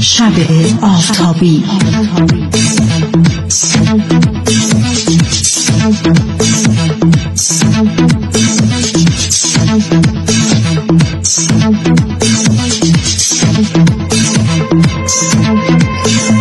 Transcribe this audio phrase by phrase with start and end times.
[0.00, 0.32] شب
[0.82, 1.64] آفتابی.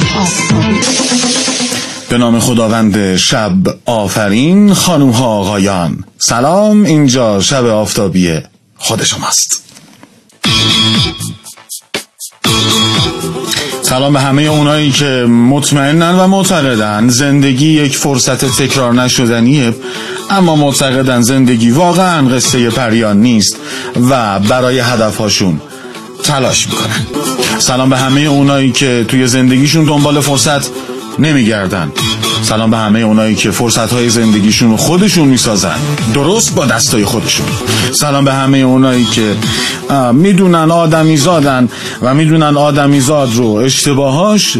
[2.08, 3.52] به نام خداوند شب
[3.86, 6.04] آفرین خانوم ها آقایان.
[6.18, 8.38] سلام اینجا شب آفتابی
[8.76, 9.62] خود شماست.
[13.82, 19.74] سلام به همه اونایی که مطمئنن و معتقدن زندگی یک فرصت تکرار نشدنیه
[20.30, 23.56] اما معتقدن زندگی واقعا قصه پریان نیست
[24.10, 25.60] و برای هدفهاشون
[26.22, 27.06] تلاش می‌کنن.
[27.58, 30.70] سلام به همه اونایی که توی زندگیشون دنبال فرصت
[31.18, 31.92] نمیگردن
[32.42, 35.76] سلام به همه اونایی که فرصت های زندگیشون رو خودشون می‌سازن.
[36.14, 37.46] درست با دستای خودشون.
[37.92, 39.36] سلام به همه اونایی که
[40.12, 41.68] می‌دونن آدمی زادن
[42.02, 44.56] و می‌دونن آدمی زاد رو اشتباهاش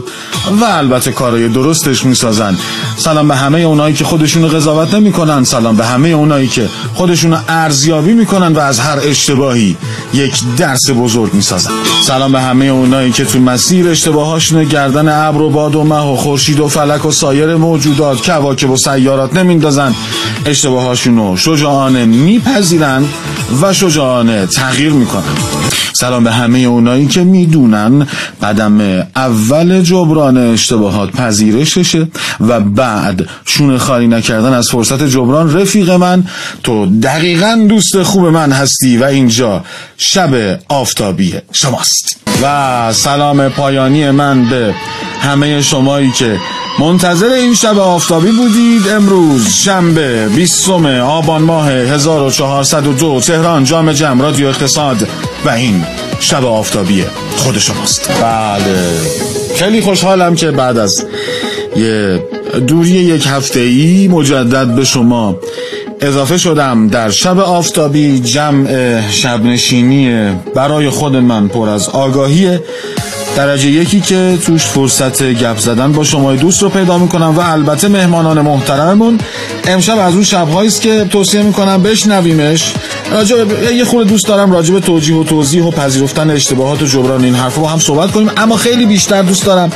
[0.61, 2.56] و البته کارهای درستش می‌سازن.
[2.97, 5.45] سلام به همه اونایی که خودشون رو قضاوت نمی‌کنن.
[5.45, 9.77] سلام به همه اونایی که خودشون رو ارزیابی می‌کنن و از هر اشتباهی
[10.14, 11.70] یک درس بزرگ می‌سازن.
[12.06, 16.17] سلام به همه اونایی که تو مسیر اشتباهاشون گردن ابر و باد و مه و
[16.17, 19.94] خورشید و فلک و سایر موجودات کواکب و سیارات نمیندازن.
[20.47, 23.05] اشتباهاشون رو شجاعانه میپذیرن
[23.62, 25.22] و شجاعانه تغییر می‌کنن.
[25.92, 28.06] سلام به همه اونایی که می‌دونن
[28.42, 28.80] قدم
[29.16, 32.08] اول جبران اشتباهات پذیرششه
[32.41, 36.24] و بعد شونه خالی نکردن از فرصت جبران رفیق من.
[36.62, 39.64] تو دقیقا دوست خوب من هستی و اینجا
[39.96, 42.20] شب آفتابی شماست.
[42.42, 44.74] و سلام پایانی من به
[45.20, 46.36] همه شمایی که
[46.78, 50.68] منتظر این شب آفتابی بودید امروز شنبه 20
[51.02, 55.08] آبان ماه 1402 تهران جام جم رادیو اقتصاد
[55.44, 55.84] و این
[56.20, 57.04] شب آفتابی
[57.36, 58.10] خود شماست.
[58.22, 59.00] بله.
[59.56, 61.05] خیلی خوشحالم که بعد از
[61.77, 62.22] یه
[62.67, 65.38] دوری یک هفته ای مجدد به شما
[66.00, 72.58] اضافه شدم در شب آفتابی جمع شبنشینی برای خود من پر از آگاهی
[73.38, 77.88] درجه یکی که توش فرصت گپ زدن با شما دوست رو پیدا می‌کنم و البته
[77.88, 79.18] مهمانان محترممون
[79.66, 82.72] امشب از اون شبهایی است که توصیه می‌کنم بشنویمش.
[83.12, 83.36] راجع
[83.74, 87.34] یه خورده دوست دارم راجع به توجیه و توضیح و پذیرفتن اشتباهات و جبران این
[87.34, 89.72] حرفا با هم صحبت کنیم اما خیلی بیشتر دوست دارم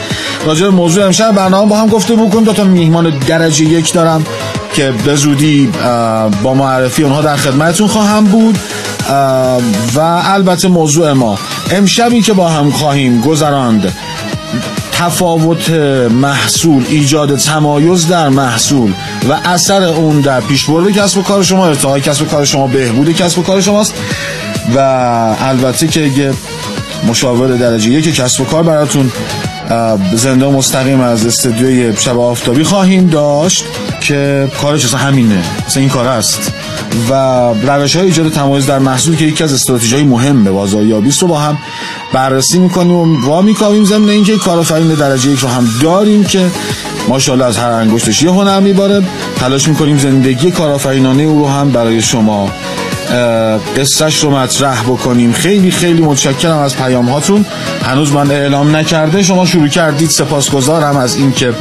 [0.47, 4.25] راجع به موضوع امشب برنامه با هم گفته بکنیم دو تا میهمان درجه یک دارم
[4.75, 5.69] که به زودی
[6.43, 8.59] با معرفی اونها در خدمتتون خواهم بود.
[9.95, 11.39] و البته موضوع ما.
[11.71, 13.93] امشبی که با هم خواهیم گذراند
[14.93, 15.71] تفاوت
[16.11, 18.93] محصول ایجاد تمایز در محصول
[19.29, 23.13] و اثر اون در پیشبرد کسب و کار شما ارتقای کسب و کار شما بهبود
[23.13, 23.95] کسب و کار شماست
[24.75, 24.79] و
[25.41, 26.33] البته که یه
[27.09, 29.13] مشاور درجه یک کسب و کار براتون
[30.13, 33.65] زنده مستقیم از استودیوی شب آفتابی خواهیم داشت
[34.01, 36.53] که کارش اصلا همینه اصلا این کار است
[37.11, 37.13] و
[37.67, 41.29] روش های ایجاد تمایز در محصول که یکی از استراتژی های مهم بازاریابی است رو
[41.29, 41.59] با هم
[42.13, 46.51] بررسی می‌کنیم و وا میکاویم ضمن اینکه کارآفرین درجه یک رو هم داریم که
[47.09, 49.03] ماشاءالله از هر انگشتش یه هنر میباره.
[49.37, 52.51] تلاش می‌کنیم زندگی کارآفرینانه او رو هم برای شما
[53.77, 55.33] قصهش رو مطرح بکنیم.
[55.33, 57.47] خیلی خیلی متشکرم از پیام هاتون
[57.85, 59.23] هنوز من اعلام نکرده.
[59.23, 60.11] شما شروع کردید.
[60.11, 61.53] سپاسگزارم از اینکه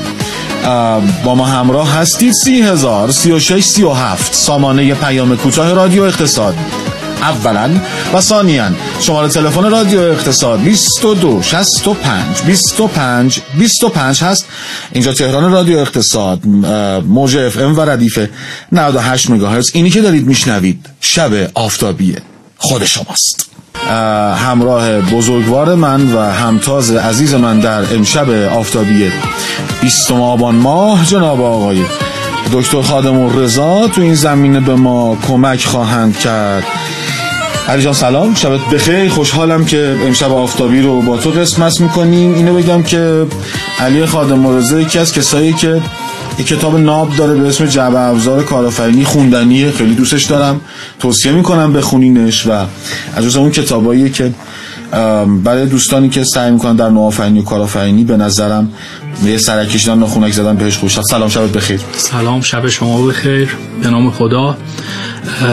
[1.24, 2.34] با ما همراه هستید.
[2.34, 4.34] سی هزار سی و شش سی و هفت.
[4.34, 6.56] سامانه پیام کوتاه رادیو اقتصاد.
[7.22, 7.70] اولا
[8.14, 14.46] و ثانیا شماره تلفن رادیو اقتصاد 22 65 25 25 هست.
[14.92, 16.46] اینجا تهران رادیو اقتصاد
[17.06, 18.20] موج اف ام و ردیف
[18.72, 19.72] 98 مگاهرتز.
[19.74, 22.18] اینی که دارید میشنوید شب آفتابیه
[22.58, 23.51] خود شماست.
[24.36, 29.12] همراه بزرگوار من و همتاز عزیز من در امشب آفتابی
[29.82, 31.86] 20 آبان ماه جناب آقای
[32.54, 36.64] دکتر خادم الرضا تو این زمینه به ما کمک خواهند کرد.
[37.68, 42.34] علی جان سلام شبت بخیر خوشحالم که امشب آفتابی رو با تو قسمت می‌کنیم.
[42.34, 43.28] اینو بگم که
[43.80, 45.82] علی خادم الرضا یکی از کسایی که
[46.40, 50.62] یک کتاب ناب داره به اسم جعبه ابزار کارآفرینی خوندنیه خیلی دوستش دارم.
[51.00, 52.52] توصیه می‌کنم بخونینش و
[53.16, 54.34] از جز اون کتاباییه که
[55.44, 58.74] برای دوستانی که سعی می‌کنن در نوآفرینی و کارآفرینی به نظرم
[59.26, 61.00] یه سرکش دادن و خونک زدن بهش خوش.
[61.02, 61.80] سلام شبت بخیر.
[61.98, 63.58] سلام شب شما بخیر.
[63.84, 64.58] به نام خدا.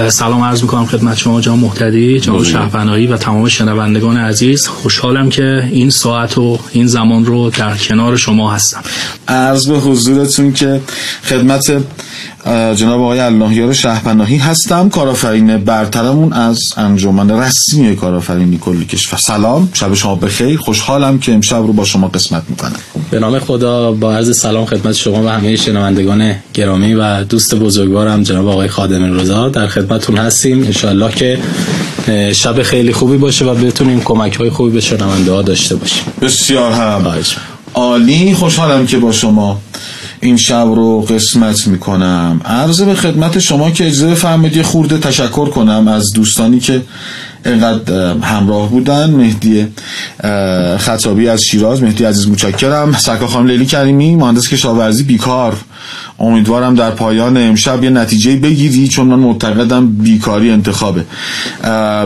[0.08, 4.66] سلام عرض می‌کنم خدمت شما جناب محتدی جناب شهبنایی و تمام شنوندگان عزیز.
[4.66, 8.80] خوشحالم که این ساعت و این زمان رو در کنار شما هستم.
[9.28, 10.80] عرض به حضورتون که
[11.24, 11.82] خدمت
[12.74, 14.88] جناب آقای اللهیار شهپناهی هستم.
[14.88, 19.18] کارآفرین برترمون از انجمن رسمی کارآفرینی کلی کشور.
[19.18, 20.58] سلام شب شما بخیر.
[20.58, 22.76] خوشحالم که امشب رو با شما قسمت می‌کنم.
[23.10, 28.22] به نام خدا با عرض سلام خدمت شما و همه شنوندگان گرامی و دوست بزرگوارم
[28.22, 29.48] جناب آقای خادم رضا.
[29.58, 30.64] در خدمتتون هستیم.
[30.64, 31.38] انشالله که
[32.32, 36.04] شب خیلی خوبی باشه و بتونیم کمک های خوبی به شنونده ها داشته باشیم.
[36.22, 37.14] بسیار هم.
[37.74, 38.34] عالی.
[38.34, 39.60] خوشحالم که با شما
[40.20, 42.40] این شب رو قسمت می‌کنم.
[42.44, 46.82] عرض به خدمت شما که اجازه بفرمایید یه خورده تشکر کنم از دوستانی که
[47.46, 49.10] اینقدر همراه بودن.
[49.10, 49.66] مهدی
[50.78, 52.92] خطابی از شیراز مهدی عزیز متشکرم.
[52.92, 55.56] سرکار خانم لیلی کریمی مهندس کشاورزی بیکار.
[56.20, 61.04] امیدوارم در پایان امشب یه نتیجه بگیری چون من معتقدم بیکاری انتخابه.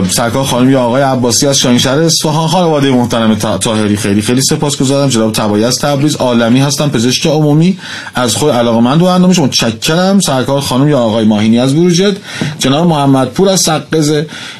[0.09, 5.09] سرکار خانم یا آقای عباسی از شاهینشهر اصفهان خانواده محترم طاهری خیلی خیلی سپاسگزارم.
[5.09, 6.15] جناب تبایی از تبریز.
[6.15, 7.77] عالمی هستم پزشک عمومی.
[8.15, 10.19] از خود علاقمند و اندامش متشکرم.
[10.19, 12.19] سرکار خانم یا آقای ماهینی از بروجرد.
[12.59, 14.13] جناب محمد پور از سقز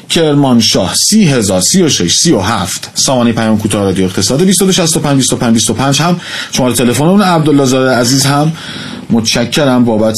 [0.08, 0.94] کرمانشاه.
[0.94, 2.90] سی هزار سی و شش سی و هفت.
[2.94, 4.38] سامانی پیام کوتاه رادیو اقتصاد.
[4.38, 6.20] 2265 25 25 هم.
[6.52, 8.52] شماره تلفن اون عبدالله زاده عزیز هم.
[9.10, 10.16] متشکرم بابت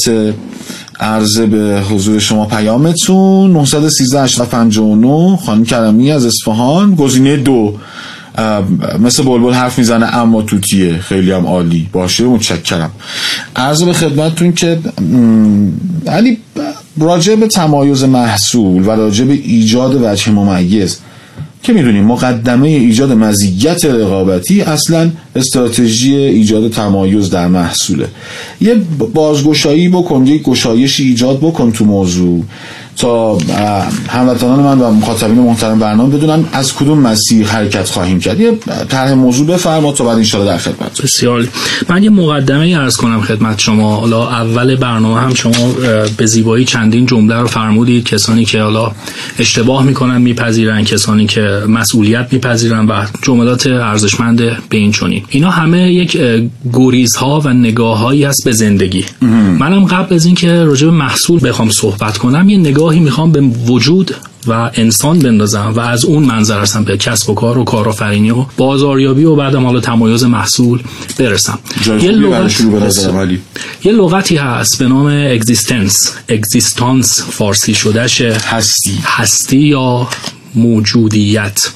[1.00, 3.52] عرض به حضور شما پیامتون.
[3.52, 6.94] 913 859 خانم کرمی از اصفهان.
[6.94, 7.74] گزینه دو
[8.98, 11.88] مثل بلبل حرف می‌زنه اما توتیه خیلی هم عالی.
[11.92, 12.90] باشه متشکرم.
[13.56, 14.78] عرض به خدمتتون که
[16.06, 16.38] علی
[17.00, 20.98] راجع به تمایز محصول و راجع به ایجاد وجه ممیز
[21.66, 28.08] که می‌دونیم مقدمه ایجاد مزیت رقابتی اصلا استراتژی ایجاد تمایز در محصوله.
[28.60, 28.74] یه
[29.14, 32.44] بازگشایی بکن یه گشایشی ایجاد بکن تو موضوع.
[32.96, 33.38] تا
[34.08, 38.40] هموطنان من و مخاطبین محترم برنامه بدونن از کدوم مسیر حرکت خواهیم کرد.
[38.40, 38.58] یه
[38.88, 41.48] طرح موضوع بفرما تا بعد انشالله در خدمت بسیار
[41.88, 43.96] من یه مقدمه ای عرض کنم خدمت شما.
[43.96, 45.74] حالا اول برنامه هم شما
[46.16, 48.04] به زیبایی چندین جمله رو فرمودید.
[48.04, 48.92] کسانی که حالا
[49.38, 50.84] اشتباه می‌کنن میپذیرن.
[50.84, 54.36] کسانی که مسئولیت میپذیرن و جملات ارزشمند
[54.68, 55.22] به این چنین.
[55.28, 56.18] اینا همه یک
[56.72, 59.04] گریزها و نگاههایی هست به زندگی.
[59.58, 63.40] منم قبل از اینکه راجع به محصول بخوام صحبت کنم یه نگاه نگاهی می‌خوام به
[63.40, 64.14] وجود
[64.46, 68.44] و انسان بندازم و از اون منظر هستم به کسب و کار و کارآفرینی و
[68.56, 70.82] بازاریابی و بعدم حالا تمایز محصول
[71.18, 71.58] برسم.
[71.86, 72.60] یه لغت
[73.84, 78.36] یه لغتی هست به نام اگزیستنس اگزیستانس فارسی شدهشه.
[78.44, 78.98] هستی.
[79.04, 80.08] هستی یا
[80.54, 81.68] موجودیت.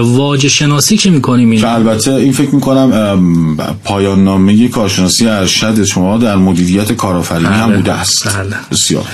[0.00, 6.36] واجه شناسی که می‌کنیم این البته این فکر می‌کنم پایان نامه کارشناسی ارشد شما در
[6.36, 8.28] مدیریت کارآفرینی هم بله، بوده است.
[8.28, 8.56] بله.
[8.70, 9.04] بسیار.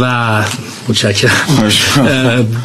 [0.00, 0.44] و
[0.88, 1.30] متشکرم.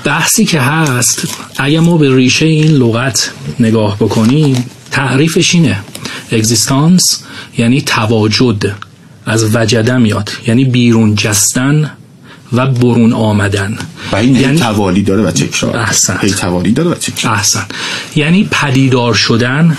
[0.03, 1.27] بحثی که هست
[1.57, 5.79] اگر ما به ریشه این لغت نگاه بکنیم تعریفش اینه.
[6.31, 7.23] اگزیستانس
[7.57, 8.75] یعنی تواجد
[9.25, 10.29] از وجده میاد.
[10.47, 11.91] یعنی بیرون جستن
[12.53, 13.77] و برون آمدن.
[14.11, 15.77] و این یعنی توالی داره و تکرار.
[15.77, 17.35] احسن توالی داره و تکرار.
[17.35, 17.65] احسن.
[18.15, 19.77] یعنی پدیدار شدن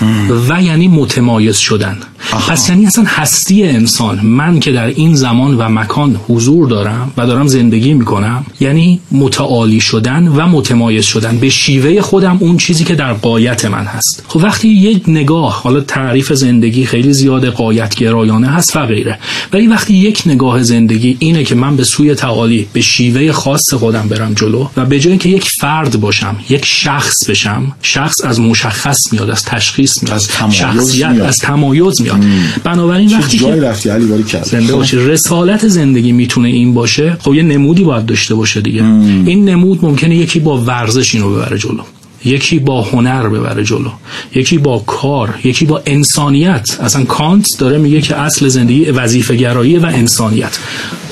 [0.49, 1.97] و یعنی متمایز شدن.
[2.33, 2.51] آها.
[2.51, 7.27] پس یعنی اصلا هستی انسان من که در این زمان و مکان حضور دارم و
[7.27, 12.95] دارم زندگی می‌کنم یعنی متعالی شدن و متمایز شدن به شیوه خودم اون چیزی که
[12.95, 18.47] در قایت من هست خب وقتی یک نگاه حالا تعریف زندگی خیلی زیاده قایت گرایانه
[18.47, 19.19] هست و غیره
[19.53, 24.07] ولی وقتی یک نگاه زندگی اینه که من به سوی تعالی به شیوه خاص خودم
[24.07, 28.97] برم جلو و به جای اینکه یک فرد باشم یک شخص بشم شخص از مشخص
[29.11, 31.27] میاد از تشخیص میاد از تمایز شخصیت میاد.
[31.27, 32.08] از تمایز میاد
[32.63, 34.97] بنابراین چه وقتی که رفتی علی؟ باری کرد زنده باشی.
[34.97, 37.17] رسالت زندگی می‌تونه این باشه.
[37.19, 38.83] خب یه نمودی باید داشته باشه دیگه.
[39.25, 41.81] این نمود ممکنه یکی با ورزش اینو ببره جلو.
[42.25, 43.91] یکی با هنر ببره جلو
[44.35, 46.77] یکی با کار یکی با انسانیت.
[46.81, 50.59] اصلا کانت داره میگه که اصل زندگی وظیفه گرایی و انسانیت.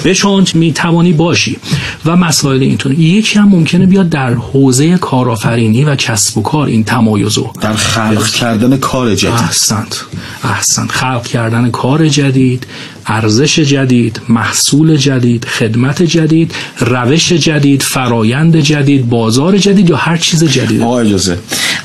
[0.05, 1.57] بشون می توانی باشی.
[2.05, 6.83] و مسائل اینطور یکی هم ممکنه بیاد در حوزه کارآفرینی و کسب و کار این
[6.83, 9.33] تمایزو در خلق کردن کار جدید.
[9.33, 10.03] احسنت.
[10.43, 10.91] احسنت.
[10.91, 12.67] خلق کردن کار جدید
[13.07, 20.43] ارزش جدید محصول جدید خدمت جدید روش جدید فرایند جدید بازار جدید یا هر چیز
[20.43, 20.81] جدید.
[20.81, 21.37] آقا اجازه.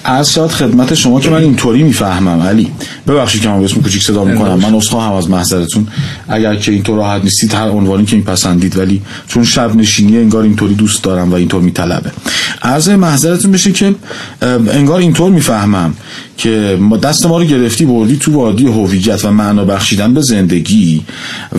[0.04, 2.70] از شاد خدمت شما که من اینطوری می‌فهمم علی.
[3.06, 4.54] ببخشید که من اسم کوچیک صدا می‌کنم.
[4.54, 5.86] من هم از محضرتون.
[6.28, 8.78] اگر که اینطور راحت نیستید هر عنوانی که میپسندید.
[8.78, 12.10] ولی چون شب نشینی انگار اینطوری دوست دارم و اینطور میطلبه.
[12.62, 13.94] عرض محضرتون بشه که
[14.72, 15.94] انگار اینطور می‌فهمم
[16.36, 21.02] که ما دست ما رو گرفتی بردی تو وادی هویت و معنا بخشیدن به زندگی.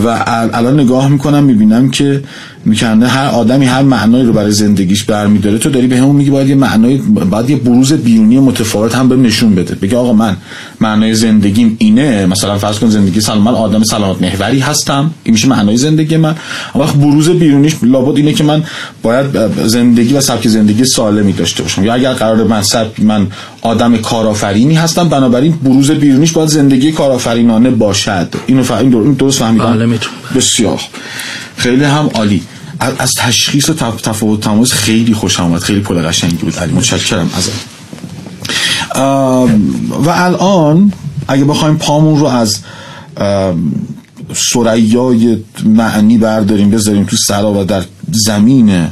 [0.04, 2.22] و الان نگاه می‌کنم می‌بینم که
[2.66, 3.08] می‌کنه.
[3.08, 5.58] هر آدمی هر معنایی رو برای زندگیش برمیداره.
[5.58, 9.22] تو داری به همون میگی باید یه معنای باید یه بروز بیرونی متفاوت هم بهم
[9.22, 9.74] نشون بده.
[9.74, 10.36] بگی آقا من
[10.80, 12.26] معنای زندگیم اینه.
[12.26, 15.10] مثلا فرض کن زندگی سلام من آدم سلامت محوری هستم.
[15.24, 16.34] این میشه معنای زندگی من.
[16.74, 18.62] اما بروز بیرونیش لابد اینه که من
[19.02, 19.26] باید
[19.66, 21.84] زندگی و سبک زندگی سالمی داشته باشم.
[21.84, 23.26] یا اگر قرار من سبک من
[23.62, 28.34] آدم کارآفرینی هستم بنابراین بروز بیرونیش باید زندگی کارآفرینانه باشد.
[28.46, 29.98] اینو فهم درست فهمیدم؟ بله
[30.36, 30.80] بسیار
[31.56, 32.42] خیلی هم عالی.
[32.80, 35.60] از تشخیص و تفاوت تمایز خیلی خوش آمد.
[35.60, 36.56] خیلی پول قشنگی بود.
[36.56, 37.50] علی متشکرم از
[40.04, 40.92] و الان
[41.28, 42.58] اگه بخوایم پامون رو از
[44.52, 48.86] سریای معنی برداریم بذاریم تو سرا و در زمین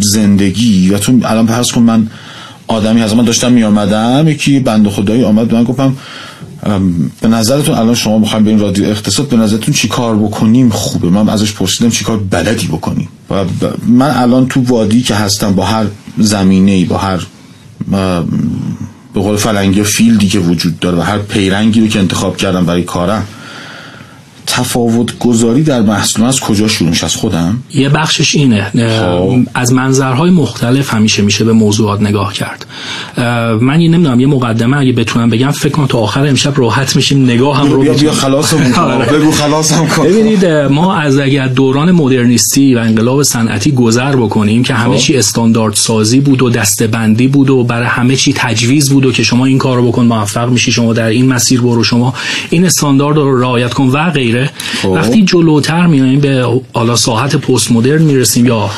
[0.00, 0.90] زندگی.
[0.90, 2.10] و تو الان پس کن من
[2.66, 3.16] آدمی هستم.
[3.16, 5.54] من داشتم می آمدم یکی بند خدایی آمد.
[5.54, 5.96] من گفتم
[7.20, 11.08] به نظرتون الان شما بخوایم به این رادیو اقتصاد به نظرتون چی کار بکنیم خوبه؟
[11.08, 13.08] من ازش پرسیدم چی کار بلدی بکنیم.
[13.30, 13.44] و
[13.86, 15.86] من الان تو وادی که هستم با هر
[16.18, 17.20] زمینه ای با هر
[19.14, 22.82] به قول فلنگی فیلدی که وجود داره و هر پیرنگی رو که انتخاب کردم برای
[22.82, 23.26] کارم
[24.46, 28.70] تفاوت گذاری در محصول از کجا شروع میشه؟ از خودم؟ یه بخشش اینه.
[29.00, 29.38] خب.
[29.54, 32.66] از منظرهای مختلف همیشه میشه به موضوعات نگاه کرد.
[33.60, 37.24] من یه نمی‌دونم یه مقدمه اگه بتونم بگم فکر کنم تا آخر امشب راحت میشیم
[37.24, 39.06] نگاه هم رو بیا بیا خلاصم آره.
[39.06, 40.04] بگو خلاصم کن.
[40.04, 45.00] ببینید ما از اگر دوران مدرنیستی و انقلاب صنعتی گذر بکنیم که همه خب.
[45.00, 49.22] چی استاندارد سازی بود و دستبندی بود و برای همه چی تجویز بود و که
[49.22, 52.14] شما این کارو بکن موفق میشی شما در این مسیر برو شما
[52.50, 54.33] این استاندارد رو رعایت کن و غیره.
[54.82, 54.88] خب.
[54.88, 58.70] وقتی جلوتر میایم به حالا ساحت پست مدرن می‌رسیم یا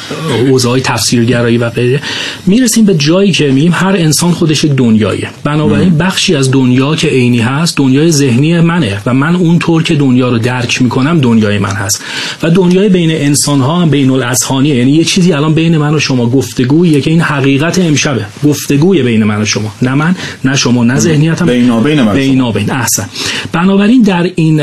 [0.49, 2.01] حوزه تفسیرگرایی و غیره
[2.47, 7.09] می‌رسیم به جایی که میگیم هر انسان خودش یک دنیایه بنابراین بخشی از دنیا که
[7.09, 11.75] عینی هست دنیای ذهنی منه و من اونطور که دنیا رو درک می‌کنم دنیای من
[11.75, 12.03] هست.
[12.43, 15.99] و دنیای بین انسان ها هم بین الاذهانیه یعنی یه چیزی الان بین من و
[15.99, 18.27] شما گفتگویه که این حقیقت امشبه.
[18.45, 19.73] گفتگوی بین من و شما.
[19.83, 21.47] نه من نه شما نه ذهنیتم.
[21.47, 22.71] بین من بین بین.
[22.71, 23.09] احسن.
[23.53, 24.61] بنابراین در این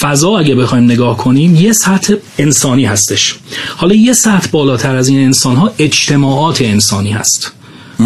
[0.00, 3.34] فضا اگه بخوایم نگاه کنیم یه سطح انسانی هستش.
[3.76, 7.52] حالا یه سطح بالاتر از این انسان ها اجتماعات انسانی هست.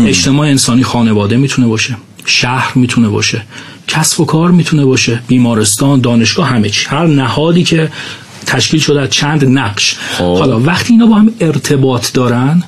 [0.06, 3.42] اجتماع انسانی خانواده می‌تونه باشه شهر می‌تونه باشه
[3.88, 6.86] کسب و کار می‌تونه باشه بیمارستان دانشگاه همه چی.
[6.88, 7.92] هر نهادی که
[8.46, 9.96] تشکیل شده از چند نقش.
[10.18, 10.38] خب.
[10.38, 12.62] حالا وقتی اینا با هم ارتباط دارن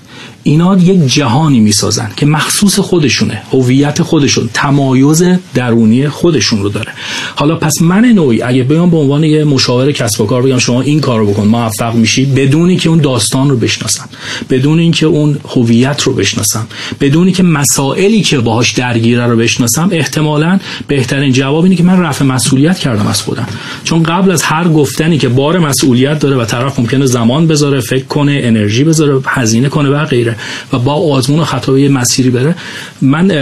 [0.47, 5.25] اینا یک جهانی می‌سازن که مخصوص خودشونه هویت خودشون تمایز
[5.55, 6.93] درونی خودشون رو داره.
[7.35, 10.83] حالا پس من نوعی اگه بیام به عنوان یه مشاور کسب و کار بگم شما
[10.83, 14.09] این کارو بکن موفق میشی بدونی که اون داستان رو بشناسم
[14.51, 16.67] بدون اینکه اون هویت رو بشناسم
[17.01, 22.25] بدونی که مسائلی که باهاش درگیره رو بشناسم احتمالا بهترین جواب اینه که من رفع
[22.25, 23.47] مسئولیت کردم از خودم.
[23.85, 28.05] چون قبل از هر گفتنی که بار مسئولیت داره و طرف ممکنه زمان بذاره فکر
[28.05, 30.36] کنه انرژی بذاره هزینه کنه و غیره.
[30.73, 32.55] و با آزمون و خطا یه مسیری بره.
[33.03, 33.33] من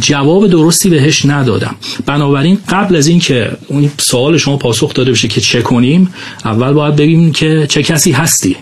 [0.00, 1.74] جواب درستی بهش ندادم.
[2.06, 6.10] بنابراین قبل از اینکه اون سوال شما پاسخ داده بشه که چه کنیم
[6.44, 8.56] اول باید بگیم که چه کسی هستی.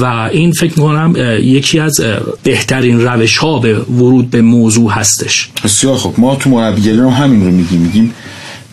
[0.00, 2.00] و این فکر کنم یکی از
[2.42, 5.48] بهترین روش ها به ورود به موضوع هستش.
[5.64, 7.80] بسیار خب ما تو مربیگری رو همین رو میگیم.
[7.80, 8.14] میگیم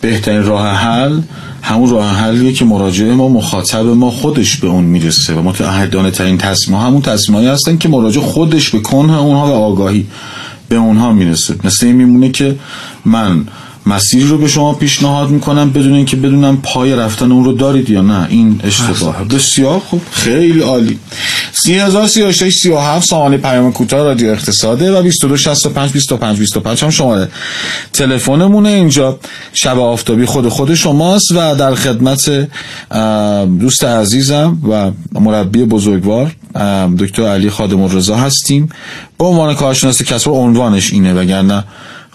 [0.04, 1.20] بهترین راه حل
[1.62, 6.38] همون راه حلیه که مراجعه ما مخاطب ما خودش به اون می‌رسه و اهدانه ترین
[6.38, 10.06] تصمیم همون تصمیم هستن که مراجع خودش به کنه اونها و آگاهی
[10.68, 11.54] به اونها می‌رسه.
[11.64, 12.56] مثل این میمونه که
[13.04, 13.46] من
[13.86, 18.02] مسیری رو به شما پیشنهاد می‌کنم بدون اینکه بدونم پای رفتن اون رو دارید یا
[18.02, 18.26] نه.
[18.28, 19.24] این اشتباه.
[19.24, 20.02] بسیار خوب.
[20.10, 20.98] خیلی عالی.
[21.52, 27.28] 3036 37 سامانه پیام کوتاه رادیو اقتصاده و 2265 25 25 هم شماره
[27.92, 29.18] تلفنمونه اینجا.
[29.52, 32.48] شب آفتابی خود خود شماست و در خدمت
[33.60, 36.36] دوست عزیزم و مربی بزرگوار
[36.98, 38.68] دکتر علی خادم الرضا هستیم.
[39.18, 41.64] با عنوان کارشناس کسب عنوانش اینه وگرنه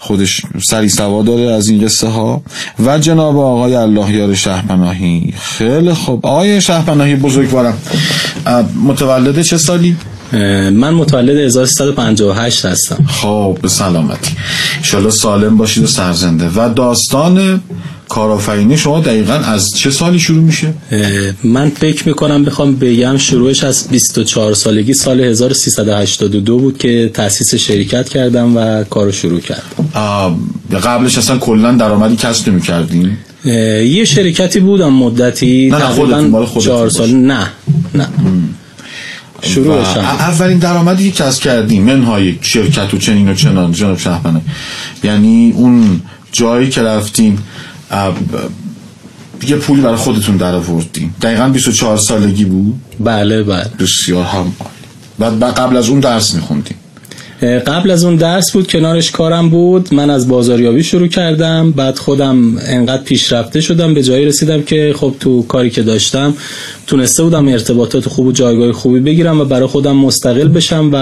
[0.02, 2.42] خودش سری سوا داره از این قصه ها.
[2.86, 5.34] و جناب آقای الله یار شهپناهی.
[5.40, 6.26] خیلی خوب.
[6.26, 7.78] آقای شهپناهی بزرگوارم
[8.84, 9.96] متولد چه سالی؟
[10.72, 13.04] من متولد 1358 هستم.
[13.08, 14.36] خب به سلامتی.
[14.76, 16.48] انشالله سالم باشید و سرزنده.
[16.56, 17.60] و داستان
[18.10, 20.74] کارآفرینی شما دقیقا از چه سالی شروع میشه؟
[21.44, 28.08] من فکر می‌کنم بخوام بگم شروعش از 24 سالگی سال 1382 بود که تاسیس شرکت
[28.08, 30.36] کردم و کارو شروع کردم.
[30.84, 37.10] قبلش اصلا کلا درآمدی کسب نمی‌کردین؟ یه شرکتی بودم مدتی نه تقریبا چهار سال.
[37.10, 37.46] نه
[37.94, 38.08] نه.
[39.42, 44.40] شروعش اولین درآمدی که کسب کردیم منهای شرکت و چنین و چنان جناب شهبنه
[45.04, 46.00] یعنی اون
[46.32, 47.38] جایی که رفتیم
[49.40, 53.66] دیگه پولی برای خودتون در آوردین دقیقا 24 سالگی بود؟ بله بله.
[53.78, 54.52] بسیار هم
[55.18, 56.76] بعد قبل از اون درس میخوندیم
[57.42, 59.94] قبل از اون درس بود کنارش کارم بود.
[59.94, 61.70] من از بازاریابی شروع کردم.
[61.70, 63.94] بعد خودم انقدر پیشرفته شدم.
[63.94, 66.34] به جایی رسیدم که خب تو کاری که داشتم
[66.86, 70.96] تونسته بودم ارتباطات خوب و جایگاه خوبی بگیرم و برای خودم مستقل بشم و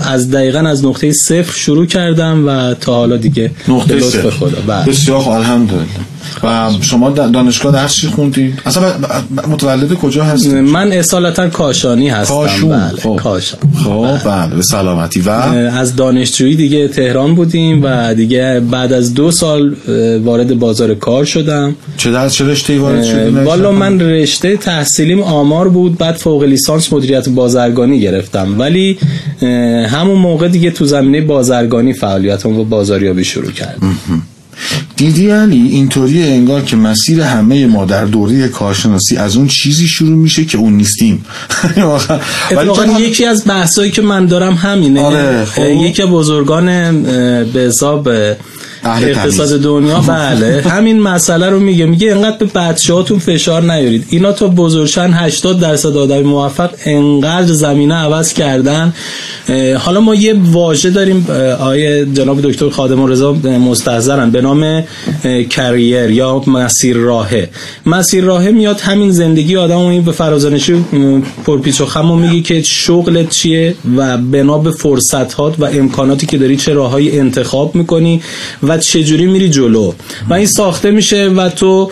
[0.00, 4.30] از دقیقا از نقطه صفر شروع کردم و تا حالا دیگه نقطه صفر.
[4.30, 4.60] خدا.
[4.66, 4.86] بله.
[4.86, 5.86] بسیار الحمدلله.
[6.42, 8.92] و شما دانشگاه درس چی خوندی؟ اصلا
[9.48, 12.34] متولد کجا هستی؟ من اصالتا کاشانی هستم.
[12.34, 12.70] کاشون.
[12.70, 13.16] بله خب.
[13.22, 13.60] کاشان.
[13.84, 14.54] خب بله.
[14.54, 15.20] به سلامتی.
[15.20, 19.76] و؟ از دانشجویی دیگه تهران بودیم و دیگه بعد از دو سال
[20.24, 21.74] وارد بازار کار شدم.
[21.96, 26.92] چه درس چه رشته وارد شدی؟ والا من رشته تحصیلیم آمار بود بعد فوق لیسانس
[26.92, 28.58] مدیریت بازرگانی گرفتم.
[28.58, 28.98] ولی
[29.88, 33.96] همون موقع دیگه تو زمینه بازرگانی فعالیتم و بازاریابی شروع کردم.
[34.96, 40.16] دیدی یعنی اینطوری انگار که مسیر همه ما در دوره کارشناسی از اون چیزی شروع
[40.16, 41.24] میشه که اون نیستیم.
[42.50, 45.02] اتفاقا یکی از بحثایی که من دارم همینه.
[45.02, 45.62] آره خب.
[45.62, 46.66] یکی بزرگان
[47.42, 48.08] به حساب
[48.84, 50.62] اقتصاد دنیا بله.
[50.62, 51.86] همین مسئله رو میگه.
[51.86, 54.06] میگه انقدر به بچه‌هاتون فشار نیارید.
[54.10, 58.94] اینا تا بزرگشن 80 درصد آدم موفق انقدر زمینه عوض کردن.
[59.78, 61.26] حالا ما یه واژه داریم.
[61.60, 64.30] آیه جناب دکتر خادم رضا مستحضرن.
[64.30, 64.84] به نام
[65.50, 67.48] کریر یا مسیر راهه.
[67.86, 70.84] مسیر راهه میاد همین زندگی آدم این به فرازانشی
[71.46, 76.56] پرپیچ و خم میگه که شغلت چیه و بنا به فرصت و امکاناتی که داری
[76.56, 78.22] چه راههایی انتخاب می‌کنی
[78.62, 79.92] و چجوری میری جلو؟
[80.28, 81.90] و این ساخته میشه و تو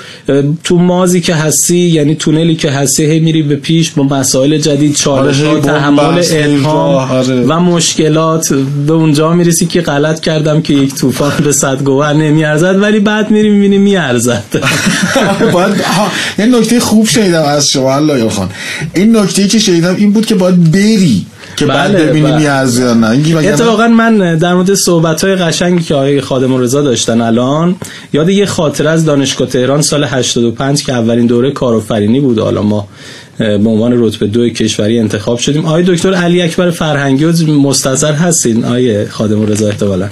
[0.64, 4.94] تو مازی که هستی یعنی تونلی که هستی هی میری به پیش با مسائل جدید
[4.94, 8.52] چالش ها تحمل الهام و مشکلات.
[8.86, 13.30] به اونجا می‌رسی که غلط کردم که یک طوفان به صد گوهر نمیارزد ولی بعد
[13.30, 14.44] میری می‌بینی میارزد.
[15.52, 15.74] باید
[16.38, 18.50] یه نکته خوب شنیدم از شما الله خان.
[18.94, 21.26] این نکته که شنیدم این بود که باید بری.
[21.58, 22.36] که بعد بله ببینی بله.
[22.38, 23.36] میارزه یا نه.
[23.48, 27.76] اتفاقا من در مورد صحبت های قشنگی که آقای خادم رضا داشتن الان
[28.12, 32.38] یاد یه خاطره از دانشگاه تهران سال 85 که اولین دوره کارآفرینی بود.
[32.38, 32.88] حالا ما
[33.38, 35.66] به عنوان رتبه دو کشوری انتخاب شدیم.
[35.66, 38.64] آقای دکتر علی اکبر فرهنگی مستظر هستین.
[38.64, 40.08] آقای خادم رضا احتمالاً.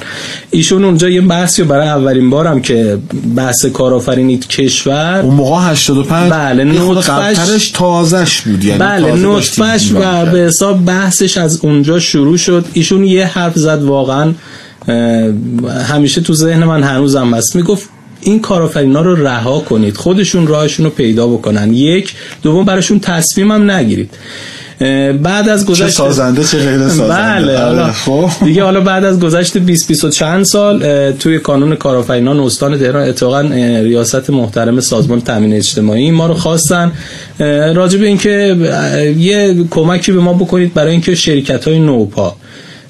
[0.51, 2.99] ایشون اونجا یه بحثی برای اولین بارم که
[3.37, 10.39] بحث کارآفرینی کشور اون موقع 85 بله نطفش تازش بود یعنی بله نطفش و به
[10.39, 12.65] حساب بحثش از اونجا شروع شد.
[12.73, 14.33] ایشون یه حرف زد واقعا
[15.89, 17.57] همیشه تو ذهن من هنوزم هست.
[17.57, 17.89] می‌گفت
[18.27, 19.97] این کارآفرینا رو رها کنید.
[19.97, 21.75] خودشون راهشون رو پیدا بکنن.
[21.75, 22.15] یک.
[22.43, 24.11] دوم براشون تصمیم هم نگیرید.
[25.23, 27.13] بعد از گذشت چه سازنده چه غیر سازنده.
[27.13, 28.31] بله حالا خب.
[28.45, 33.09] دیگه حالا بعد از گذشت 20 20 و چند سال توی کانون کارآفرینان استان تهران
[33.09, 33.41] اتفاقا
[33.83, 36.93] ریاست محترم سازمان تامین اجتماعی ما رو خواستن.
[37.75, 38.57] راجع به اینکه
[39.19, 42.37] یه کمکی به ما بکنید برای اینکه شرکت های نوپا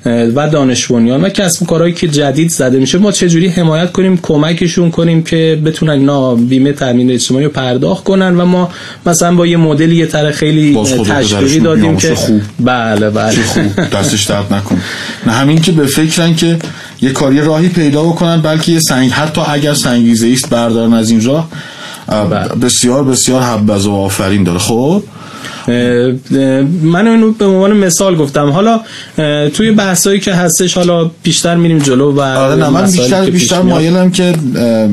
[0.06, 2.98] و دانش بنیان و کسب کارهایی که جدید زده میشه.
[2.98, 8.36] ما چجوری حمایت کنیم کمکشون کنیم که بتونن اینا بیمه تامین اجتماعی رو پرداخت کنن
[8.36, 8.70] و ما
[9.06, 12.40] مثلا با یه مدل یه طرح خیلی تشویقی دادیم که خوب.
[12.60, 13.42] بله بله.
[13.42, 13.90] خوب.
[13.92, 14.80] دستش درد نکن
[15.26, 16.58] نه همین که به فکرن که
[17.02, 21.24] یه کاری راهی پیدا بکنن بلکه یه سنگ حتی اگر سنگیزه است بردارن از این
[21.24, 21.48] راه.
[22.62, 24.58] بسیار بسیار حبذا و آفرین داره.
[24.58, 25.02] خب؟
[26.82, 28.50] من اینو به عنوان مثال گفتم.
[28.50, 28.80] حالا
[29.48, 34.10] توی بحثایی که هستش حالا بیشتر میریم جلو و آره نه من بیشتر بیشتر مایلم
[34.10, 34.34] که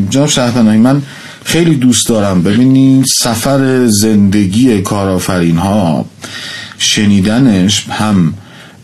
[0.10, 1.02] جناب شهرپناهی من
[1.46, 2.44] خیلی دوست دارم.
[2.44, 6.06] ببینید سفر زندگی کارآفرین ها
[6.78, 8.34] شنیدنش هم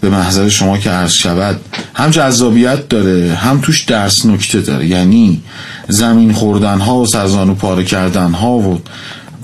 [0.02, 1.60] به محضر شما که عرض شود
[1.94, 4.88] هم جذابیت داره هم توش درس نکته داره.
[4.88, 5.42] یعنی
[5.88, 8.82] زمین خوردن ها و سرزانو پاره کردن ها و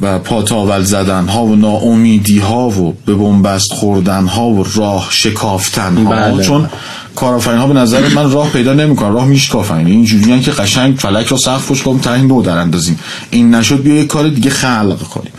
[0.01, 5.97] و پاتاول زدن ها و ناامیدی ها و به بنبست خوردن ها و راه شکافتن
[5.97, 6.43] ها بله.
[6.43, 6.69] چون
[7.15, 9.13] کارآفرین ها به نظر من راه پیدا نمی‌کنن.
[9.13, 12.99] راه میشکافن یعنی اینجوریان که قشنگ فلک را سقف پشت کنیم تهین نو در اندازیم.
[13.32, 15.32] این نشد بیا یک کار دیگه خلق کنیم.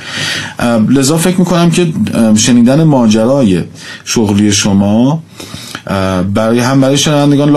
[0.88, 1.92] لذا فکر می‌کنم که
[2.36, 3.62] شنیدن ماجرای
[4.04, 5.22] شغلی شما
[6.34, 7.52] برای هم برای شنوندگان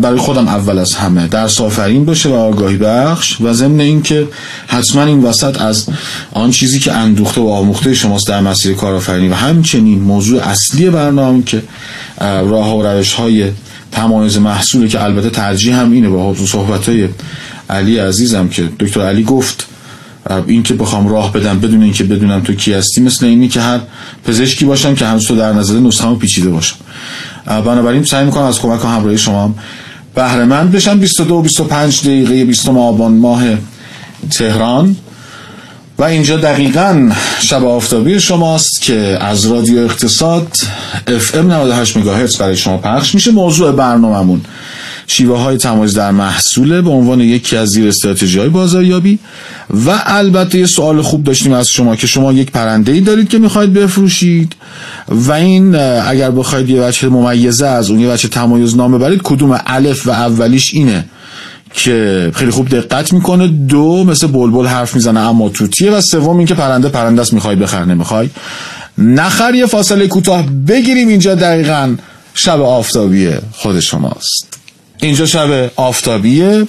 [0.00, 4.28] برای خودم اول از همه درس آفرین باشه و آگاهی بخش و ضمن اینکه
[4.66, 5.86] حتما این وسط از
[6.32, 11.42] آن چیزی که اندوخته و آموخته شماست در مسیر کارآفرینی و همچنین موضوع اصلی برنامه
[11.42, 11.62] که
[12.20, 13.50] راه و روش های
[13.92, 17.08] تمایز محصولی که البته ترجیح هم اینه با صحبت های
[17.70, 19.66] علی عزیزم که دکتر علی گفت.
[20.46, 23.80] این که بخوام راه بدم بدون اینکه بدونم تو کی هستی مثل اینی که هر
[24.26, 26.76] پزشکی باشم که هنوز تو در نظر نسخه‌مو پیچیده باشم.
[27.46, 29.54] بنابراین سعی می‌کنم از کمک و همراهی شما
[30.14, 33.42] بهره مند بشم 22 25 دقیقه 20 آبان ماه
[34.30, 34.96] تهران.
[36.00, 37.10] و اینجا دقیقا
[37.40, 40.56] شب آفتابی شماست که از رادیو اقتصاد
[41.06, 43.30] FM 98 مگاهرتز برای شما پخش میشه.
[43.30, 44.40] موضوع برنامهمون
[45.06, 49.18] شیوه های تمایز در محصوله به عنوان یکی از زیر استراتژی های بازاریابی
[49.86, 53.38] و البته یه سوال خوب داشتیم از شما که شما یک پرنده ای دارید که
[53.38, 54.56] می‌خواید بفروشید
[55.08, 59.60] و این اگر بخواید یه بچه ممیزه از اون یه بچه تمایز نام ببرید کدوم
[59.66, 61.04] الف و اولیش اینه؟
[61.74, 63.48] که خیلی خوب دقت می‌کنه.
[63.48, 65.90] دو مثل بلبل حرف می‌زنه اما توتیه.
[65.90, 68.30] و سوم این که پرنده پرنده است می‌خوای بخر نمی‌خوای
[68.98, 71.08] نخر یه فاصله کوتاه بگیریم.
[71.08, 71.96] اینجا دقیقا
[72.34, 74.58] شب آفتابی خود شماست.
[75.02, 76.66] اینجا شب آفتابیه.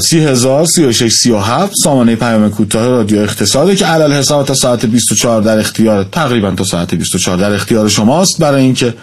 [0.00, 4.12] سی هزار سی و شش سی و هفت سامانه پیام کوتاه رادیو اقتصاده که علال
[4.12, 8.94] حساب تا ساعت 24 در اختیار تقریبا تا ساعت 24 در اختیار شماست برای اینکه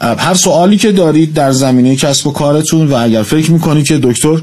[0.00, 4.40] هر سوالی که دارید در زمینه کسب و کارتون و اگر فکر می‌کنید که دکتر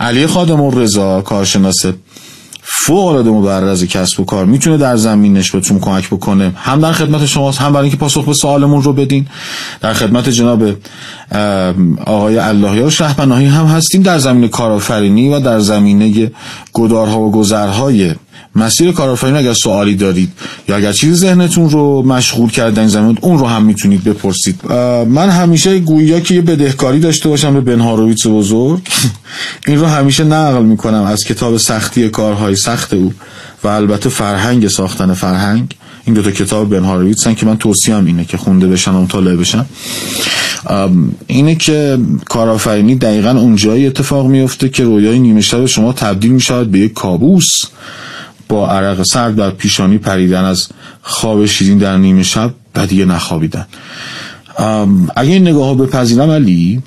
[0.00, 1.86] علی خادم الرضا کارشناس
[2.70, 4.44] فوق العاده مبرز کسب و کار.
[4.44, 6.52] می‌تونه در زمینش بهتون کمک بکنه.
[6.56, 9.26] هم در خدمت شماست هم برای اینکه پاسخ به سوالمون رو بدین.
[9.80, 10.62] در خدمت جناب
[12.06, 16.30] آقای اللهیار شهپناهی هم هستیم در زمینه کارآفرینی و در زمینه
[16.72, 18.14] گدارها و گذرهای
[18.56, 20.32] مسیر کارآفرینی اگر سوالی دارید
[20.68, 24.72] یا اگر چیزی ذهنتون رو مشغول کرده این زمین اون رو هم می‌تونید بپرسید.
[25.08, 28.80] من همیشه گویا که یه بدهکاری داشته باشم به بن بزرگ
[29.66, 33.12] این رو همیشه نقل می‌کنم از کتاب سختی کارهای سخت او
[33.64, 35.74] و البته فرهنگ ساختن فرهنگ.
[36.04, 39.36] این دو تا کتاب بن هارویتسن که من توصیهم اینه که خونده بشن و مطالعه
[39.36, 39.66] بشن.
[41.26, 46.78] اینه که کارآفرینی دقیقا اونجایی اتفاق میفته که رویای نیمه شب شما تبدیل می‌شود به
[46.78, 47.46] یک کابوس.
[48.48, 50.68] با عرق سرد بر پیشانی پریدن از
[51.02, 53.66] خواب شیرین در نیمه شب و دیگه نخوابیدن
[55.16, 56.82] اگه این نگاه ها بپذیرم علی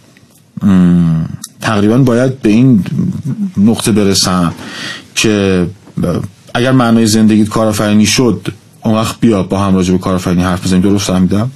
[1.62, 2.84] تقریبا باید به این
[3.58, 4.54] نقطه برسم
[5.15, 5.67] که
[6.54, 8.47] اگر معنای زندگیت کارآفرینی شد
[8.84, 10.82] اون وقت بیا با هم راجع به کارآفرینی حرف بزنیم.
[10.82, 11.52] درست فهمیدم؟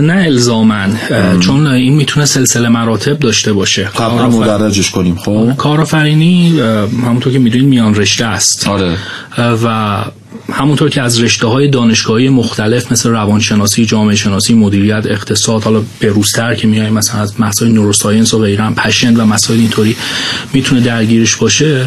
[0.00, 0.98] نه الزامن
[1.40, 3.84] چون این می‌تونه سلسله مراتب داشته باشه.
[3.84, 8.68] قبلا مدرجش کنیم خب؟ کارآفرینی همونطور که می‌دونید میان رشته است.
[8.68, 8.96] آره.
[9.64, 9.98] و
[10.52, 16.54] همونطور که از رشته های دانشگاهی مختلف مثل روانشناسی، جامعه شناسی، مدیریت، اقتصاد حالا بروزتر
[16.54, 19.96] که میایم مثلا از مسائل نوروساینس و غیره پشند و مسائل اینطوری
[20.52, 21.86] می‌تونه درگیرش باشه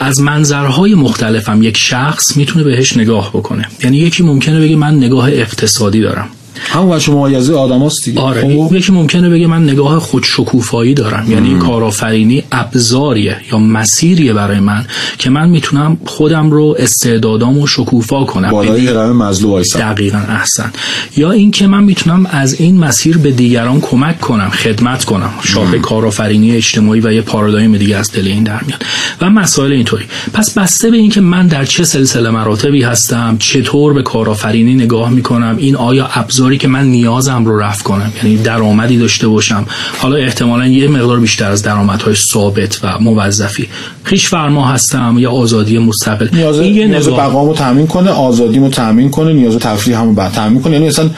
[0.00, 3.68] از منظرهای مختلف هم یک شخص می‌تونه بهش نگاه بکنه.
[3.84, 6.28] یعنی یکی ممکنه بگه من نگاه اقتصادی دارم.
[6.70, 8.20] همون بچه ممایزه آدم هست دیگه.
[8.20, 8.74] آره خب.
[8.74, 11.32] یکی ممکنه بگه من نگاه خودشکوفایی دارم.
[11.32, 14.86] یعنی این کارآفرینی ابزاریه یا مسیریه برای من
[15.18, 18.50] که من می‌تونم خودم رو استعدادامو شکوفا کنم.
[18.50, 20.72] بالای هرم مزلو وایسم دقیقا احسن.
[21.16, 25.30] یا اینکه من می‌تونم از این مسیر به دیگران کمک کنم خدمت کنم.
[25.44, 28.84] شاخه کارآفرینی اجتماعی و یه پارادایم دیگه از دل این در میاد.
[29.20, 30.04] و مسائل اینطوری.
[30.32, 35.56] پس بسته به اینکه من در چه سلسله مراتبی هستم چطور به کارآفرینی نگاه می‌کنم
[35.58, 39.66] این آیا ابزار که من نیازم رو رفع کنم یعنی درآمدی داشته باشم
[39.98, 43.68] حالا احتمالا یه مقدار بیشتر از درآمدهای ثابت و موظفی
[44.04, 47.08] خیش فرما هستم یا آزادی مستقل نیاز این یه نیاز.
[47.08, 51.10] بقامو تامین کنه آزادیمو تامین کنه نیاز تفریح همو بعد تامین کنه یعنی اصلا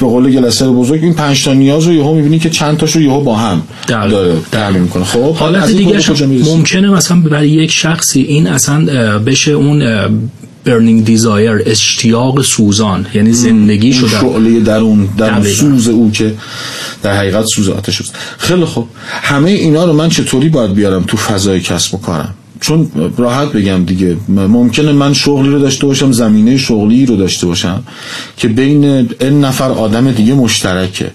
[0.00, 3.20] به قول گلسر بزرگ این پنج تا نیاز رو یهو می‌بینی که چند تاشو یهو
[3.20, 4.08] با هم دقیقاً.
[4.08, 8.84] داره تامین کنه خب حالت این دیگه؟ ممکنه مثلا برای یک شخصی این اصلا
[9.18, 9.82] بشه اون
[10.64, 15.42] برنینگ دیزایر اشتیاق سوزان یعنی زندگی شده شعله درون در.
[15.42, 16.34] سوز او که
[17.02, 18.14] در حقیقت سوز آتش است.
[18.38, 18.88] خیلی خوب.
[19.08, 23.84] همه اینا رو من چطوری باید بیارم تو فضای کسب و کارم؟ چون راحت بگم
[23.84, 27.82] دیگه ممکنه من شغلی رو داشته باشم زمینه شغلی رو داشته باشم
[28.36, 28.84] که بین
[29.20, 31.10] این نفر آدم دیگه مشترکه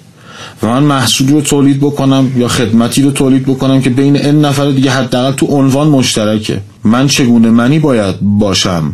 [0.64, 4.72] و من محصولی رو تولید بکنم یا خدمتی رو تولید بکنم که بین این نفر
[4.72, 6.62] دیگه حداقل تو عنوان مشترکه.
[6.84, 8.94] من چگونه منی باید باشم؟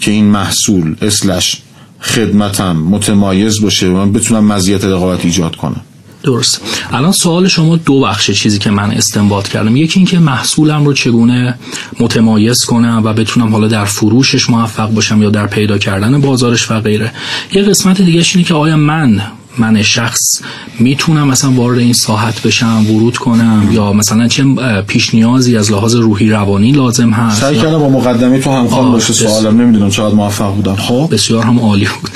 [0.00, 1.62] که این محصول اسلش
[2.00, 5.80] خدمتم متمایز باشه من بتونم مزیت رقابت ایجاد کنم.
[6.22, 6.60] درست.
[6.92, 9.76] الان سوال شما دو بخشه چیزی که من استنباط کردم.
[9.76, 11.58] یکی اینکه محصولم رو چگونه
[12.00, 16.80] متمایز کنم و بتونم حالا در فروشش موفق باشم یا در پیدا کردن بازارش و
[16.80, 17.12] غیره.
[17.52, 19.22] یه قسمت دیگه اینه که آیا من
[19.58, 20.20] من شخص
[20.78, 24.44] می‌تونم مثلا وارد این ساحت بشم ورود کنم یا مثلا چه
[24.86, 29.12] پیش نیازی از لحاظ روحی روانی لازم هست؟ سعی کردم با مقدمه تو همخوان باشه.
[29.12, 30.76] سوالم نمی‌دونم چقدر موفق بودم.
[30.76, 32.10] خب؟ بسیار هم عالی بود.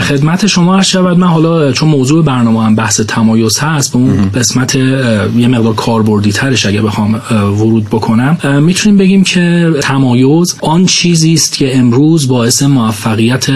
[0.00, 4.30] خدمت شما عرض شود من حالا چون موضوع برنامه هم بحث تمایز هست به اون
[4.30, 8.60] قسمت یه مقدار کاربردی ترش اگه بخوام ورود بکنم.
[8.62, 13.46] می‌تونیم بگیم که تمایز آن چیزی است که امروز باعث موفقیت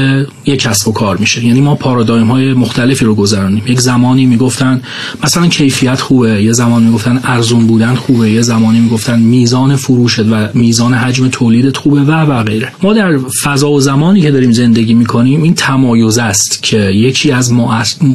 [0.46, 1.44] یک کسب و کار میشه.
[1.44, 3.62] یعنی ما پارادایم های مختلفی رو گذرانیم.
[3.66, 4.83] یک زمانی می‌گفتن
[5.24, 10.48] مثلا کیفیت خوبه یه زمان می‌گفتن ارزون بودن خوبه یه زمانی می‌گفتن میزان فروشت و
[10.55, 12.72] میزان حجم تولیدت خوبه و و غیره.
[12.83, 17.53] ما در فضا و زمانی که داریم زندگی می‌کنیم این تمایز است که یکی از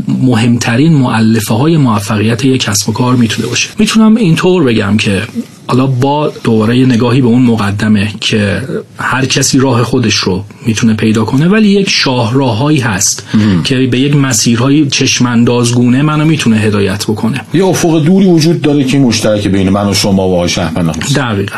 [0.07, 3.69] مهمترین معلفه های موفقیت یک کسب و کار می‌تونه باشه.
[3.79, 5.21] می‌تونم اینطور بگم که
[5.69, 8.61] حالا با دوباره نگاهی به اون مقدمه که
[8.97, 13.27] هر کسی راه خودش رو می‌تونه پیدا کنه ولی یک شاهراههایی هست
[13.63, 17.41] که به یک مسیرهای چشماندازگونه منو می‌تونه هدایت بکنه.
[17.53, 21.57] یه افق دوری وجود داره که مشترک بین من و شما و آقای شهرپناهی دقیقا.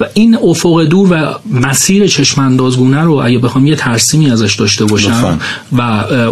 [0.00, 5.38] و این افق دور و مسیر چشماندازگونه رو اگه بخوام یه ترسیمی ازش داشته باشم
[5.72, 5.82] و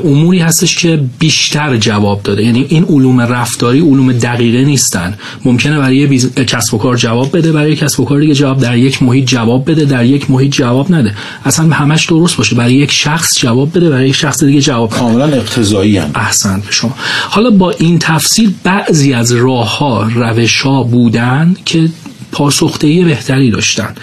[0.04, 2.44] اموری هستش که بیشتر جواب داده.
[2.44, 5.18] یعنی این علوم رفتاری علوم دقیقه نیستن.
[5.44, 6.34] ممکنه برای بیز...
[6.34, 8.34] کسب و کار جواب بده برای کسب و کار دیگه.
[8.34, 11.14] جواب در یک محیط جواب بده در یک محیط جواب نده.
[11.44, 12.56] اصلا همش درست باشه.
[12.56, 16.10] برای یک شخص جواب بده برای یک شخص دیگه جواب کاملا اقتضایی هم.
[16.14, 16.94] احسن به شما.
[17.28, 21.88] حالا با این تفصیل بعضی از راه ها روش ها بودن که
[22.32, 23.94] پاسخدهی بهتری داشتن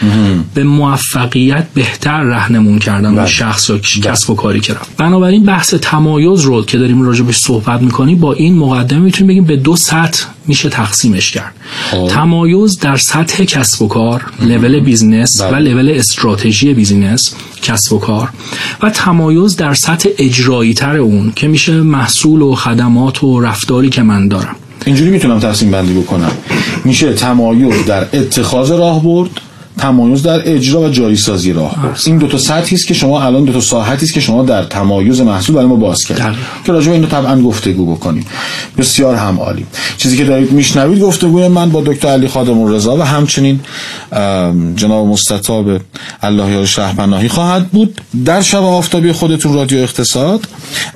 [0.54, 3.30] به موفقیت بهتر رهنمون کردن به بله.
[3.30, 3.82] شخص و بله.
[3.82, 8.58] کسب و کاری کردن بنابراین بحث تمایز رو که داریم راجبش صحبت می‌کنیم با این
[8.58, 11.54] مقدمه می‌تونیم بگیم به دو سطح میشه تقسیمش کرد
[11.92, 12.08] خب.
[12.08, 15.74] تمایز در سطح کسب و کار level business و بله.
[15.74, 18.30] level استراتژی business کسب و کار
[18.82, 24.02] و تمایز در سطح اجرایی تر اون که میشه محصول و خدمات و رفتاری که
[24.02, 24.56] من دارم
[24.88, 26.32] اینجوری می‌تونم تصمیم بندی بکنم.
[26.86, 29.30] میشه تمایز در اتخاذ راه برد
[29.78, 33.46] تمایز در اجرا و جاری سازی راه این دو تا سطحی است که شما الان
[33.46, 36.38] دو تا ساحتی است که شما در تمایز محصول برای ما باز کردید.
[36.66, 38.26] که راجع به اینو طبعا گفتگو بکنیم.
[38.78, 39.66] بسیار هم عالی.
[39.98, 43.60] چیزی که دارید میشنوید گفتگوی من با دکتر علی خادم رضا و همچنین
[44.76, 45.66] جناب مستطاب
[46.22, 48.02] الله یار شهرپناهی خواهد بود.
[48.26, 50.48] در شب آفتابی خودتون رادیو اقتصاد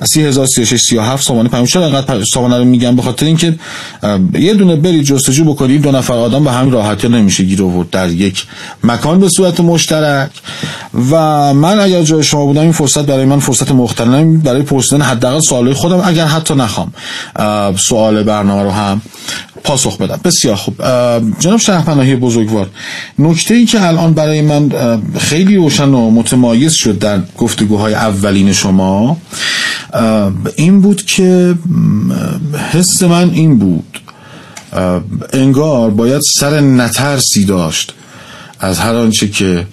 [0.04, 3.54] 303637 سامانه پیام چرا انقدر سامانه رو میگم؟ به خاطر اینکه
[4.34, 8.10] یه دونه برید جستجو بکنید دو نفر آدم به همین راحتی نمیشه گیر آورد در
[8.10, 8.44] یک
[8.84, 10.30] مکان به صورت مشترک.
[11.10, 15.40] و من اگر جای شما بودم این فرصت برای من فرصت مختلفی برای پرسیدن حداقل
[15.40, 16.00] سوالای خودم.
[16.04, 16.92] اگر حتی نخوام
[17.76, 19.02] سوال برنامه رو هم
[19.64, 20.20] پاسخ بدم.
[20.24, 20.74] بسیار خوب.
[21.38, 22.66] جناب شهرپناهی بزرگوار
[23.18, 24.70] نکته ای که الان برای من
[25.18, 29.16] خیلی روشن و متمایز شد در گفتگوهای اولین شما
[30.56, 31.54] این بود که
[32.72, 33.98] حس من این بود.
[35.32, 37.94] انگار باید سر نترسی داشت.
[38.62, 39.66] از هر آنچه که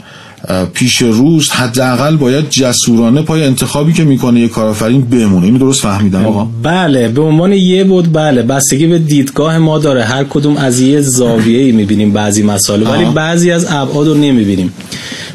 [0.74, 5.46] پیش روز حداقل باید جسورانه پای انتخابی که می‌کنه یه کارآفرین بمونه.
[5.46, 8.42] اینو درست فهمیدم آقا؟ بله به عنوان یه بود بله.
[8.42, 10.04] بستگی به دیدگاه ما داره.
[10.04, 14.74] هر کدوم از یه زاویه ای می‌بینیم بعضی مسائل ولی بعضی از ابعاد رو نمی‌بینیم.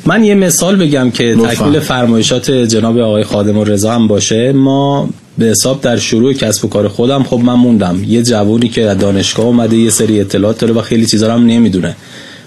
[0.06, 4.52] من یه مثال بگم که تکمیل فرمایشات جناب آقای خادم و رضا هم باشه.
[4.52, 8.04] ما به حساب در شروع کسب و کار خودم خب من موندم.
[8.06, 11.96] یه جوونی که دانشگاه اومده یه سری اطلاعات داره و خیلی چیزا هم نمی‌دونه.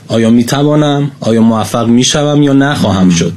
[0.07, 3.33] آیا می‌توانم؟ آیا موفق می‌شوم یا نخواهم شد؟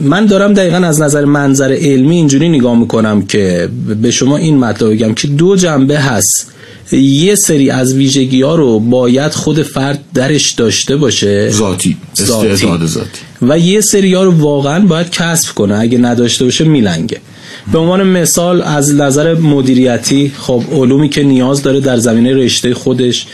[0.00, 3.68] من دارم دقیقا از نظر منظر علمی اینجوری نگاه می‌کنم که
[4.02, 6.52] به شما این مطلب بگم که دو جنبه هست.
[6.92, 11.50] یه سری از ویژگی ها رو باید خود فرد درش داشته باشه.
[11.50, 13.08] ذاتی استعداد ذاتی.
[13.42, 15.78] و یه سری ها رو واقعا باید کسب کنه.
[15.78, 17.20] اگه نداشته باشه میلنگه.
[17.72, 23.26] به عنوان مثال از نظر مدیریتی خب علومی که نیاز داره در زمینه رشته خودش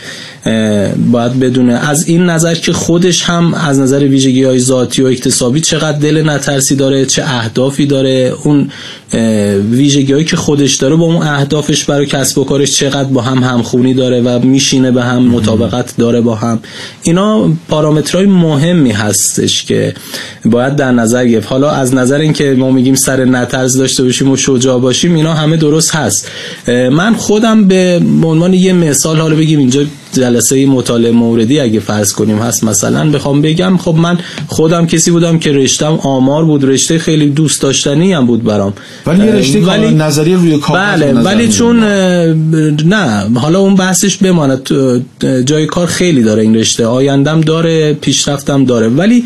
[1.11, 1.89] باید بدونه.
[1.89, 6.29] از این نظر که خودش هم از نظر ویژگی های ذاتی و اکتسابی چقدر دل
[6.29, 8.69] نترسی داره چه اهدافی داره اون
[9.71, 13.43] ویژگی هایی که خودش داره با اون اهدافش برای کسب و کارش چقدر با هم
[13.43, 16.59] همخونی داره و میشینه به هم مطابقت داره با هم.
[17.03, 19.93] اینا پارامترهای مهمی هستش که
[20.45, 21.47] باید در نظر گرفت.
[21.47, 25.57] حالا از نظر اینکه ما میگیم سر نترس داشته باشیم و شجاع باشیم اینا همه
[25.57, 26.31] درست هست.
[26.67, 32.37] من خودم به عنوان یه مثال حالا بگیم اینجا جلسه مطالعه موردی اگه فرض کنیم
[32.37, 37.29] هست مثلا بخوام بگم خب من خودم کسی بودم که رشتم آمار بود رشته خیلی
[37.29, 38.73] دوست داشتنی هم بود برام.
[39.05, 41.83] ولی رشته ولی نظری روی کار بله ولی چون
[42.85, 44.69] نه حالا اون بحثش بماند.
[45.45, 46.85] جای کار خیلی داره این رشته.
[46.85, 48.87] آیندم داره پیشرفتم داره.
[48.87, 49.23] ولی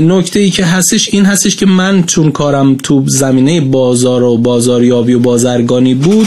[0.00, 5.14] نکته ای که هستش این هستش که من چون کارم تو زمینه بازار و بازاریابی
[5.14, 6.26] و بازرگانی بود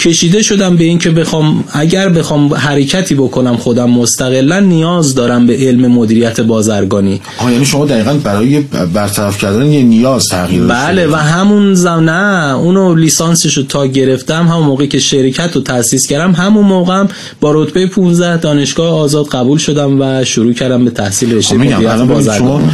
[0.00, 5.92] کشیده شدم به اینکه بخوام اگر بخوام حرکتی بکنم خودم مستقلا نیاز دارم به علم
[5.92, 7.20] مدیریت بازرگانی.
[7.38, 8.60] آه یعنی شما دقیقا برای
[8.94, 14.64] برطرف کردن یه نیاز تغییر بله و همون زم نه اونو لیسانسشو تا گرفتم همون
[14.66, 17.08] موقع که شرکت رو تاسیس کردم همون موقعم
[17.40, 21.96] با رتبه 15 دانشگاه آزاد قبول شدم و شروع کردم به تحصیل رشته خب مدیریت
[21.96, 22.70] بازرگانی.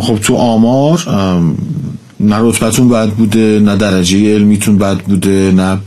[0.00, 1.04] خب تو آمار
[2.20, 5.78] نه رتبتون بد بوده نه درجه علمیتون بد بوده نه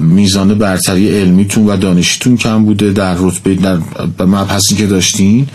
[0.00, 3.78] میزان برتری علمیتون و دانشیتون کم بوده در رتبه در
[4.20, 5.46] مبحثی که داشتین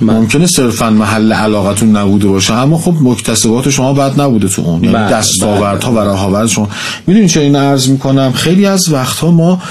[0.00, 0.14] من.
[0.14, 4.94] ممکنه صرفا محل علاقتون نبوده باشه اما خب مکتسبات شما بد نبوده تو اون یعنی
[4.94, 6.00] بله، دستاوردها بله.
[6.00, 6.68] و رهاورد شما
[7.06, 9.62] می‌دونین چه این عرض می‌کنم خیلی از وقتها ما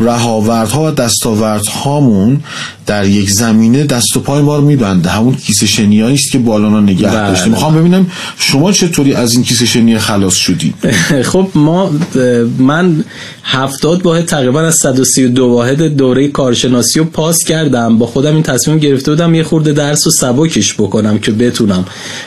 [0.00, 2.40] رهاوردها و دستاوردهامون
[2.86, 6.80] در یک زمینه دست و پای ما رو میبنده همون کیسه شنیایی است که بالانا
[6.80, 7.28] نگه بله.
[7.28, 8.06] داشته می‌خوام ببینم
[8.38, 10.74] شما چطوری از این کیسه شنی خلاص شدی
[11.32, 11.90] خب ما
[12.58, 13.04] من
[13.48, 17.98] هفتاد واحد تقریبا از 132 واحد دوره کارشناسی رو پاس کردم.
[17.98, 21.84] با خودم این تصمیم گرفته بودم یه خورده درس و سبکش بکنم که بتونم.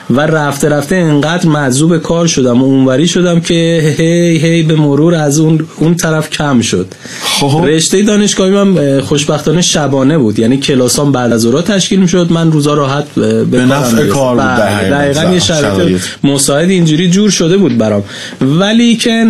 [0.10, 5.16] و رفته رفته انقدر مجذوب کار شدم و اونوری شدم که هی هی به مرور
[5.16, 6.88] از اون اون طرف کم شد.
[7.24, 7.64] خب.
[7.66, 10.40] رشته دانشگاهی من خوشبختانه شبانه بود.
[10.40, 12.28] یعنی کلاسام بعد از ظهر تشکیل می‌شد.
[12.32, 15.34] من روزا راحت به, به نفع کار بود بله، دقیقاً.
[15.34, 18.04] یه شرایط مساعد اینجوری جور شده بود برام.
[18.42, 19.26] ولی که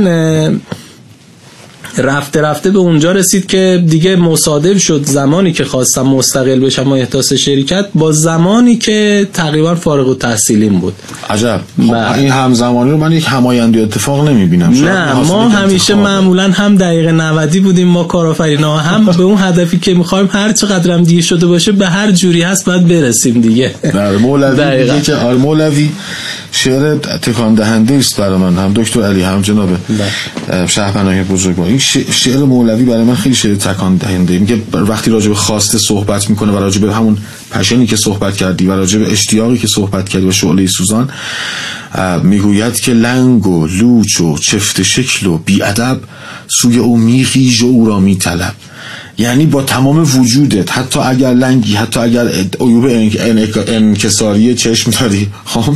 [2.02, 6.92] رفته رفته به اونجا رسید که دیگه مصادف شد زمانی که خواستم مستقل بشم و
[6.92, 10.94] احداث شرکت با زمانی که تقریبا فارغ و تحصیلیم بود.
[11.30, 11.62] عجب.
[11.88, 12.18] خب بله.
[12.18, 14.86] این همزمانی رو من یک همایندی اتفاق نمی‌بینم.
[14.86, 19.94] نه ما همیشه معمولا هم دقیقه 90 بودیم ما کارآفرینا هم به اون هدفی که
[19.94, 23.72] می‌خوایم هر چقدر هم دیر شده باشه به هر جوری هست باید برسیم دیگه.
[23.84, 25.90] در مولوی که آر مولوی
[26.52, 29.70] شعر تکان دهنده است برای من هم دکتر علی هم جناب
[30.50, 30.68] بله.
[30.68, 31.80] شهرپناه بزرگوار این
[32.12, 36.52] شعر مولوی برای من خیلی شعر تکان دهنده میگه وقتی راجع به خواسته صحبت می‌کنه
[36.52, 37.18] و راجع به همون
[37.52, 41.10] پشنی که صحبت کردی و راجع به اشتیاقی که صحبت کردی و شعله سوزان
[42.24, 46.00] می‌گوید که لنگ و لوچ و چفت شکل و بیادب
[46.62, 48.56] سوی او میخیج و او را میطلب.
[49.18, 52.28] یعنی با تمام وجودت حتی اگر لنگی حتی اگر
[52.60, 52.86] عیوب
[53.68, 55.76] انکساری چشم داری خب؟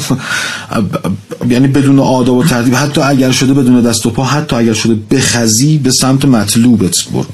[1.49, 4.95] یعنی بدون آداب و ترتیب حتی اگر شده بدون دست و پا حتی اگر شده
[5.11, 7.25] بخزی به سمت مطلوبت برو.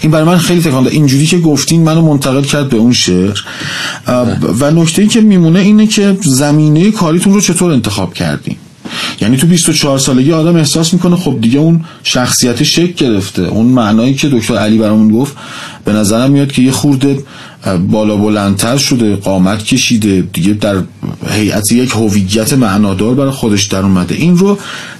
[0.00, 3.38] این برای من خیلی تکان اینجوری که گفتین منو منتقل کرد به اون شعر.
[4.60, 8.56] و نکته ای که میمونه اینه که زمینه کاریتون رو چطور انتخاب کردین؟
[9.20, 13.42] یعنی تو 24 سالگی آدم احساس می‌کنه خب دیگه اون شخصیت شک گرفته.
[13.42, 15.36] اون معنایی که دکتر علی برامون گفت
[15.84, 17.18] به نظرم میاد که یه خورده
[17.90, 20.82] بالا بلندتر شده قامت کشیده دیگه در
[21.30, 24.14] هیئت یک هویت معنادار برای خودش در اومده.
[24.14, 24.58] این رو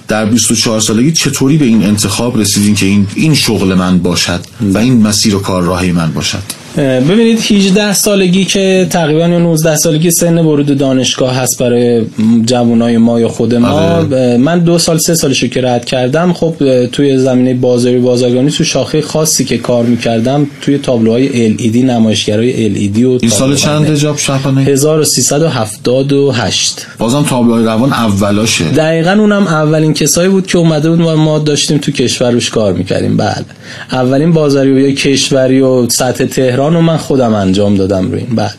[0.08, 4.78] در 24 سالگی چطوری به این انتخاب رسیدین که این این شغل من باشد و
[4.78, 6.42] این مسیر و کار راهی من باشد؟
[6.78, 12.02] ببینید 18 سالگی که تقریبا 19 سالگی سن ورود دانشگاه هست برای
[12.44, 13.68] جوانای ما یا خود ما.
[13.68, 14.36] آره.
[14.36, 19.00] من دو سال سه سالشو که رد کردم خب توی زمینه بازاری بازرگانی تو شاخه
[19.00, 24.60] خاصی که کار می‌کردم توی تابلوهای LED نمایشگرای LED و این سال چند جاب شبانه
[24.60, 31.38] 1378 بازم تابلوهای روان اولاشه دقیقا اونم اولین کسایی بود که اومده بود و ما
[31.38, 33.16] داشتیم تو کشور روش کار می‌کردیم.
[33.16, 33.44] بله.
[33.92, 38.54] اولین بازاری کشوری و سطح تهران رو من خودم انجام دادم روی این بعد.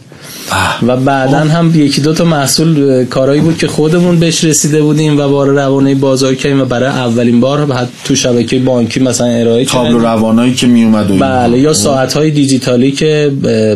[0.88, 5.28] و بعدا هم یکی دو تا محصول کارایی بود که خودمون بهش رسیده بودیم و
[5.28, 10.00] بار روانه بازار کردیم و برای اولین بار بعد تو شبکه بانکی مثلا ارائه تابلو
[10.00, 13.32] روانایی که می اومد بله یا ساعت های دیجیتالی که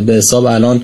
[0.06, 0.82] به حساب الان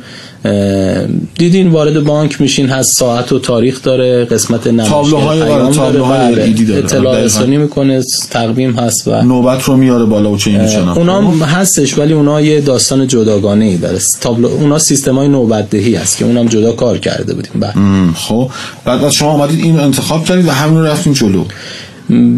[1.39, 6.79] دیدین وارد بانک میشین هست ساعت و تاریخ داره قسمت نمایش تابلوهای آره تابلوهای بله.
[6.79, 10.51] اطلاع رسانی می‌کنه تقویم هست و نوبت رو میاره بالا و چه
[10.97, 13.99] اونا هستش ولی اونا یه داستان جداگانه ای داره.
[14.21, 18.13] تابلو اونا سیستم های نوبت دهی هست که اونم جدا کار کرده بودیم بله.
[18.15, 18.51] خب.
[18.85, 21.45] بعد شما آمدید این انتخاب کردید و همین رو رفتین جلو.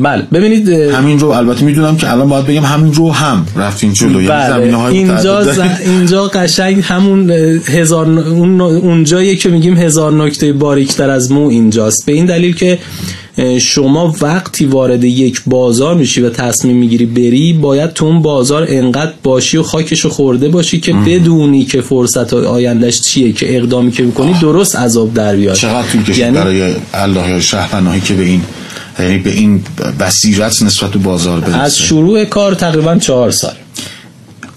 [0.02, 0.22] بله.
[0.32, 4.22] ببینید همین رو البته می‌دونم که الان باید بگم همین رو هم رفتین جلو.
[4.22, 4.84] یعنی بله.
[4.84, 5.58] اینجا ز...
[5.84, 7.30] اینجا قشنگ همون
[7.66, 12.06] هزار اون اونجایی که میگیم هزار نکته باریکتر از مو اینجاست.
[12.06, 12.78] به این دلیل که
[13.60, 19.12] شما وقتی وارد یک بازار میشی و تصمیم می‌گیری بری باید تو اون بازار انقدر
[19.22, 24.34] باشی و خاکشو خورده باشی که بدونی که فرصت آیندهش چیه که اقدامی که می‌کنی
[24.40, 25.54] درست عذاب در بیاد.
[25.54, 26.36] چقدر طول یعنی...
[26.36, 28.42] برای الله شهرپناهی که به این
[28.98, 29.64] یعنی به این
[30.00, 31.58] بصیرت نسبت به بازار برسه.
[31.58, 33.54] از شروع کار تقریبا چهار سال.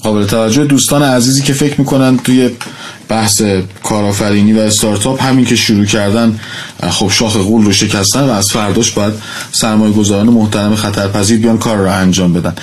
[0.02, 2.50] قابل توجه دوستان عزیزی که فکر می‌کنن توی
[3.10, 3.42] بحث
[3.84, 6.40] کارآفرینی و استارتاپ همین که شروع کردن
[6.90, 9.14] خب شاخ قول رو شکستن و از فرداش باید
[9.52, 12.54] سرمایه گذاران محترم خطرپذیر بیان کار رو انجام بدن.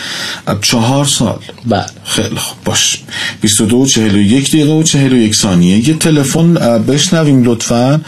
[0.61, 1.39] چهار سال.
[1.67, 1.87] بله.
[2.05, 2.59] خیلی خوب.
[2.65, 3.03] باش.
[3.41, 5.89] 22 و 41 دقیقه و 41 ثانیه.
[5.89, 8.01] یه تلفن بشنویم لطفاً.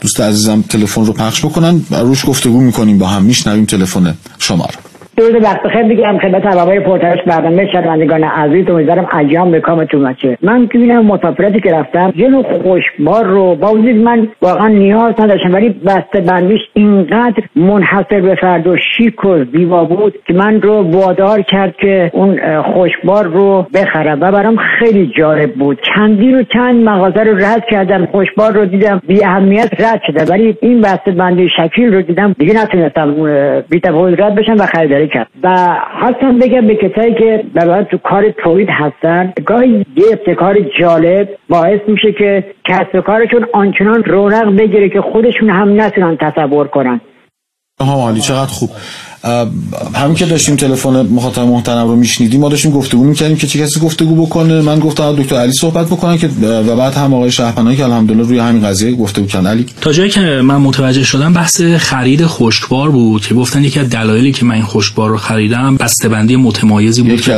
[0.00, 3.22] دوست عزیزم تلفن رو پخش بکنن روش گفتگو می‌کنیم با هم.
[3.22, 4.89] میشنویم تلفن شما رو.
[5.20, 8.70] درود وقت خیلی بگم خدمت هوای پرترش برنامه شنوندگان عزیز.
[8.70, 10.38] امیدوارم ایام به کامتون باشه.
[10.42, 15.14] من که ببینم مسافرتی که رفتم یه نوع خوشبار رو با وجود من واقعا نیاز
[15.18, 20.62] نداشتم ولی بسته بندیش اینقدر منحصر به فرد و شیک و زیبا بود که من
[20.62, 25.78] رو وادار کرد که اون خوشبار رو بخرم و برام خیلی جالب بود.
[25.94, 30.56] چندی رو چند مغازه رو رد کردم خوشبار رو دیدم بی اهمیت رد شده ولی
[30.62, 33.14] این بسته بندی شکیل رو دیدم دیگه نتونستم
[33.70, 33.80] بی
[34.18, 35.28] رد بشم و خریداری کرد.
[35.42, 41.28] و خواستم بگم به کسایی که برای تو کار تولید هستن گاهی یه ابتکار جالب
[41.48, 47.00] باعث میشه که کسب کارشون آنچنان رونق بگیره که خودشون هم نتونن تصور کنن.
[47.80, 48.70] ها چقدر خوب.
[49.94, 53.80] همین که داشتیم تلفن مخاطب محترم رو میشنیدیم ما داشتیم گفتگو می‌کردیم که چه کسی
[53.80, 54.60] گفتگو بکنه.
[54.62, 58.38] من گفتم دکتر علی صحبت بکنن که و بعد هم آقای شهپناهی که الحمدلله روی
[58.38, 63.26] همین قضیه گفتگو کردن علی؟ تا جایی که من متوجه شدم بحث خرید خشکبار بود
[63.26, 65.78] که گفتن یکی از دلایلی که من این خشکبار رو خریدم
[66.10, 67.36] بندی متمایزی بود که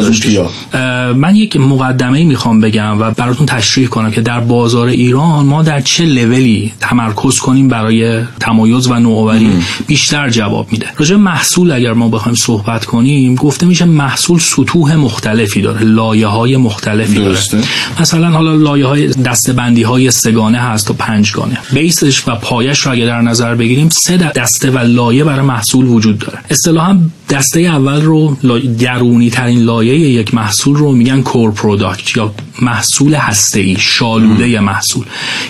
[1.17, 5.81] من یک مقدمه می‌خوام بگم و براتون تشریح کنم که در بازار ایران ما در
[5.81, 9.51] چه لولی تمرکز کنیم برای تمایز و نوآوری؟
[9.87, 10.87] بیشتر جواب میده.
[10.97, 16.57] راجع محصول اگر ما بخوایم صحبت کنیم گفته میشه محصول سطوح مختلفی داره لایه های
[16.57, 17.57] مختلفی درسته.
[17.57, 17.69] داره
[18.01, 19.53] مثلا حالا لایه های دسته
[19.87, 21.59] های سگانه هست و پنجگانه.
[21.73, 25.87] base ش و پایه‌ش رو اگر در نظر بگیریم سه دسته و لایه برای محصول
[25.87, 26.39] وجود داره.
[26.51, 27.01] اصطلاحا
[27.33, 28.37] دسته اول رو
[28.79, 35.05] درونی ترین لایه یک محصول رو میگن core product یا محصول هسته ای شالوده محصول.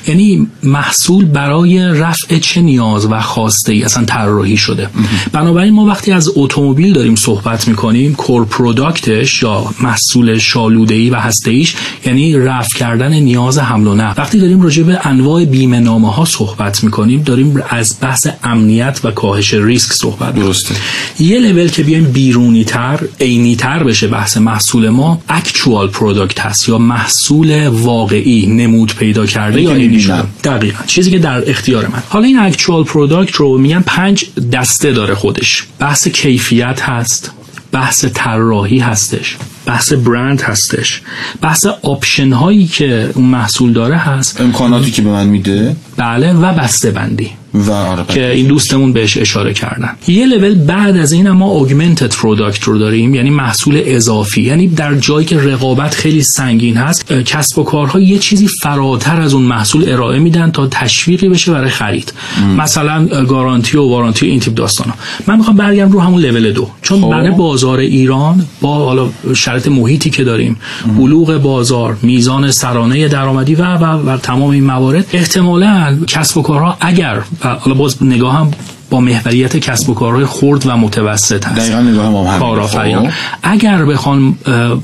[0.08, 4.88] یعنی محصول برای رفع چه نیاز و خواسته ای اصلا طراحی شده.
[5.32, 11.10] بنابراین ما وقتی از اتومبیل داریم صحبت می‌کنیم core product ش یا محصول شالوده ای
[11.10, 11.74] و هسته ایش
[12.06, 14.22] یعنی رفع کردن نیاز حمل و نقل.
[14.22, 19.10] وقتی داریم راجع به انواع بیمه نامه ها صحبت می‌کنیم داریم از بحث امنیت و
[19.10, 20.74] کاهش ریسک صحبت درسته.
[21.20, 26.68] یه لول که بیایم بیرونی تر عینی تر بشه بحث محصول ما actual product هست
[26.68, 30.84] یا محصول واقعی نمود پیدا کرده یا عینی شده دقیقا.
[30.86, 32.02] چیزی که در اختیار من.
[32.08, 35.64] حالا این actual product رو میگن پنج دسته داره خودش.
[35.78, 37.32] بحث کیفیت هست
[37.72, 41.02] بحث طراحی هستش بحث برند هستش.
[41.40, 44.40] بحث option هایی که اون محصول داره هست.
[44.40, 49.18] امکاناتی که به من میده؟ بله و بسته بندی و آره که این دوستمون بهش
[49.18, 49.96] اشاره کردن.
[50.09, 54.42] یه لول بعد از این ما augmented product رو داریم یعنی محصول اضافی.
[54.42, 59.34] یعنی در جایی که رقابت خیلی سنگین هست کسب و کارها یه چیزی فراتر از
[59.34, 62.12] اون محصول ارائه میدن تا تشویقی بشه برای خرید.
[62.42, 62.50] ام.
[62.50, 64.94] مثلا گارانتی و وارانتی این تیپ داستانا
[65.26, 66.68] من می‌خوام برگردم رو همون لول دو.
[66.82, 67.11] چون خب.
[67.11, 70.57] برای بازار ایران با حالا شرط محیطی که داریم
[70.98, 76.76] بلوغ بازار میزان سرانه درآمدی و و, و تمام این موارد احتمالا کسب و کارها
[76.80, 78.51] اگر حالا باز نگاه هم
[78.93, 81.57] با محوریت کسب و کارهای خرد و متوسط هست.
[81.57, 83.09] دقیقا نگاه کارآفرینان.
[83.09, 83.14] خب.
[83.43, 84.34] اگر بخوان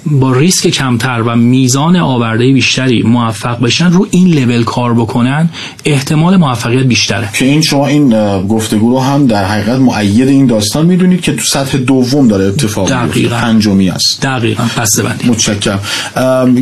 [0.07, 5.51] با ریسک کمتر و میزان آورده بیشتری موفق بشن رو این لول کار بکنن
[5.85, 7.29] احتمال موفقیت بیشتره.
[7.33, 8.09] که این شما این
[8.47, 12.91] گفتگو رو هم در حقیقت معید این داستان می‌دونید که تو سطح دوم داره اتفاق
[12.91, 13.37] دقیقا.
[13.37, 14.23] پنجمی است.
[14.23, 14.65] دقیقا.
[14.79, 15.81] بسته بندی متشکرم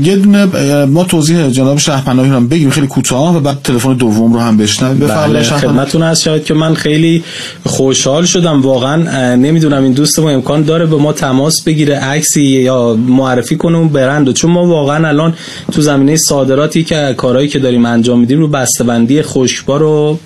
[0.03, 0.45] یه دونه
[0.85, 5.09] ما توضیح جناب شهرپناهی رو بگیم خیلی کوتاه و بعد تلفن دوم رو هم بشنویم.
[5.09, 6.23] بله خدمتتون هست.
[6.23, 7.25] شاید که من خیلی
[7.65, 8.63] خوشحال شدم.
[8.63, 13.79] واقعا نمی‌دونم این دوست ما امکان داره به ما تماس بگیره عکسی یا معرفی کنه
[13.79, 15.35] اون برند چون ما واقعا الان
[15.73, 20.19] تو زمینه صادراتی که کارهایی که داریم انجام میدیم رو بسته‌بندی خشکبار رو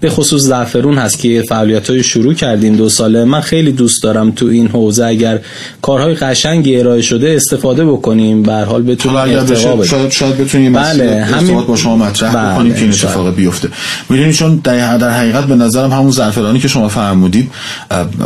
[0.00, 3.24] به خصوص زعفرون هست که فعالیت‌های شروع کردیم دو ساله.
[3.24, 5.40] من خیلی دوست دارم تو این حوزه اگر
[5.82, 8.42] کارهای قشنگی ارائه شده استفاده بکنیم.
[8.42, 12.54] به هر حال بتونیم ارتقا شاید شاید بتونیم بله همین با شما مطرح بله.
[12.54, 13.68] بکنیم که این اتفاق بیفته.
[14.10, 17.50] می‌دونید چون در حقیقت به نظرم همون زعفرانی که شما فرمودید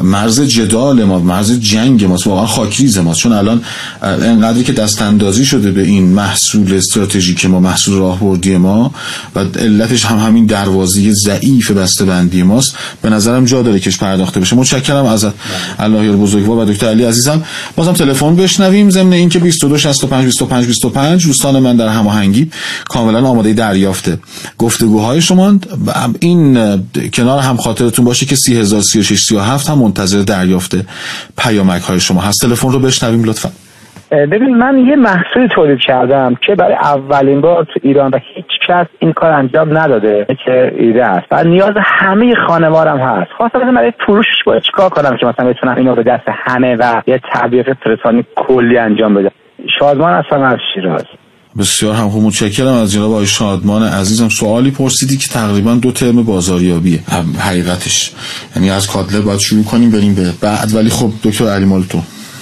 [0.02, 3.20] مرز جدال ما مرز جنگ ماست واقعا خاکریز ماست.
[3.20, 3.62] چون الان
[4.02, 8.94] انقدری که دست اندازی شده به این محصول استراتژیک ما محصول راهبردی ما
[9.34, 14.57] و علتش هم همین دروازه ضعیف بندی ماست به نظرم جا داره کهش پرداخته بشه.
[14.57, 15.26] متشکرم از
[15.78, 17.44] الله بزرگوار و دکتر علی عزیزم.
[17.76, 18.90] بازم تلفن بشنویم.
[18.90, 22.50] ضمن اینکه 22 65 25 25 دوستان من در هماهنگی
[22.88, 24.18] کاملا آماده دریافته.
[24.59, 25.59] گفتگوهای شما
[26.20, 26.59] این
[27.12, 27.57] کنار هم
[27.87, 30.72] خاطرتون باشه که 3036 37 هم منتظر دریافت
[31.39, 32.43] پیامک های شما هست.
[32.43, 33.49] تلفن رو بشنویم لطفا.
[34.11, 38.87] ببین من یه محصول تولید کردم که برای اولین بار تو ایران و هیچ کس
[38.99, 41.26] این کار انجام نداده که ایده است.
[41.30, 43.30] و نیاز همه خانوارم هست.
[43.37, 47.20] خواستم برای فروشش باید چیکار کنم که مثلا بتونم اینو به دست همه و یه
[47.32, 49.30] تبلیغ تلفنی کلی انجام بدم.
[49.78, 51.05] شادمان هستم از شیراز.
[51.59, 54.28] بسیار هم خوب متشکرم از جناب آقای شادمان عزیزم.
[54.28, 57.02] سوالی پرسیدی که تقریبا دو ترم بازاریابیه
[57.38, 58.12] حقیقتش.
[58.57, 60.74] یعنی از کادلر باید شروع کنیم بریم به بعد.
[60.74, 61.64] ولی خب دکتر علی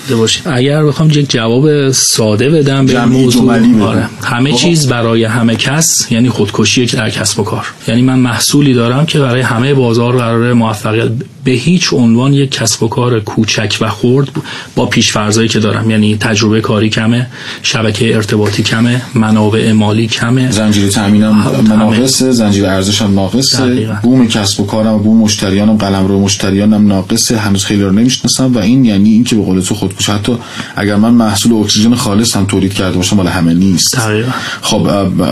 [0.05, 4.09] مالتو باشید اگر بخوام یک جواب ساده بدم به موضوع آره.
[4.23, 7.67] همه چیز برای همه کس یعنی خودکشی در کسب و کار.
[7.89, 11.09] یعنی من محصولی دارم که برای همه بازار قرار موفقیت
[11.45, 14.29] به هیچ عنوان یک کسب و کار کوچک و خرد
[14.77, 15.91] با پیشفرزایی که دارم.
[15.91, 17.27] یعنی تجربه کاری کمه
[17.63, 20.51] شبکه ارتباطی کمه منابع مالی کمه.
[20.51, 26.21] زنجیره تامینم ناقصه زنجیره ارزش هم ناقصه بوم کسب و کارم بوم مشتریانم قلم رو
[26.21, 27.39] مشتریانم ناقصه.
[27.39, 28.55] هنوز خیلی رو نمی‌شناسم.
[28.55, 30.39] و این یعنی اینکه به قول تو خودکش حتی
[30.77, 33.99] اگر من محصول اکسیژن خالص هم تولید کرده باشم مال همه نیست.
[34.63, 34.89] خب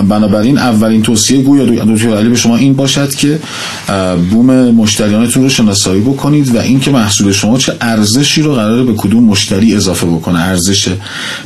[0.09, 3.39] بنابراین اولین توصیه گویا دکتر علی به شما این باشد که
[4.31, 9.25] بوم مشتریانتون رو شناسایی بکنید و اینکه محصول شما چه ارزشی رو قراره به کدوم
[9.25, 10.41] مشتری اضافه بکنه.
[10.41, 10.89] ارزش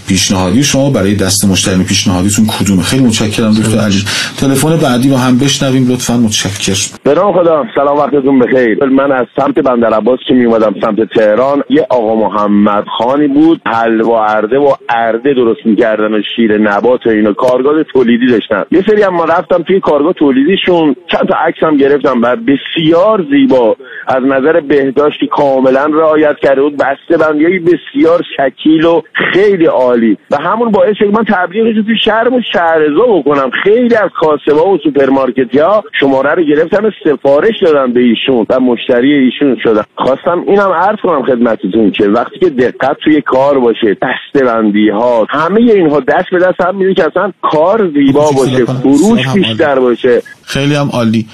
[0.09, 4.05] پیشنهادی شما برای دست مشتری پیشنهادیتون کدومه؟ خیلی متشکرم دکتر علی
[4.37, 6.17] تلفن بعدی رو هم بشنویم لطفا.
[6.17, 8.85] متشکر به خدا سلام وقتتون بخیر.
[8.85, 13.61] من از سمت بندر عباس که می اومدم سمت تهران یه آقا محمد خانی بود
[13.67, 18.65] حلوا ارده و ارده درست می‌کردن و شیر نبات و اینو کارگاه تولیدی داشتن.
[18.71, 20.97] یه سری هم رفتم توی کارگاه تولیدیشون.
[21.07, 23.77] چند تا عکس هم گرفتم و بسیار زیبا.
[24.07, 26.77] از نظر بهداشتی کاملا رعایت کرده بود.
[26.77, 30.19] بسته بندی بسیار شکیل و خیلی عالی.
[30.31, 33.51] و همون باعث شد من تبلیغش تو شهر و شهرضا بکنم.
[33.65, 38.61] خیلی از کاسبا و سوپرمارکت ها شماره رو گرفتن و سفارش دادن به ایشون و
[38.61, 39.83] مشتری ایشون شدن.
[39.95, 43.97] خواستم اینم عرض کنم خدمتتون که وقتی که دقت توی کار باشه
[44.34, 49.28] بندی ها همه اینها دست به دست هم میده که اصلا کار زیبا باشه فروش
[49.28, 50.22] بیشتر باشه.
[50.47, 51.26] خیلی هم عالی.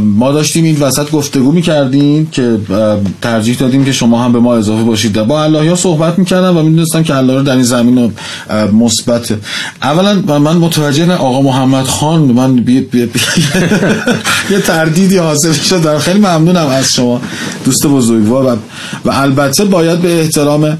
[0.00, 2.58] ما داشتیم این وسط گفتگو می‌کردیم که
[3.22, 5.22] ترجیح دادیم که شما هم به ما اضافه باشید.
[5.22, 8.12] با الله ها صحبت می‌کردم و می‌دونستم که الله رو در این زمین
[8.72, 9.34] مثبت
[9.82, 12.64] اولا من متوجه نه آقا محمد خان من
[14.50, 17.20] یه تردیدی حاصل شد خیلی ممنونم از شما
[17.64, 18.44] دوست بزرگوار.
[18.44, 18.56] و,
[19.04, 20.78] و البته باید به احترام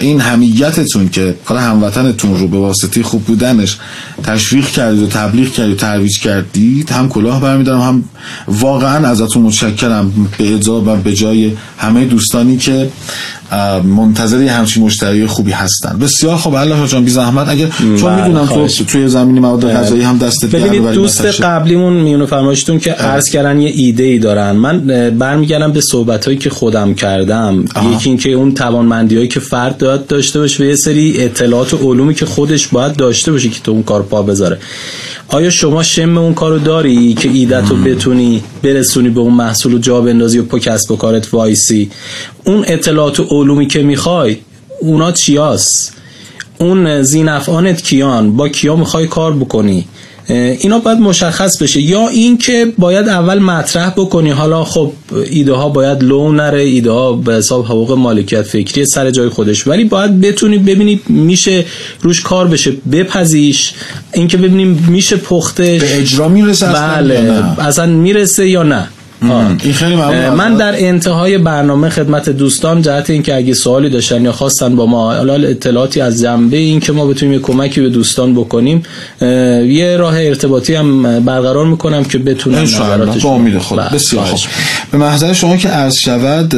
[0.00, 3.78] این همیتتون که کار هموطنتون رو به واسطه خوب بودنش
[4.24, 8.04] تشویق کردید و تبلیغ کردید و ترویج کردید هم کلاه برمیدارم هم
[8.48, 12.88] واقعا ازتون متشکرم به اجازه و به جای همه دوستانی که
[13.84, 15.98] منتظر همچین مشتری خوبی هستن.
[15.98, 17.48] بسیار خب الله جان بی زحمت.
[17.48, 19.74] اگر چون بله، می‌دونم تو توی زمین مواد بله.
[19.74, 23.02] غذایی هم دست ببینید دوست قبلیمون میونو فرمایشتون که بله.
[23.02, 24.50] عرض کردن یه ایده ای دارن.
[24.50, 24.78] من
[25.18, 27.64] برمیگردم به صحبت هایی که خودم کردم.
[27.94, 31.76] یکی اینکه اون توانمندی هایی که فرد داد داشته باشه و یه سری اطلاعات و
[31.76, 34.58] علومی که خودش باید داشته باشه که تو اون کار پا بذاره.
[35.32, 39.78] آیا شما شم اون کارو داری که ایدت رو بتونی برسونی به اون محصول و
[39.78, 41.90] جا بندازی و پا کسب و کارت وایسی؟
[42.44, 44.36] اون اطلاعات و علومی که می‌خوای
[44.80, 45.96] اونا چیاست؟
[46.58, 49.84] اون زینفعانت کیان؟ با کیا می‌خوای کار بکنی؟
[50.32, 51.80] اینا باید مشخص بشه.
[51.80, 54.92] یا اینکه باید اول مطرح بکنی حالا خب
[55.30, 59.66] ایده ها باید لو نره ایده ها به حساب حقوق مالکیت فکری سر جای خودش.
[59.66, 61.64] ولی باید بتونی ببینی میشه
[62.00, 63.72] روش کار بشه بپذیش.
[64.12, 65.80] اینکه ببینیم میشه پختش.
[65.80, 67.42] به اجرا می‌رسه بله.
[67.58, 68.88] اصلا می‌رسه یا نه؟
[69.30, 69.94] این خیلی
[70.30, 75.14] من در انتهای برنامه خدمت دوستان جهت اینکه اگه سوالی داشتن یا خواستن با ما
[75.14, 78.82] حالا اطلاعاتی از جنبه این که ما بتونیم کمکی به دوستان بکنیم
[79.20, 83.90] یه راه ارتباطی هم برقرار می‌کنم که بتونن نظراتش با امید خود بله.
[83.90, 84.40] بسیار خوب.
[84.92, 86.48] به محضر شما که عرض شود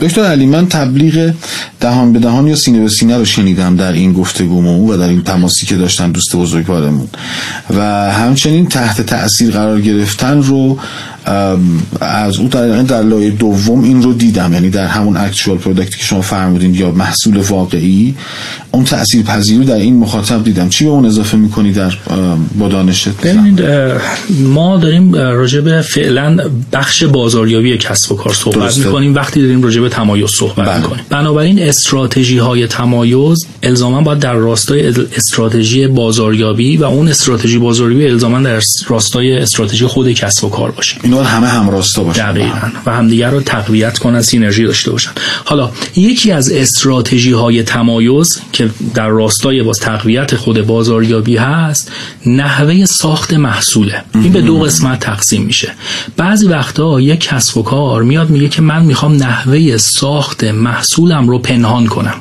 [0.00, 1.34] دکتر علی من تبلیغ
[1.80, 5.22] دهان به دهان یا سینه به سینه رو شنیدم در این گفتگومون و در این
[5.22, 7.08] تماسی که داشتن دوست بزرگوارمون.
[7.76, 7.82] و
[8.12, 10.78] همچنین تحت تاثیر قرار گرفتن رو
[12.00, 14.52] از اون در در لایه دوم این رو دیدم.
[14.52, 18.14] یعنی در همون اکچوال پروداکتی که شما فرمودین یا محصول واقعی
[18.70, 20.68] اون تاثیر پذیری در این مخاطب دیدم.
[20.68, 21.92] چی به اون اضافه می‌کنی در
[22.58, 23.62] با دانشت ببینید
[24.42, 26.36] ما داریم راجع به فعلا
[26.72, 29.14] بخش بازاریابی کسب و کار صحبت می‌کنیم.
[29.14, 30.76] وقتی داریم راجع به تمایز صحبت بله.
[30.76, 31.04] می‌کنیم.
[31.10, 38.40] بنابراین استراتژی های تمایز الزاما باید در راستای استراتژی بازاریابی و اون استراتژی بازاریابی الزاما
[38.40, 40.96] در راستای استراتژی خود کسب و کار باشه.
[41.10, 42.32] اینا همه همراستا باشن.
[42.32, 42.70] دقیقاً.
[42.86, 45.10] و همدیگر رو تقویت کنن سینرژی داشته باشن.
[45.44, 51.92] حالا یکی از استراتژی های تمایز که در راستای باز تقویت خود بازاریابی هست
[52.26, 54.02] نحوه ساخت محصوله.
[54.14, 55.72] این به دو قسمت تقسیم میشه.
[56.16, 61.38] بعضی وقتا یک کسب و کار میاد میگه که من می‌خوام نحوه ساخت محصولم رو
[61.38, 62.14] پنهان کنم.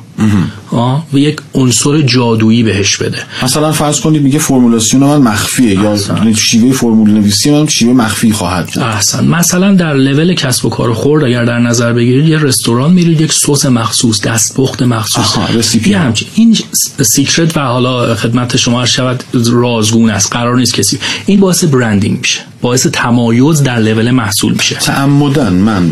[0.71, 3.17] آه و یک عنصر جادویی بهش بده.
[3.43, 5.97] مثلا فرض کنید میگه فرمولاسیون من مخفیه یا
[6.33, 8.83] شیوه فرمول نویسی من شیوه مخفی خواهد بود.
[8.83, 9.25] احسن.
[9.25, 13.33] مثلا در level کسب و کار خرد اگر در نظر بگیرید یه رستوران میرید یک
[13.33, 15.37] سس مخصوص دستپخت مخصوص.
[15.55, 15.93] recipe.
[15.93, 16.27] همچین.
[16.35, 16.57] این
[17.01, 20.33] secret و حالا خدمت شما شود رازگون است.
[20.33, 20.99] قرار نیست کسی.
[21.25, 22.39] این باعث branding میشه.
[22.61, 24.75] باعث تمایز در لول محصول میشه.
[24.75, 25.91] تعمدن من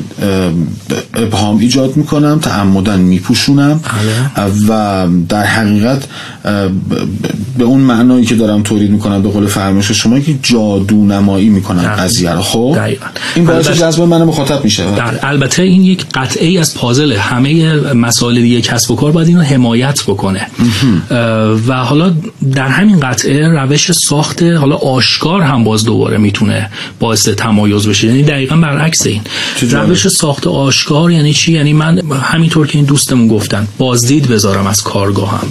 [1.13, 3.79] ابهام ایجاد می‌کنم تعمدن میپوشونم
[4.35, 4.51] بله.
[4.69, 6.07] و در حقیقت
[7.57, 11.81] به اون معنایی که دارم تولید می‌کنم به قول فرمایش شما که جادو نمایی می‌کنم
[11.81, 12.41] قضیه رو.
[12.41, 12.77] خب؟
[13.35, 17.11] این باعث جذب من مخاطب میشه؟ در البته این یک قطعه از پازل.
[17.11, 20.47] همه مسائل دیگه کسب و کار باید اینو حمایت بکنه.
[21.67, 22.13] و حالا
[22.55, 26.56] در همین قطعه روش ساخت حالا آشکار هم باز دوباره می‌تونه
[26.99, 28.07] باعث تمایز بشه.
[28.07, 29.21] یعنی دقیقا برعکس این.
[29.71, 34.81] روش ساخت آشکار یعنی چی؟ یعنی من همینطور که این دوستمون گفتن بازدید بذارم از
[34.81, 35.47] کارگاهم.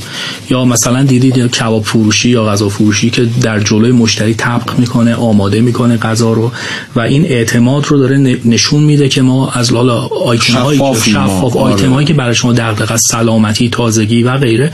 [0.50, 5.60] یا مثلا دیدید کباب فروشی یا غذا فروشی که در جلوی مشتری طبق می‌کنه آماده
[5.60, 6.52] می‌کنه غذا رو
[6.96, 11.92] و این اعتماد رو داره نشون میده که ما از لالا آیتم هایی شفاف آیتم
[11.92, 14.72] هایی که برای شما دغدغه سلامتی تازگی و غیره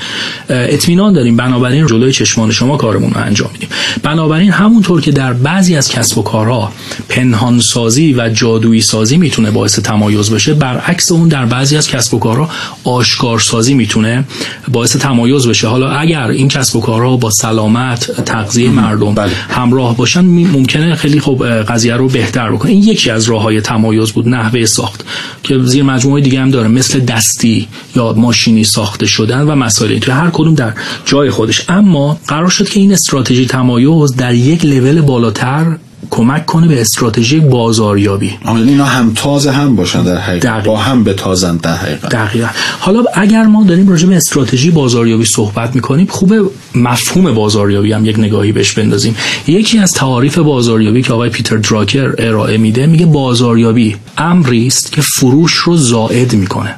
[0.48, 1.36] اطمینان داریم.
[1.36, 3.68] بنابراین جلوی چشمان شما کارمون رو انجام میدیم.
[4.02, 6.72] بنابراین همونطور که در بعضی از کسب و کارها
[7.08, 10.54] پنهان سازی و جادویی سازی می‌تونه باعث تمایز بشه.
[10.54, 12.48] برعکس اون در بعضی از کسب و کارها
[12.84, 14.24] آشکار سازی می‌تونه
[14.72, 15.68] باعث تمایز بشه.
[15.68, 19.32] حالا اگر این کسب و کارها با سلامت تغذیه مردم بله.
[19.50, 22.70] همراه باشن ممکنه خیلی خوب قضیه رو بهتر بکنه.
[22.70, 25.04] این یکی از راه های تمایز بود نحوه ساخت
[25.42, 30.12] که زیر مجموعه دیگه هم داره مثل دستی یا ماشینی ساخته شدن و مسائل تو
[30.12, 30.72] هر کدوم در
[31.06, 31.62] جای خودش.
[31.68, 35.76] اما قرار شد که این استراتژی تمایز در یک لول بالاتر
[36.10, 38.34] کمک کنه به استراتژی بازاریابی.
[38.46, 40.64] اینا هم تازه هم باشن در حقیقت.
[40.64, 42.08] با هم به تازن در حقیقت.
[42.10, 42.48] دقیقا.
[42.80, 48.18] حالا اگر ما داریم راجع به استراتژی بازاریابی صحبت می‌کنیم خوب مفهوم بازاریابی هم یک
[48.18, 49.16] نگاهی بهش بندازیم.
[49.46, 55.00] یکی از تعاریف بازاریابی که آقای پیتر دراکر ارائه میده میگه بازاریابی امری است که
[55.00, 56.74] فروش رو زائد می‌کنه.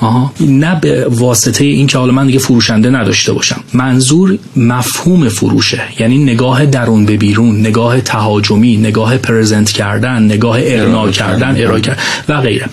[0.00, 0.32] آها.
[0.40, 3.60] نه به واسطه این که حالا من دیگه فروشنده نداشته باشم.
[3.72, 5.82] منظور مفهوم فروشه.
[5.98, 12.02] یعنی نگاه درون به بیرون نگاه تهاجمی نگاه پرزنت کردن نگاه ارنا کردن ارائه کردن
[12.28, 12.66] و غیره.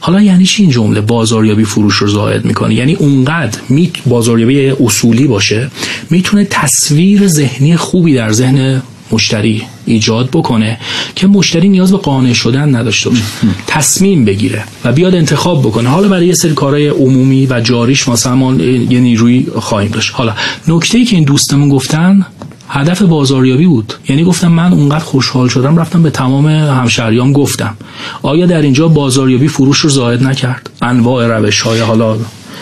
[0.00, 5.26] حالا یعنی چی این جمله بازاریابی فروش رو زائد می‌کنه؟ یعنی اونقدر می بازاریابی اصولی
[5.26, 5.70] باشه
[6.10, 10.78] می‌تونه تصویر ذهنی خوبی در ذهن مشتری ایجاد بکنه
[11.14, 13.22] که مشتری نیاز به قانع شدن نداشته باشه.
[13.66, 15.88] تصمیم بگیره و بیاد انتخاب بکنه.
[15.88, 20.14] حالا برای یه سری کارهای عمومی و جاریش مثلا ما یه نیروی خواهیم داشت.
[20.14, 20.34] حالا
[20.68, 22.26] نکته ای که این دوستمون گفتن
[22.68, 23.94] هدف بازاریابی بود.
[24.08, 27.76] یعنی گفتم من اونقدر خوشحال شدم رفتم به تمام همشهریام گفتم.
[28.22, 32.16] آیا در اینجا بازاریابی فروش رو زائد نکرد؟ انواع روش های حالا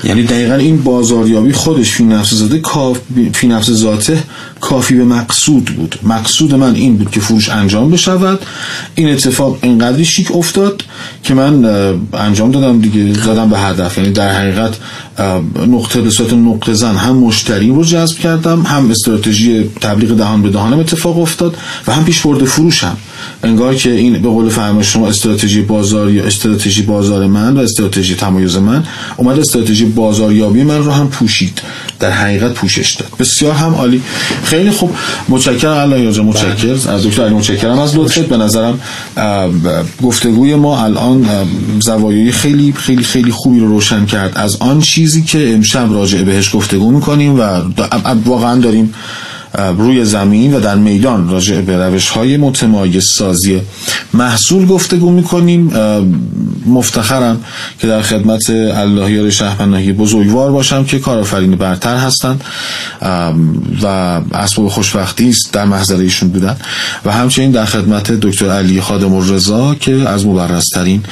[0.05, 2.99] یعنی دقیقا این بازاریابی خودش فی نفس ذاته کاف
[3.33, 4.23] فی نفس ذاته
[4.61, 5.97] کافی به مقصود بود.
[6.03, 8.39] مقصود من این بود که فروش انجام بشود.
[8.95, 10.83] این اتفاق اینقدری شیک افتاد
[11.23, 11.65] که من
[12.13, 13.99] انجام دادم دیگه زدم به هدف.
[13.99, 14.77] یعنی در حقیقت
[15.67, 20.49] نقطه به صورت نقطه زن هم مشتری رو جذب کردم هم استراتژی تبلیغ دهان به
[20.49, 21.57] دهانم اتفاق افتاد
[21.87, 22.97] و هم پیش برده فروشم
[23.43, 28.15] انگار که این به قول فرمایش شما استراتژی بازار یا استراتژی بازار من و استراتژی
[28.15, 28.85] تمایز من
[29.17, 31.63] اومد استراتژی بازاریابی من رو هم پوشید.
[32.01, 33.09] در حقیقت پوشش داد.
[33.19, 34.03] بسیار هم عالی.
[34.45, 34.97] خیلی خوب.
[35.29, 35.73] متشکرم.
[35.73, 37.79] الله یاجا متشکر از دکتر علی متشکرم.
[37.79, 38.81] از لطفت به نظرم
[40.03, 41.27] گفتگوی ما الان
[41.81, 44.33] زوایای خیلی خیلی خیلی خوبی رو روشن کرد.
[44.37, 47.61] از آن چیزی که امشب راجع بهش گفتگو می‌کنیم و
[48.25, 48.95] واقعا داریم
[49.79, 53.61] روی زمین و در میدان راجع به روش های متمایز سازی
[54.15, 55.73] محصول گفتگو می‌کنیم.
[56.67, 57.41] مفتخرم
[57.79, 62.45] که در خدمت اللهیار شهپناهی بزرگوار باشم که کارآفرین برتر هستند
[63.83, 63.87] و
[64.33, 66.57] اسباب خوشبختی است در محضر ایشون بودن.
[67.05, 71.03] و همچنین در خدمت دکتر علی خادم الرضا که از مبرزترین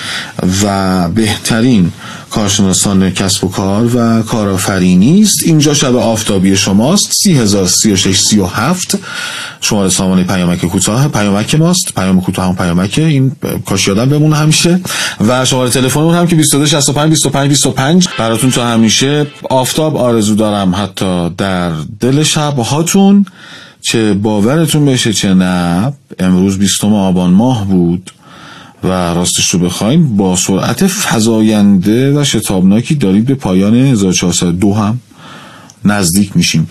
[0.65, 1.93] و بهترین
[2.35, 8.99] کارشناسان کسب و کار و کارآفرینی است اینجا شب آفتابی شماست 303637
[9.61, 11.09] شماره سامانه پیامک کوتاه.
[11.09, 11.95] پیامک ماست.
[11.95, 12.95] پیام کوتاه هم پیامک.
[12.99, 13.33] این
[13.67, 14.81] کاش یادم بمونه همیشه.
[15.21, 20.75] و شماره تلفنمون هم که 22 65 25 25 براتون تا همیشه آفتاب آرزو دارم.
[20.75, 23.27] حتی در دل شب هاتون
[23.81, 25.93] چه باورتون بشه چه نه.
[26.19, 28.11] امروز 20 آبان ماه بود.
[28.85, 35.01] و راستش رو بخوایم با سرعت فضاینده و شتابناکی دارید به پایان 1402 هم
[35.85, 36.71] نزدیک میشیم.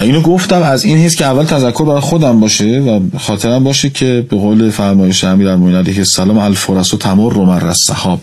[0.00, 4.26] اینو گفتم از این حس که اول تذکر برای خودم باشه و خاطرم باشه که
[4.30, 8.20] به قول فرمایش امیر علیه السلام الفرس و تمر رو مر صحاب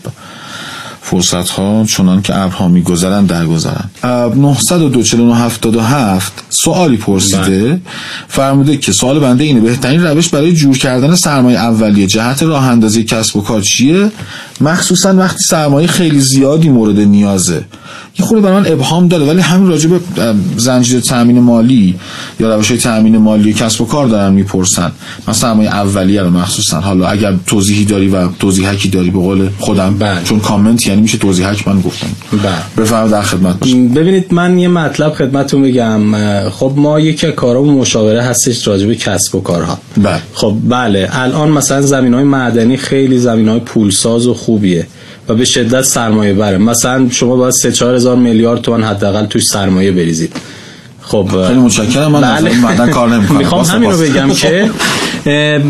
[1.10, 5.02] فرصت ها چنان که ابرها میگذرند درگذرند 902
[6.50, 7.40] سوالی پرسیده.
[7.40, 7.80] بله.
[8.28, 13.04] فرموده که سوال بنده اینه بهترین روش برای جور کردن سرمایه اولیه جهت راه اندازی
[13.04, 14.10] کسب و کار چیه؟
[14.60, 17.64] مخصوصا وقتی سرمایه خیلی زیادی مورد نیازه.
[18.18, 20.00] این خود برای من ابهام داره ولی همین راجع به
[20.56, 21.94] زنجیره تامین مالی
[22.40, 24.92] یا روش های تامین مالی کسب و کار دارن می‌پرسن.
[25.22, 26.80] مثلا سرمایه اولیه رو مخصوصا.
[26.80, 30.22] حالا اگر توضیحی داری و توضیحی داری به قول خودم بله.
[30.24, 32.06] چون کامنت یعنی میشه توضیحک من گفتم.
[32.32, 32.84] بله.
[32.84, 36.00] بفرمایید در خدمت باشم ببینید من یه مطلب خدمتتون بگم
[36.50, 39.78] خب ما یکی کارامون مشاوره هستش راجع به کسب و کارها.
[39.96, 40.20] بله.
[40.34, 41.08] خب بله.
[41.12, 44.86] الان مثلا زمین های معدنی خیلی زمین های پولساز و خوبیه.
[45.28, 46.58] و به شدت سرمایه بره.
[46.58, 50.32] مثلا شما باید 3 4 هزار میلیارد تومان حداقل توش سرمایه بریزید.
[51.02, 52.12] خب خیلی متشکرم.
[52.12, 52.92] من بله.
[52.92, 53.38] کار نمی‌کنم.
[53.38, 54.70] می‌خوام همین رو بگم که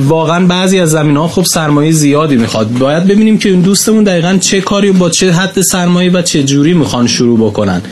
[0.07, 2.73] واقعا بعضی از زمین ها خب سرمایه زیادی می‌خواد.
[2.73, 6.75] باید ببینیم که اون دوستمون دقیقا چه کاری با چه حد سرمایه و چه جوری
[6.75, 7.83] می‌خوان شروع بکنن.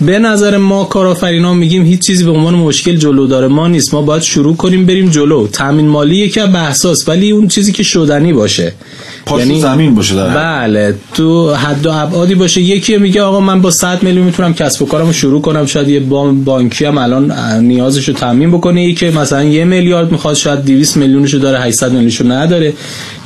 [0.00, 3.48] به نظر ما کارآفرینا میگیم هیچ چیزی به عنوان مشکل جلو داره.
[3.48, 3.94] ما نیست.
[3.94, 5.46] ما باید شروع کنیم بریم جلو.
[5.46, 8.72] تامین مالی یکی از بحثاست ولی اون چیزی که شدنی باشه.
[9.38, 10.94] یعنی زمین باشه در بله.
[11.14, 12.60] تو حد و ابعادی باشه.
[12.60, 15.66] یکی میگه آقا من با 100 میلیون می‌تونم کسب و کارمو شروع کنم.
[15.66, 17.32] شاید یه بانکی هم الان
[17.64, 18.84] نیازشو تامین بکنه.
[18.84, 22.72] یکی مثلا یه میلیارد می‌خواد شاید 200 میلیونشو داره 800 میلیونشو نداره.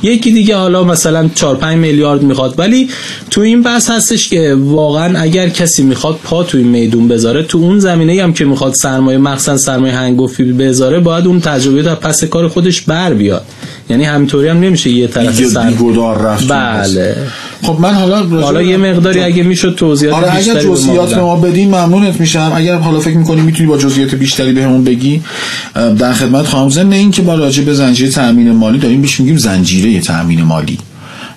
[0.03, 2.55] یکی دیگه حالا مثلا 4 5 میلیارد می‌خواد.
[2.57, 2.89] ولی
[3.29, 7.57] تو این بحث هستش که واقعا اگر کسی می‌خواد پا تو این میدون بذاره تو
[7.57, 12.23] اون زمینه هم که می‌خواد سرمایه مخصوصا سرمایه هنگفتی بذاره باید اون تجربه در پس
[12.23, 13.45] کار خودش بر بیاد.
[13.89, 15.69] یعنی همینطوری هم نمیشه یه طرف سر
[16.23, 16.47] رفت.
[16.47, 17.15] بله.
[17.63, 21.35] خب من حالا حالا یه مقداری اگه می‌شد توضیحات آره بیشتری اگر جزئیات به ما
[21.35, 22.51] بدین ممنونت میشم.
[22.55, 25.21] اگر حالا فکر می‌کنی می‌تونی با جزئیات بیشتری بهمون بگی
[25.99, 26.69] در خدمت خواهم.
[26.69, 30.77] ضمن این که با راجع به زنجیره تامین مالی داریم بهش میگیم زنجیره تامین مالی.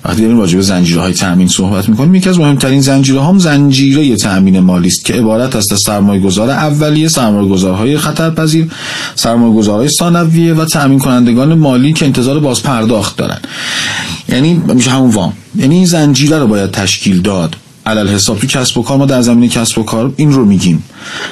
[0.05, 4.17] وقتی داریم راجع به زنجیره های تامین صحبت می‌کنیم یکی از مهمترین زنجیره هم زنجیره
[4.17, 8.71] تامین مالی است که عبارت است از سرمایه گذار اولیه سرمایه گذارهای خطرپذیر
[9.15, 13.39] سرمایه گذارهای ثانویه و تامین کنندگان مالی که انتظار باز پرداخت دارن.
[14.29, 15.33] یعنی میشه همون وام.
[15.57, 17.57] یعنی این زنجیره رو باید تشکیل داد.
[17.87, 20.85] علل حساب تو کسب و کار ما در زمینه کسب و کار این رو میگیم.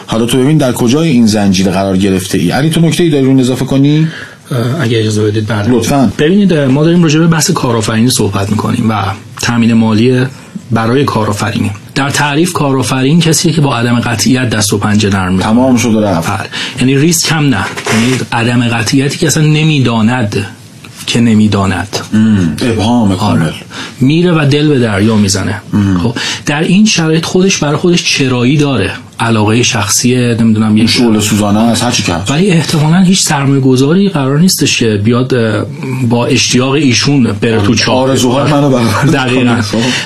[0.06, 3.24] حالا تو ببین در کجای این زنجیره قرار گرفته ای علی تو نکته ای داری
[3.24, 4.08] رو اضافه کنی؟
[4.80, 6.12] اگه اجازه بدید بله لطفا.
[6.18, 9.02] ببینید ما داریم راجع به بحث کارآفرینی صحبت می‌کنیم و
[9.42, 10.26] تامین مالی
[10.70, 11.70] برای کارآفرینی.
[11.94, 16.28] در تعریف کارآفرین کسی که با عدم قطعیت دست و پنجه نرم تمام شده رفت.
[16.28, 16.48] بله.
[16.78, 17.64] یعنی ریسک کم نه.
[17.94, 20.46] یعنی عدم قطعیتی که اصلا نمی‌داند
[21.06, 21.98] که نمی‌داند.
[22.62, 23.42] ابهام کامل.
[23.42, 23.54] آره.
[24.00, 25.62] میره و دل به دریا می‌زنه.
[26.02, 28.90] خب در این شرایط خودش برای خودش چرایی داره.
[29.22, 34.08] علاقه شخصی نمی‌دونم یه شغل سوزانه از هر چی کرد ولی احتمالا هیچ سرمایه گذاری
[34.08, 35.34] قرار نیستش که بیاد
[36.08, 38.78] با اشتیاق ایشون بره تو چاه آرزوهای منو
[39.12, 39.60] دقیقاً.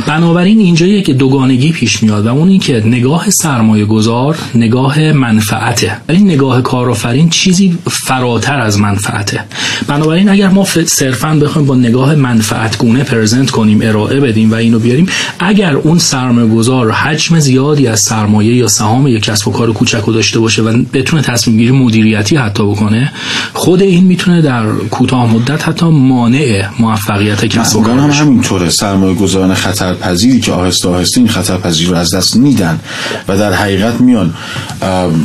[0.06, 5.96] بنابراین اینجا که دوگانگی پیش میاد و اون این که نگاه سرمایه گذار نگاه منفعته.
[6.08, 9.44] ولی نگاه کارآفرین چیزی فراتر از منفعته.
[9.86, 14.78] بنابراین اگر ما صرفا بخوایم با نگاه منفعت گونه پرزنت کنیم ارائه بدیم و اینو
[14.78, 15.06] بیاریم
[15.38, 20.06] اگر اون سرمایه گذار حجم زیادی از سرمایه یا سهام یک کسب و کار کوچک
[20.06, 23.12] داشته باشه و بتونه تصمیم گیری مدیریتی حتی بکنه
[23.52, 28.70] خود این می‌تونه در کوتاه مدت حتی مانع موفقیت کسب و کار هم همینطوره.
[28.70, 32.80] سرمایه گذاران خطرپذیری که آهسته آهسته این خطرپذیری رو از دست میدن
[33.28, 34.34] و در حقیقت میان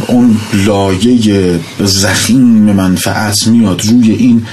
[0.08, 4.46] اون لایه زخیم منفعت میاد روی این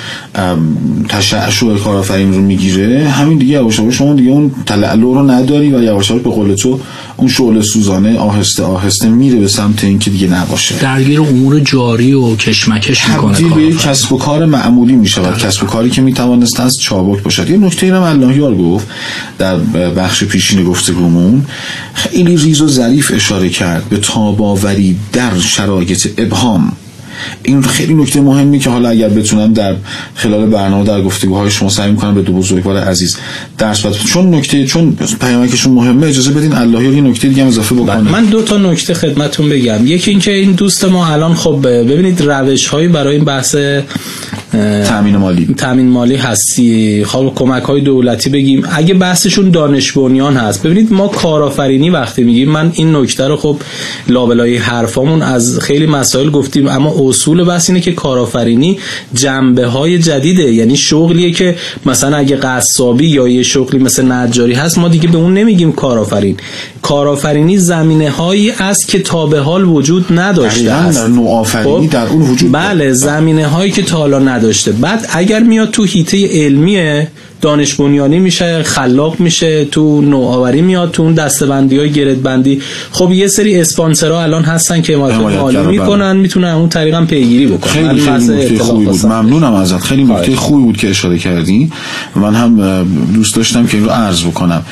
[1.08, 3.08] تشعشع کارآفرین رو می‌گیره.
[3.08, 6.80] همین دیگه یواش شما دیگه اون تلعلو رو نداری و یواش به قول تو
[7.16, 10.74] اون شعله سوزانه آهسته آهسته میره به سمت اینکه دیگه نباشه.
[10.78, 15.62] درگیر امور جاری و کشمکش می‌کنه تبدیل به کسب و کار معمولی میشه و کسب
[15.62, 17.50] و کاری که می‌توانست از چابک باشد.
[17.50, 18.86] یه نکته اینم اللهیار گفت
[19.38, 19.56] در
[19.96, 21.46] بخش پیشین گفتگومون.
[21.94, 26.72] خیلی ریز و ظریف اشاره کرد به تاباوری در شرایط ابهام.
[27.42, 29.74] این خیلی نکته مهمی که حالا اگر بتونم در
[30.14, 33.16] خلال برنامه در گفتگوهای شما سعی می‌کنم به دو بزرگوار عزیز
[33.58, 33.96] درس بدم.
[34.06, 38.24] چون نکته چون پیامکشون مهمه اجازه بدین الله یه نکته دیگه هم اضافه بکنم من
[38.24, 39.86] دو تا نکته خدمتتون بگم.
[39.86, 43.56] یکی اینکه این دوست ما الان خب ببینید روش هایی برای این بحث
[44.86, 45.54] تامین مالی.
[45.58, 47.04] تامین مالی هستی.
[47.04, 48.62] خب کمک های دولتی بگیم.
[48.70, 53.56] اگه بحثشون دانش بنیان هست ببینید ما کارآفرینی وقتی میگیم من این نکته رو خب
[54.08, 58.78] لابلای حرفامون از خیلی مسائل گفتیم اما اصول بحث اینه که کارآفرینی
[59.14, 60.52] جنبه های جدیده.
[60.52, 61.56] یعنی شغلیه که
[61.86, 66.36] مثلا اگه قصابی یا یه شغلی مثل نجاری هست ما دیگه به اون نمیگیم کارآفرین.
[66.82, 71.06] کارآفرینی زمینه هایی است که تا به حال وجود نداشته است.
[71.06, 74.72] نوآفرینی خب؟ در اون وجود بله زمینه هایی که تا حالا نداشته.
[74.72, 77.08] بعد اگر میاد تو هیته علمیه
[77.40, 82.62] دانش بنیانی میشه خلاق میشه تو نوآوری میاد تو اون دستبندی های گرد بندی
[82.92, 87.72] خب یه سری اسپانسرها الان هستن که حمایت عالی می‌کنن می‌تونن اون طریقا پیگیری بکنن.
[87.72, 89.06] خیلی خیلی خوبی بود.
[89.06, 89.80] ممنونم ازت.
[89.80, 91.70] خیلی نکته خوبی بود که اشاره کردی.
[92.16, 92.84] من هم
[93.14, 94.62] دوست داشتم که این رو عرض بکنم.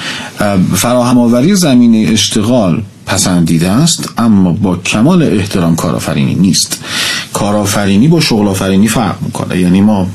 [0.74, 6.84] فراهم آوری زمینه اشتغال پسندیده است اما با کمال احترام کارآفرینی نیست.
[7.32, 9.60] کارآفرینی با شغل آفرینی فرق می‌کنه.
[9.60, 10.06] یعنی ما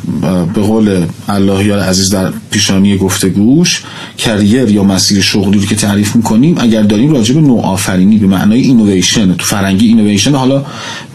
[0.56, 3.84] به قول الله یا عزیز در پیشانی گفتگوش
[4.18, 8.62] career یا مسیر شغلی رو که تعریف می‌کنیم اگر داریم راجع به نوآفرینی به معنای
[8.62, 10.66] اینویشن تو فرنگی اینویشن حالا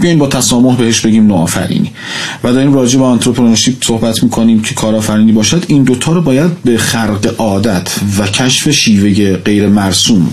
[0.00, 1.90] بیاین با تسامح بهش بگیم نوآفرینی.
[2.44, 5.64] و داریم راجع به entrepreneurship صحبت می‌کنیم که کارآفرینی باشد.
[5.68, 10.30] این دوتا رو باید به خرق عادت و کشف شیوه غیر مرسوم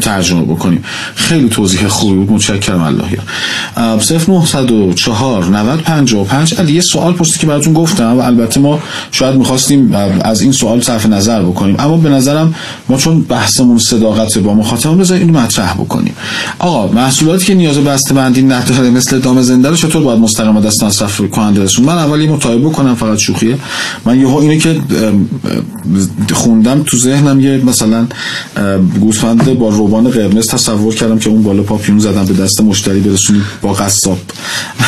[0.00, 0.84] ترجمه بکنیم.
[1.14, 7.46] خیلی توضیح خوبی بود متشکرم الله یا 0904 90 55 علی یه سوال پرسید که
[7.46, 11.76] براتون گفتم و البته ما شاید می‌خواستیم از این سوال صرف نظر بکنیم.
[11.78, 12.54] اما به نظرم
[12.88, 16.14] ما چون بحثمون صداقت با مخاطب بذاریم اینو مطرح بکنیم.
[16.58, 20.84] آقا محصولاتی که نیاز به بندی نداره مثل دام زنده رو چطور باید مستقیم دست
[20.84, 23.58] مصرف کننده رسون من اولی مطالبه بکنم فقط شوخیه.
[24.04, 24.80] من یهو اینو که
[26.32, 28.06] خوندم تو ذهنم یه مثلا
[29.00, 33.42] گوسفند با روبان قرمز تصور کردم که اون بالا پاپیون زدن به دست مشتری برسونی
[33.62, 34.18] با قصاب.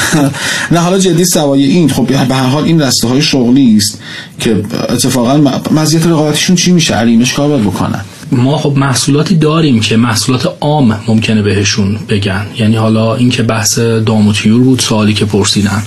[0.73, 1.89] نه حالا جدی سوای این.
[1.89, 3.99] خب به هر حال این رسته های شغلی است
[4.39, 8.05] که اتفاقا مزیت رقابتیشون چی میشه؟ علی کار بکنن.
[8.33, 12.47] ما خب محصولاتی داریم که محصولات عام ممکنه بهشون بگن.
[12.59, 15.83] یعنی حالا اینکه بحث دام و تیور بود سوالی که پرسیدن.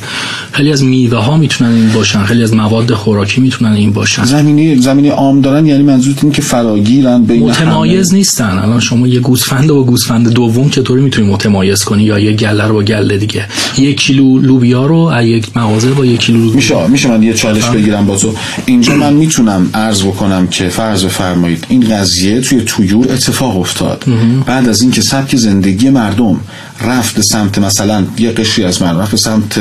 [0.52, 2.24] خیلی از میوه ها می‌تونن این باشن.
[2.24, 4.26] خیلی از مواد خوراکی می‌تونن این باشن.
[4.26, 8.18] زمینه زمینه عام دارن یعنی منظورت اینه که فراگیرن بین متمایز همه.
[8.18, 8.58] نیستن.
[8.58, 12.74] الان شما یه گوسفند و گوسفند دوم چطوری می‌تونی متمایز کنی؟ یا یه گله رو
[12.74, 13.46] با گله دیگه.
[13.78, 16.56] یک کیلو لوبیا رو از یک مغازه با یک کیلو لوبیا.
[16.56, 18.34] میشه میشه من یه چالش بگیرم با تو
[18.66, 24.06] اینجا من می‌تونم عرض بکنم که فرض بفرمایید این قضیه توی تویور اتفاق افتاد.
[24.46, 26.40] بعد از اینکه سبک زندگی مردم
[26.82, 29.60] رفت به سمت مثلا یه قشری از مردم رفت به سمت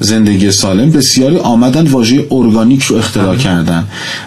[0.00, 3.84] زندگی سالم بسیاری آمدن واژه ارگانیک رو اختراع کردن.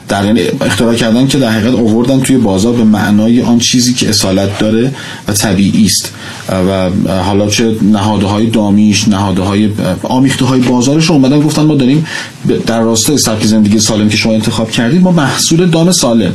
[0.07, 4.09] در یعنی اختراع کردن که در حقیقت آوردن توی بازار به معنای آن چیزی که
[4.09, 4.91] اصالت داره
[5.27, 6.11] و طبیعی است.
[6.49, 9.69] و حالا چه نهاده های دامیش نهاده های
[10.03, 12.05] آمیخته های بازارش رو اومدن گفتن ما داریم
[12.65, 16.31] در راستای سبک زندگی سالم که شما انتخاب کردید ما محصول دام سالم.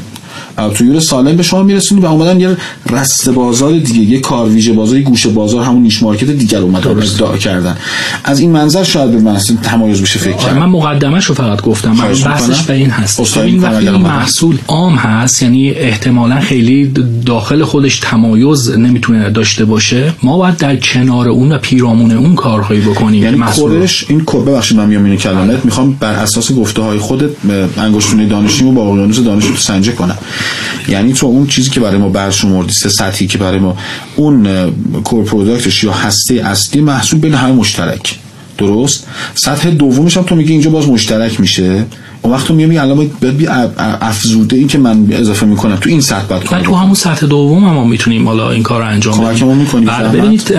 [0.69, 2.57] تویور سالم به شما میرسونی و اومدن یه
[2.91, 6.91] رست بازار دیگه یه کار ویژه بازار یه گوشه بازار همون نیش مارکت دیگر اومدن
[6.91, 7.77] ادعا کردن.
[8.25, 10.57] از این منظر شاید به محصول تمایز بشه فکر کرد.
[10.57, 11.91] من مقدمش رو فقط گفتم.
[11.91, 13.37] من بحثش به این هست.
[13.37, 16.93] این وقتی محصول عام هست یعنی احتمالا خیلی
[17.27, 22.81] داخل خودش تمایز نمی‌تونه داشته باشه ما باید در کنار اون و پیرامون اون کارهایی
[22.81, 26.99] بکنیم یعنی کورش این کور ببخشید من میام اینو کلمت می‌خوام بر اساس گفته های
[26.99, 27.31] خودت
[27.79, 30.19] انگشتونه دانشیمو با اقیانوس دانش سنجه کنم.
[30.89, 33.77] یعنی تو اون چیزی که برای ما برشمردی سه سطحی که برای ما
[34.17, 34.47] اون
[35.05, 38.19] کور پروداکتش یا هسته اصلی محصول بین همه مشترک.
[38.59, 41.85] درست؟ سطح دومش هم تو میگی اینجا باز مشترک میشه.
[42.23, 43.49] اون وقت تو میگی الان باید
[43.79, 45.77] افزوده این که من اضافه می‌کنم.
[45.77, 48.87] تو این سطح بعد تو همون سطح دوم هم, ما می‌تونیم حالا این کار رو
[48.89, 49.65] انجام بدیم.
[49.85, 50.55] بله، ببینید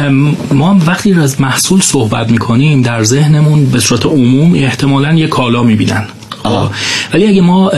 [0.51, 6.03] ما وقتی از محصول صحبت می‌کنیم در ذهنمون به صورت عموم احتمالا یه کالا می‌بینن.
[7.13, 7.71] ولی اگه ما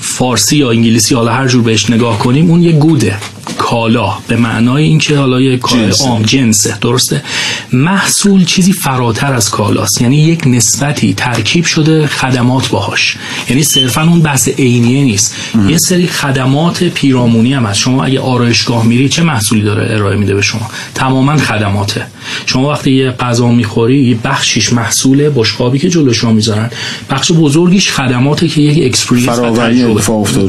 [0.00, 3.16] فارسی یا انگلیسی حالا هر جور بهش نگاه کنیم اون یه گوده.
[3.58, 4.12] کالا.
[4.28, 6.78] به معنای اینکه حالا یه کالا عام جنسه.
[6.80, 7.22] درسته؟
[7.72, 10.02] محصول چیزی فراتر از کالاست.
[10.02, 13.16] یعنی یک نسبتی ترکیب شده خدمات باهاش.
[13.48, 15.36] یعنی صرفا اون بحث عینیه نیست.
[15.68, 17.78] یه سری خدمات پیرامونی هم هست.
[17.78, 22.06] شما اگه آرایشگاه میری چه محصولی داره ارائه میده به شما؟ تماما خدماته.
[22.46, 26.70] شما وقتی یه غذا می‌خوری یه بخشیش محصوله بشقابی که جلو شما می‌ذارن.
[27.10, 29.38] بخش بزرگیش خدماته که یک experience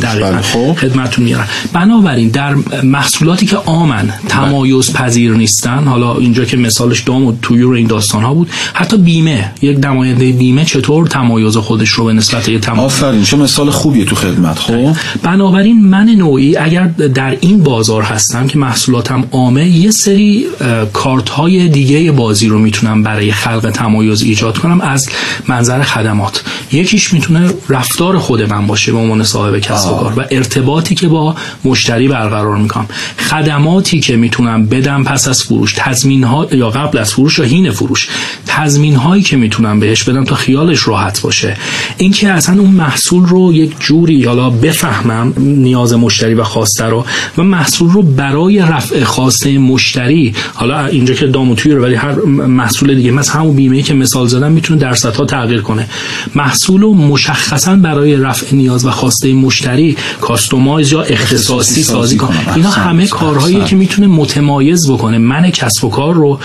[0.02, 0.74] بله، خب.
[0.74, 2.56] خدمتتون میارن بنابراین در
[2.92, 5.84] محصولاتی که آمن تمایز پذیر نیستن.
[5.84, 8.50] حالا اینجا که مثالش دام و طیور این داستان ها بود.
[8.74, 13.38] حتی بیمه یک نماینده بیمه چطور تمایز خودش رو به نسبت یه تمایز؟ آفرین چه
[13.38, 19.24] مثال خوبیه تو خدمت خب؟ بنابراین من نوعی اگر در این بازار هستم که محصولاتم
[19.32, 20.46] عامه یه سری
[20.94, 25.10] کارت های دیگه بازی رو می‌تونم برای خلق تمایز ایجاد کنم از
[25.48, 26.44] منظر خدمات.
[26.72, 31.08] یکیش می‌تونه رفتار خود من باشه به عنوان صاحب کسب و کار و ارتباطی که
[31.08, 31.36] با
[31.66, 35.74] مشتری برقرار می‌کنم خدماتی که می‌تونم بدم پس از فروش.
[35.78, 38.08] تضمین ها یا قبل از فروش یا هین فروش.
[38.48, 41.58] تضمین هایی که می‌تونم بهش بدم تا خیالش راحت باشه.
[41.98, 47.06] اینکه اصلا اون محصول رو یک جوری حالا بفهمم نیاز مشتری و خواسته رو
[47.38, 52.96] و محصول رو برای رفع خواسته مشتری حالا اینجا که دام رو ولی هر محصول
[52.96, 55.88] دیگه مثل همون بیمه که مثال زدم می‌تونه درصدها تغییر کنه.
[56.36, 62.58] محصول رو مشخصا برای رفع نیاز و خواسته مشتری کاستومایز یا اختصاصی سازی کنه.
[62.62, 65.18] اینا همه کارهایی که می‌تونه متمایز بکنه.
[65.18, 66.40] من کسب و کار رو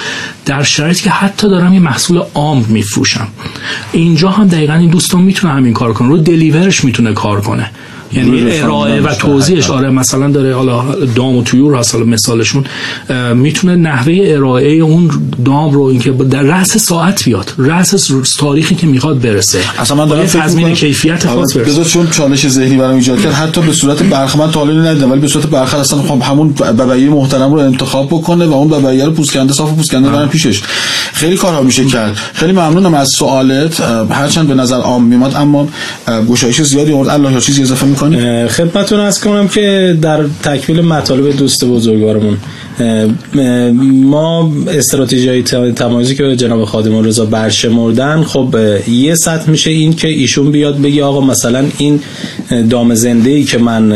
[0.47, 3.29] در شرایطی که حتی دارم یه محصول عام میفروشم.
[3.93, 7.71] اینجا هم دقیقا این دوستان می‌تونه همین کار کنه رو دلیورش می‌تونه کار کنه.
[8.13, 9.71] یعنی ارائه و توضیحش.
[9.71, 10.85] آره مثلا داره حالا
[11.15, 12.65] دام و تویور هست حالا مثالشون.
[13.35, 15.11] می‌تونه نحوه ارائه اون
[15.45, 19.59] دام رو اینکه در رأس ساعت بیاد رأس تاریخی که می‌خواد برسه.
[19.79, 21.85] اصلا من دارم تضمین کیفیت آره، خاص برسه.
[21.85, 25.29] چون چالش ذهنی برام ایجاد کرد حتی به صورت برخ من طالبی ندیدم ولی به
[25.29, 29.53] صورت برخ اصلا می‌خوام همون ببعی محترم رو انتخاب بکنه و اون ببعی رو پوسکنده
[29.53, 30.63] صاف پوسکنده برن پیشش.
[31.13, 32.17] خیلی کارها میشه کرد.
[32.35, 33.81] خیلی ممنونم از سوالت.
[34.11, 35.69] هرچند به نظر عام میاد اما
[36.31, 41.37] گشایش زیادی اورد الله یا چیزی اضافه می‌کنی؟ خدمتتون از کنم که در تکمیل مطالب
[41.37, 42.39] دوست بزرگوارمون
[43.83, 48.57] ما استراتژی های تمایزی که جناب خادم رضا برشمردن خب
[48.89, 52.01] یه سطح میشه این که ایشون بیاد بگی آقا مثلا این
[52.71, 53.93] دام زنده ای که من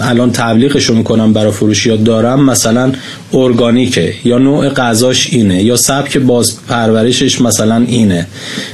[0.00, 2.92] الان تبلیغش رو می‌کنم برای فروشی یا دارم مثلا
[3.34, 8.26] ارگانیکه یا نوع غذاش اینه یا سبک باز پرورشش مثلا اینه.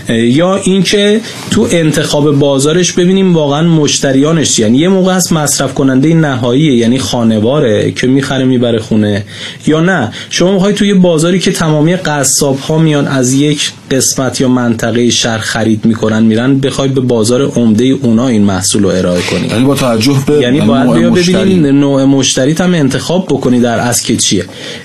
[0.08, 1.20] یا اینکه
[1.50, 7.92] تو انتخاب بازارش ببینیم واقعا مشتریانش یعنی یه موقع هست مصرف کننده نهایی یعنی خانواره
[7.92, 9.24] که می‌خره می‌بره خونه.
[9.66, 14.48] یا نه؟ شما می‌خوای توی بازاری که تمامی قصاب ها میان از یک قسمت یا
[14.48, 19.46] منطقه شهر خرید می‌کنن میرن بخوای به بازار عمده اونا این محصول رو ارائه کنی.
[19.46, 24.16] یعنی با توجه به یعنی باید بیا نوع مشتری هم انتخاب بکنی در از که
[24.16, 24.44] چیه.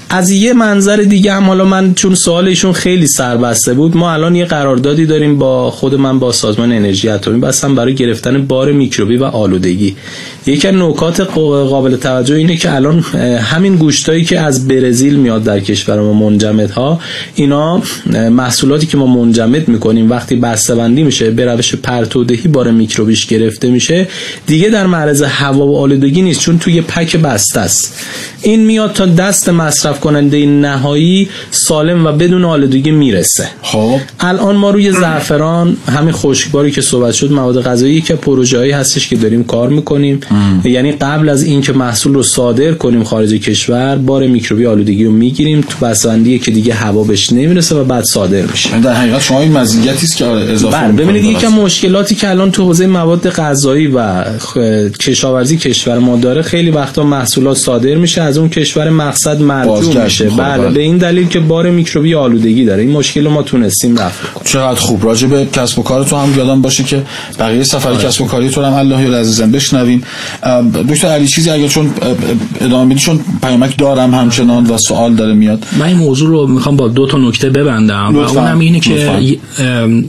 [0.09, 4.45] از یه منظر دیگه هم حالا من چون سوالشون خیلی سربسته بود ما الان یه
[4.45, 9.23] قراردادی داریم با خود من با سازمان انرژی اتمی بستم برای گرفتن بار میکروبی و
[9.23, 9.95] آلودگی.
[10.45, 12.99] یکی از نکات قابل توجه اینه که الان
[13.39, 16.99] همین گوشتایی که از برزیل میاد در کشور ما منجمدها
[17.35, 17.81] اینا
[18.31, 24.07] محصولاتی که ما منجمد می‌کنیم وقتی بسته‌بندی میشه به روش پرتودهی بار میکروبیش گرفته میشه
[24.47, 27.99] دیگه در معرض هوا و آلودگی نیست چون توی پک بسته است.
[28.41, 33.47] این میاد تا دست مصرف کننده نهایی سالم و بدون آلودگی می‌رسه.
[33.61, 33.99] خب.
[34.19, 39.15] الان ما روی زعفران همین خشکباری که صحبت شد مواد غذایی که پروژه‌ای هستش که
[39.15, 40.19] داریم کار می‌کنیم.
[40.63, 45.61] یعنی قبل از اینکه محصول رو صادر کنیم خارج کشور بار میکروبی آلودگی رو می‌گیریم
[45.61, 48.69] تو بسندی که دیگه هوا بهش نمی‌رسه و بعد صادر میشه.
[48.83, 52.51] در حقیقت شما این مزیتی است که آره، اضافه بله ببینید یکی مشکلاتی که الان
[52.51, 54.23] تو حوزه مواد غذایی و
[54.99, 60.29] کشاورزی کشور ما داره خیلی وقتا محصولات صادر میشه از اون کشور مقصد مرجوع میشه.
[60.29, 60.69] بله،, بله.
[60.69, 62.81] به این دلیل که بار میکروبی آلودگی داره.
[62.81, 64.45] این مشکل ما تونستیم رفع کنیم.
[64.45, 65.05] چقدر خوب.
[65.05, 67.03] راجع به کسب و کار تو هم یادم باشه که
[67.39, 68.03] بقیه سفر آره.
[68.03, 70.03] کسب و کاری تو هم الله عزیزم بشنویم.
[70.89, 71.93] دکتر علی چیزی اگر چون
[72.61, 75.65] ادامه بدی چون پیامک دارم همچنان و سوال داره میاد.
[75.79, 79.37] من این موضوع رو می‌خوام با دو تا نکته ببندم و اونم اینه که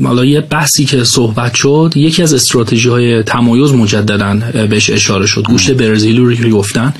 [0.04, 4.38] حالا یه بحثی که صحبت شد یکی از استراتژی های تمایز مجددا
[4.70, 5.42] بهش اشاره شد.
[5.42, 6.94] گوشت برزیلی رو گفتن.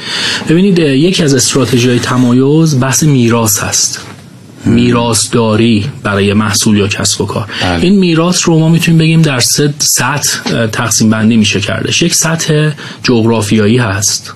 [0.48, 4.00] ببینید یکی از استراتژی های تمایز بحث میراث هست.
[4.64, 7.48] میراثداری برای محصول یا کسب و کار.
[7.62, 7.84] بله.
[7.84, 12.02] این میراث رو ما می‌تونیم بگیم در سه سطح تقسیم بندی میشه کردش.
[12.02, 12.70] یک سطح
[13.02, 14.34] جغرافیایی هست.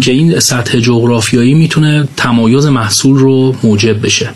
[0.00, 4.28] که این سطح جغرافیایی می‌تونه تمایز محصول رو موجب بشه.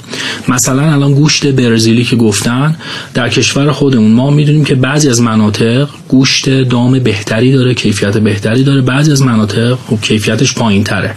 [0.48, 2.76] مثلا الان گوشت برزیلی که گفتن
[3.14, 8.64] در کشور خودمون ما می‌دونیم که بعضی از مناطق گوشت دام بهتری داره کیفیت بهتری
[8.64, 8.80] داره.
[8.80, 11.14] بعضی از مناطق خب کیفیتش پایین تره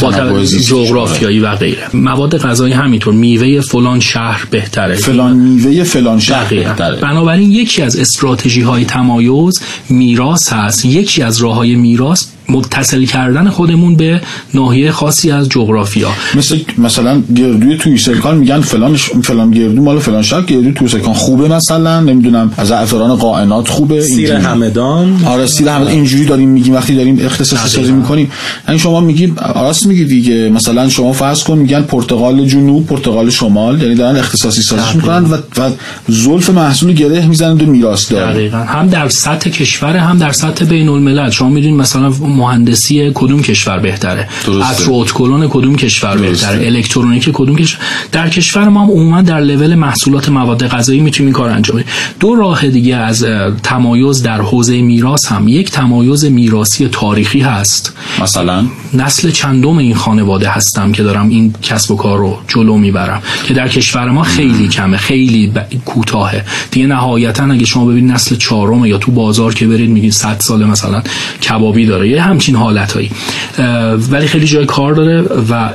[0.00, 1.82] با جغرافیایی و غیره.
[1.94, 4.94] مواد غذایی همینطور میوه فلان شهر بهتره.
[4.94, 6.96] فلان میوه فلان شهر بهتره.
[6.96, 10.84] بنابراین یکی از استراتژی های تمایز میراث هست.
[10.84, 14.20] یکی از راه های میراث متصل کردن خودمون به
[14.54, 16.08] ناحیه خاصی از جغرافیا.
[16.34, 21.14] مثل مثلا گردوی توی سرکان میگن فلان فلان گردو مال فلان شهر گردوی توی سرکان
[21.14, 25.24] خوبه مثلا نمی‌دونم از زعفران قائنات خوبه سیر همدان.
[25.24, 28.30] آره سیر همدان اینجوری داریم میگیم وقتی داریم اختصاصی سازی می‌کنیم.
[28.68, 33.82] یعنی شما میگید راست میگید دیگه مثلا شما فرض کن میگن پرتغال جنوب پرتغال شمال
[33.82, 35.70] یعنی دارن اختصاصی سازی می‌کنن و, و
[36.08, 38.32] زلف محصول گره می‌زنن و میراث داره.
[38.32, 38.58] دقیقاً.
[38.58, 43.78] هم در سطح کشور هم در سطح بین الملل شما می‌دونید مثلا مهندسی کدوم کشور
[43.78, 44.28] بهتره؟
[44.70, 47.80] اتروتکلون کدوم کشور بهتره؟ الکترونیک کدوم کشور
[48.12, 52.34] در کشور ما هم عموما در لول محصولات مواد غذایی می‌تونیم کار انجام بدیم دو
[52.34, 53.24] راه دیگه از
[53.62, 55.48] تمایز در حوزه میراث هم.
[55.48, 57.92] یک تمایز میراثی تاریخی هست.
[58.22, 63.22] مثلا؟ نسل چندم این خانواده هستم که دارم این کسب و کار رو جلو می‌برم.
[63.44, 65.66] که در کشور ما خیلی کمه خیلی ب...
[65.84, 66.44] کوتاهه.
[66.70, 70.64] دیگه نهایتا اگه شما ببینید نسل چهارم یا تو بازار که برید میگید 100 سال
[70.64, 71.02] مثلا
[71.42, 72.08] کبابی داره.
[72.08, 73.10] یه همچین حالتهایی.
[74.10, 75.20] ولی خیلی جای کار داره
[75.50, 75.70] و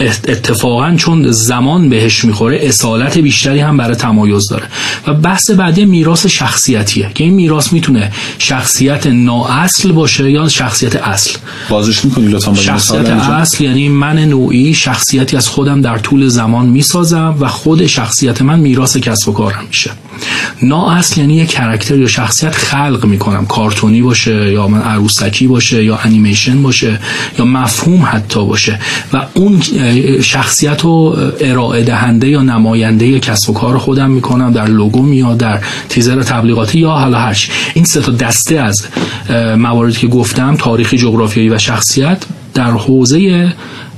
[0.00, 4.64] اتفاقا چون زمان بهش می‌خوره اصالت بیشتری هم برای تمایز داره.
[5.06, 11.38] و بحث بعدی میراث شخصیتیه که این میراث می‌تونه شخصیت نااصل باشه یا شخصیت اصل.
[11.68, 17.36] بازش می‌کنی لطفا شخصیت اصل یعنی من نوعی شخصیتی از خودم در طول زمان می‌سازم
[17.40, 19.90] و خود شخصیت من میراث کسب و کارم میشه.
[20.62, 23.46] نااصل یعنی یه کرکتر یا شخصیت خلق می‌کنم.
[23.46, 26.98] کارتونی باشه یا من عروسکی باشه یا انیمیشن باشه
[27.38, 28.78] یا مفهوم حتی باشه.
[29.12, 29.60] و اون
[30.22, 35.60] شخصیت رو ارائه دهنده یا نماینده کسب و کار خودم می‌کنم در لوگو یا در
[35.88, 38.86] تیزر تبلیغاتی یا حالا هرچی این سه تا دسته از
[39.56, 43.52] مواردی که گفتم تاریخی جغرافیایی و شخصیت در حوزه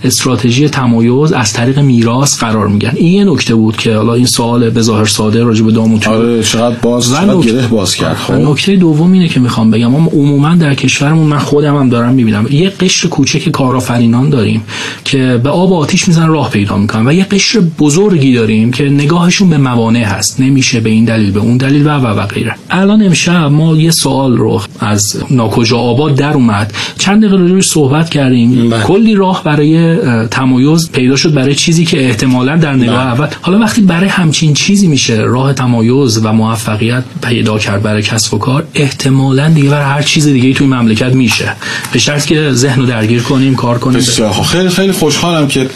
[0.07, 4.70] استراتژی تمایز از طریق میراث قرار میگن این یه نکته بود که حالا این سوال
[4.70, 8.32] به ظاهر ساده راجع به داموتو آره چقدر باز چقدر گره باز کرد خب.
[8.32, 12.46] نکته دوم اینه که می‌خوام بگم ما عموما در کشورمون من خودم هم دارم می‌بینم
[12.50, 14.62] یه قشر کوچک کارآفرینان داریم
[15.04, 19.50] که به آب آتیش می‌زنن راه پیدا می‌کنن و یه قشر بزرگی داریم که نگاهشون
[19.50, 20.40] به موانع هست.
[20.40, 22.54] نمیشه به این دلیل به اون دلیل و و و غیره.
[22.70, 26.72] الان امشب ما یه سوال رو از ناکجا آباد در اومد.
[26.98, 28.70] چند دقیقه صحبت کردیم.
[28.70, 28.82] بله.
[28.82, 29.95] کلی راه برای
[30.30, 33.07] تمایز پیدا شد برای چیزی که احتمالا در نگاه.
[33.07, 38.34] اول حالا وقتی برای همچین چیزی میشه راه تمایز و موفقیت پیدا کرد برای کسب
[38.34, 41.53] و کار احتمالا دیگه برای هر چیز دیگه توی مملکت میشه.
[41.92, 44.01] به شرط که ذهن رو درگیر کنیم کار کنیم.
[44.47, 45.68] خیلی خیلی خوشحالم که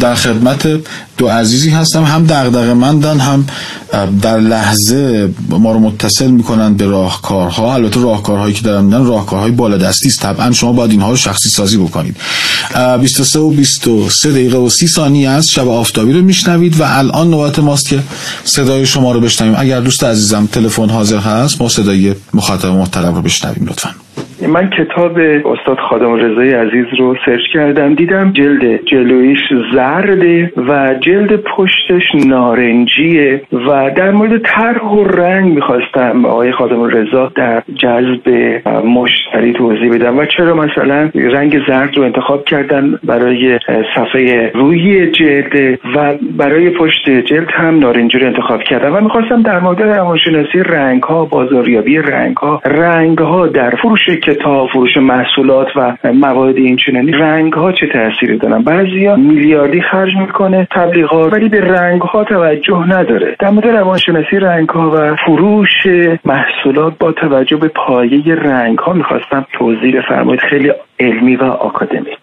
[0.00, 0.68] در خدمت
[1.18, 2.04] دو عزیزی هستم.
[2.04, 3.46] هم دغدغه مندن هم
[4.22, 7.74] در لحظه ما رو متصل می‌کنن به راهکارها.
[7.74, 10.20] البته راهکارهایی که دارن میدن راهکارهای بالا دستی است.
[10.20, 12.16] طبعا شما باید اینها رو شخصی سازی بکنید.
[13.00, 15.48] 23 و 23 دقیقه و 30 ثانیه است.
[15.50, 18.02] شب آفتابی رو میشنوید و الان نوبت ماست که
[18.44, 19.54] صدای شما رو بشنویم.
[19.58, 24.01] اگر دوست عزیزم تلفن حاضر هست ما صدای مخاطب محترم رو بشنویم لطفاً.
[24.48, 29.38] من کتاب استاد خادم رضای عزیز رو سرچ کردم دیدم جلد جلویش
[29.74, 37.32] زرده و جلد پشتش نارنجیه و در مورد طرح و رنگ می‌خواستم آقای خادم رضا
[37.34, 38.28] در جذب
[38.84, 43.58] مشتری توضیح بدم و چرا مثلا رنگ زرد رو انتخاب کردن برای
[43.94, 49.60] صفحه روی جلد و برای پشت جلد هم نارنجی رو انتخاب کردم و می‌خواستم در
[49.60, 55.96] مورد روانشناسی رنگ ها بازاریابی رنگ ها رنگ ها در فروش کتاب فروش محصولات و
[56.12, 57.12] مواد اینچنینی.
[57.12, 62.84] رنگ ها چه تأثیری دارن؟ بعضیا میلیاردی خرج می‌کنه تبلیغات ولی به رنگ ها توجه
[62.88, 63.36] نداره.
[63.40, 65.68] در مورد روانشناسی رنگ ها و فروش
[66.24, 70.40] محصولات با توجه به پایه رنگ ها می‌خواستم توضیح بفرمایید.
[70.50, 72.18] خیلی علمی و آکادمیک.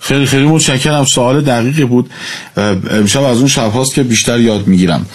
[0.00, 1.04] خیلی خیلی متشکرم.
[1.04, 2.06] سوال دقیقی بود.
[2.90, 5.06] امشب از اون شب هاست که بیشتر یاد می‌گیرم.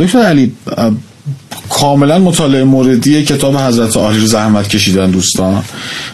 [0.00, 0.52] دکتر علی
[1.70, 5.64] کاملا مطالعه موردی کتاب حضرت عالی رو زحمت کشیدن دوستان.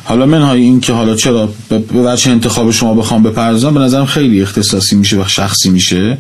[0.05, 4.43] حالا منهای این که حالا چرا به وجه انتخاب شما بخوام بپردازم به نظرم خیلی
[4.43, 6.19] اختصاصی میشه و شخصی میشه.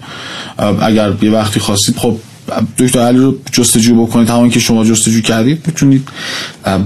[0.82, 2.16] اگر یه وقتی خواستید خب
[2.78, 4.30] دکتر علی رو جستجو بکنید.
[4.30, 6.09] همون که شما جستجو کردید بتونید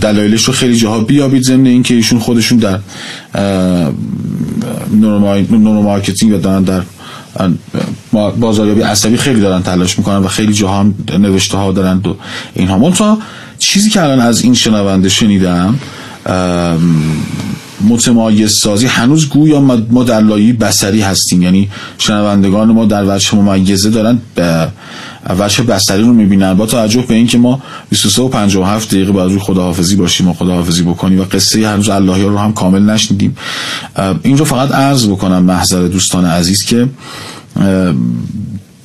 [0.00, 2.78] دلایلش رو خیلی جاها بیابید ضمن اینکه ایشون خودشون در
[4.92, 6.82] neuromarketing و در
[8.12, 10.86] بازاریابی عصبی خیلی دارن تلاش می‌کنن و خیلی جاها
[11.18, 12.14] نوشته ها دارن و
[12.54, 12.90] اینها.
[12.90, 13.18] تا
[13.58, 15.78] چیزی که الان از این شنونده شنیدم
[17.88, 19.60] متمایز سازی هنوز گویا
[19.90, 21.42] ما در لایی بسری هستیم.
[21.42, 24.18] یعنی شنوندگان ما در وجه ممیزه دارن
[25.38, 26.54] وجه بسری رو می‌بینن.
[26.54, 30.82] با توجه به اینکه ما 23 و 57 دقیقه باید روی خداحافظی باشیم و خداحافظی
[30.82, 33.36] بکنیم و قصه هنوز اللهی رو هم کامل نشنیدیم.
[34.22, 36.88] این رو فقط عرض بکنم محضر دوستان عزیز که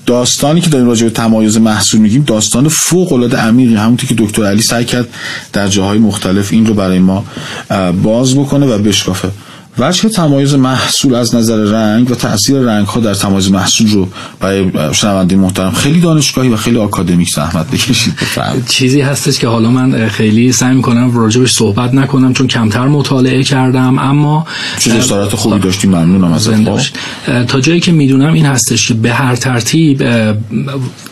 [0.06, 3.76] داستانی که داریم راجع به تمایز محصول میگیم داستان فوق العاده عمیقی.
[3.76, 5.08] همونطور که دکتر علی سعی کرد
[5.54, 7.26] در جاهای مختلف این رو برای ما
[8.04, 9.30] باز بکنه و بشکافه.
[9.80, 14.08] وجه تمایز محصول از نظر رنگ و تاثیر رنگ ها در تمایز محصول رو
[14.40, 18.14] برای شنونده محترم خیلی دانشگاهی و خیلی آکادمیک زحمت بکشید
[18.68, 24.00] چیزی هستش که حالا من خیلی سعی می‌کنم راجبش صحبت نکنم چون کمتر مطالعه کردم
[24.00, 24.48] اما
[24.80, 26.50] چه جسارت خوبی داشتیم ممنونم از
[27.48, 30.04] تا جایی که می‌دونم این هستش که به هر ترتیب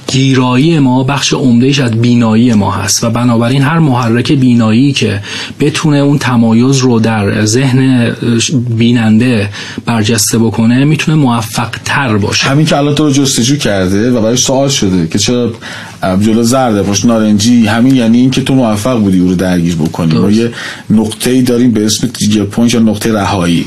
[0.07, 5.21] گیرایی ما بخش عمدهش از بینایی ما هست و بنابراین هر محرک بینایی که
[5.59, 8.15] بتونه اون تمایز رو در ذهن
[8.69, 9.49] بیننده
[9.85, 12.47] برجسته بکنه می‌تونه موفق تر باشه.
[12.47, 15.51] همین که الان تو رو جستجو کرده و برای سوال شده که چرا
[16.01, 20.17] جلو زرد پشت نارنجی همین یعنی اینکه تو موفق بودی او رو درگیر بکنی.
[20.19, 20.51] ما یه
[20.89, 23.65] نقطه ای داریم به اسم دیگه point یا نقطه رهایی.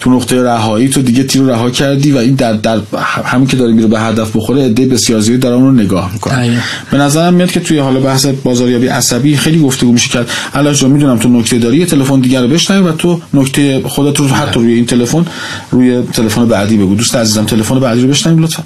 [0.00, 2.80] تو نقطه رهایی تو دیگه تیر رو رها کردی و این در, در
[3.24, 6.56] همین که داره میره به هدف بخوره عده بسیار زیادی دارن اون رو نگاه می‌کنن
[6.90, 10.30] به نظرم میاد که توی حالا بحث بازاریابی عصبی خیلی گفتگو میشه کرد.
[10.54, 14.20] الان جو می‌دونم تو نکته داری یه تلفن دیگه رو بشنوی و تو نکته خودت
[14.20, 15.24] رو حتی روی این تلفن
[15.70, 16.94] روی تلفن بعدی بگو.
[16.94, 18.62] دوست عزیزم تلفن بعدی رو بشنویم لطفا.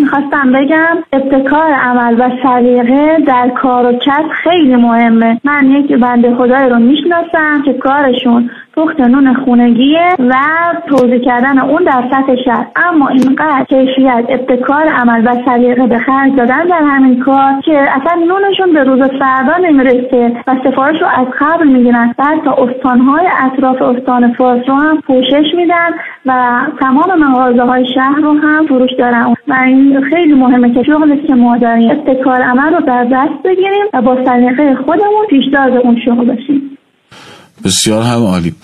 [0.00, 5.40] می‌خواستم بگم ابتکار عمل و سلیقه در کار و کسب خیلی مهمه.
[5.44, 10.34] من یک بنده خدایی رو می‌شناسم که کارشون پخت نون خونگیه و
[10.88, 12.66] توضیح کردن اون در سطح شهر.
[12.76, 18.22] اما اینقدر کیفیت ابتکار عمل و سلیقه به خرج دادن در همین کار که اصلا
[18.28, 22.14] نونشون به روز فردا نمی‌رسه و سفارش رو از قبل می‌گیرن.
[22.18, 25.90] بعد تا استانهای اطراف استان فارس رو هم پوشش میدن
[26.26, 29.34] و تمام مغازه های شهر رو هم فروش دارن.
[29.48, 33.84] و این خیلی مهمه که شغلی که ما داریم ابتکار عمل رو در دست بگیریم
[33.92, 36.71] و با سلیقه خودمون پیشدار اون شغل باشیم.
[37.64, 38.54] بسیار هم عالی.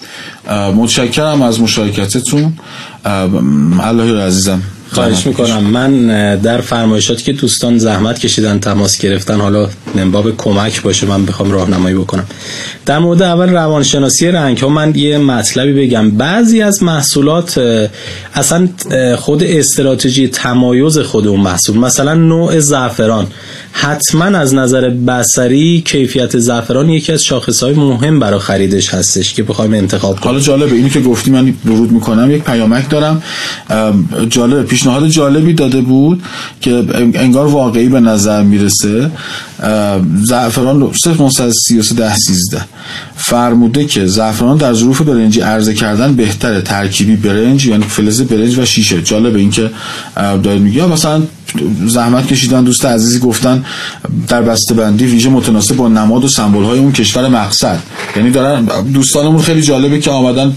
[0.77, 2.53] متشکرم از مشارکتتون.
[3.81, 4.63] الله عزیزم.
[4.93, 5.65] خواهش می‌کنم.
[5.65, 6.07] من
[6.37, 9.69] در فرمایشاتی که دوستان زحمت کشیدن تماس گرفتن حالا
[10.13, 12.27] باب کمک باشه من بخوام راهنمایی بکنم.
[12.87, 16.11] در مورد اول روانشناسی رنگ ها من یه مطلبی بگم.
[16.11, 17.61] بعضی از محصولات
[18.35, 18.69] اصلا
[19.17, 23.27] خود استراتژی تمایز خود اون محصول مثلا نوع زعفران.
[23.73, 29.43] حتما از نظر بسری کیفیت زعفران یکی از شاخص های مهم برای خریدش هستش که
[29.43, 30.27] بخوایم انتخاب کنیم.
[30.27, 33.23] حالا جالبه اینی که گفتی من ورود می‌کنم یک پیامک دارم.
[34.29, 36.23] جالب پیشنهاد جالبی داده بود
[36.61, 36.85] که
[37.15, 39.11] انگار واقعی به نظر می‌رسه.
[40.25, 42.65] زعفران صرف 933 ده 13
[43.17, 48.65] فرموده که زعفران در ظروف برنجی عرضه کردن بهتره ترکیبی برنج یعنی فلز برنج و
[48.65, 49.03] شیشه.
[49.03, 49.71] جالبه اینکه
[50.17, 51.23] داره میگه مثلا
[51.87, 53.65] زحمت کشیدن دوست عزیزی گفتن
[54.29, 57.79] در بسته بندی ویژه متناسب با نماد و سمبل های اون کشور مقصد.
[58.17, 60.53] یعنی دارن دوستانمون خیلی جالبه که آمدن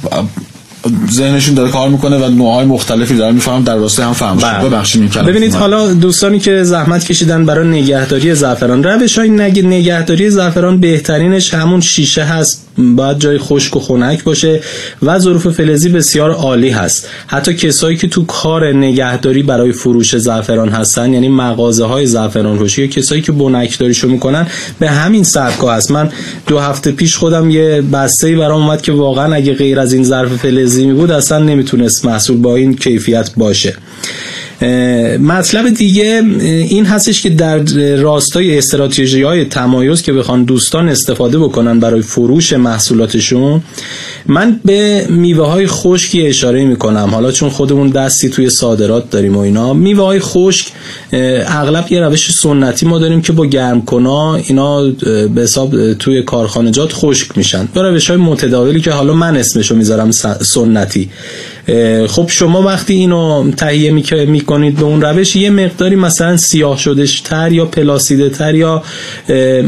[1.11, 4.69] ذهنشون داره کار می‌کنه و نوعهای مختلفی داره میفهم در واسه هم فهم بله.
[4.69, 11.53] ببخشید ببینید حالا دوستانی که زحمت کشیدن برای نگهداری زعفران روش های نگهداری زعفران بهترینش
[11.53, 12.67] همون شیشه هست.
[12.77, 14.61] باید جای خشک و خنک باشه
[15.03, 17.07] و ظروف فلزی بسیار عالی هست.
[17.27, 22.81] حتی کسایی که تو کار نگهداری برای فروش زعفران هستن یعنی مغازه های زعفران روشی
[22.81, 24.47] یا کسایی که بنکداریشو می‌کنن
[24.79, 25.91] به همین سبک هست.
[25.91, 26.09] من
[26.47, 30.35] دو هفته پیش خودم یه بسته برام اومد که واقعا اگه غیر از این ظرف
[30.35, 33.75] فلزی می بود اصلا نمی‌تونست محصول با این کیفیت باشه.
[35.19, 36.23] مطلب دیگه
[36.69, 37.57] این هستش که در
[37.95, 43.61] راستای استراتژی های تمایز که بخوان دوستان استفاده بکنن برای فروش محصولاتشون
[44.27, 47.09] من به میوه های خشکی اشاره می‌کنم.
[47.11, 50.67] حالا چون خودمون دستی توی صادرات داریم و اینا میوه های خشک
[51.13, 54.83] اغلب یه روش سنتی ما داریم که با گرم کنا اینا
[55.35, 57.67] به حساب توی کارخانجات خشک میشن.
[57.73, 60.11] به روش های متداولی که حالا من اسمشو می‌ذارم
[60.41, 61.09] سنتی.
[62.07, 63.91] خب شما وقتی اینو تهیه
[64.25, 68.83] می‌کنید به اون روش یه مقداری مثلا سیاه شدش تر یا پلاسیده تر یا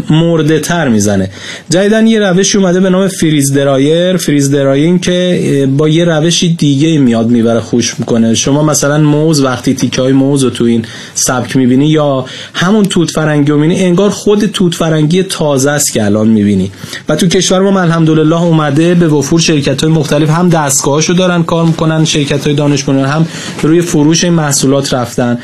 [0.10, 1.30] مرده تر می‌زنه.
[1.70, 4.18] جدیدن یه روشی اومده به نام فریز درایر.
[4.18, 8.36] فریز دراین که با یه روشی دیگه میاد می‌بره خوش می‌کنه.
[8.36, 13.12] شما مثلا موز وقتی تیکه های موز رو تو این سبک می‌بینی یا همون توت
[13.12, 16.72] فرنگی رو می‌بینی انگار خود توت فرنگی تازه است که الان می‌بینی.
[17.10, 21.66] و تو کشور ما الحمدلله اومده به وفور شرکت های مختلف هم دستگاهاشو دارن کار
[21.66, 21.83] می‌کنن.
[22.06, 23.28] شرکت های دانش هم
[23.62, 25.38] روی فروش این محصولات رفتن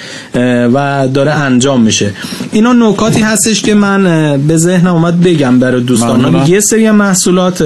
[0.74, 2.12] و داره انجام میشه.
[2.52, 4.04] اینا نکاتی هستش که من
[4.48, 7.62] به ذهنم اومد بگم برای دوستان یه سری محصولات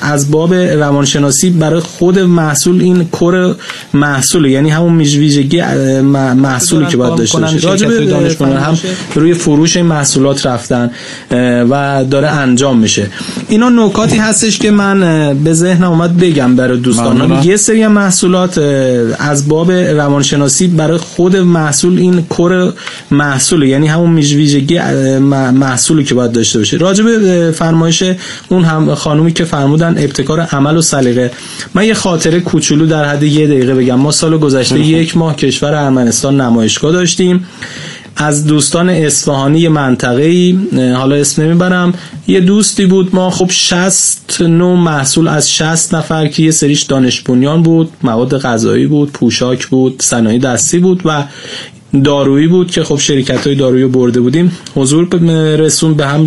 [0.00, 3.54] از باب روانشناسی برای خود محصول این کور
[3.94, 5.62] محصول یعنی همون ویژگی
[6.36, 7.58] محصولی که باید داشته باشه.
[7.58, 8.78] شرکت دانش هم
[9.14, 10.90] روی فروش این محصولات رفتن
[11.70, 13.06] و داره انجام میشه.
[13.48, 15.00] اینا نکاتی هستش که من
[15.44, 18.07] به ذهنم اومد بگم برای دوستان یه سری محصولات
[19.18, 22.72] از باب روانشناسی برای خود محصول این کور
[23.10, 24.78] محصول یعنی همون ویژگی
[25.50, 26.76] محصولی که باید داشته باشه.
[26.76, 28.04] راجع به فرمایش
[28.48, 31.30] اون هم خانومی که فرمودن ابتکار عمل و سلیقه.
[31.74, 33.94] من یه خاطره کوچولو در حد یه دقیقه بگم.
[33.94, 37.46] ما سال گذشته یک ماه کشور ارمنستان نمایشگاه داشتیم.
[38.20, 40.58] از دوستان اصفهانی منطقه ای
[40.92, 41.94] حالا اسم نمی‌برم
[42.26, 47.20] یه دوستی بود ما خب 60 نوع محصول از 60 نفر که یه سریش دانش
[47.20, 51.24] بود مواد غذایی بود پوشاک بود صنایع دستی بود و
[52.04, 54.52] دارویی بود که خب شرکت های دارویی برده بودیم.
[54.74, 55.08] حضور
[55.56, 56.26] رسون به هم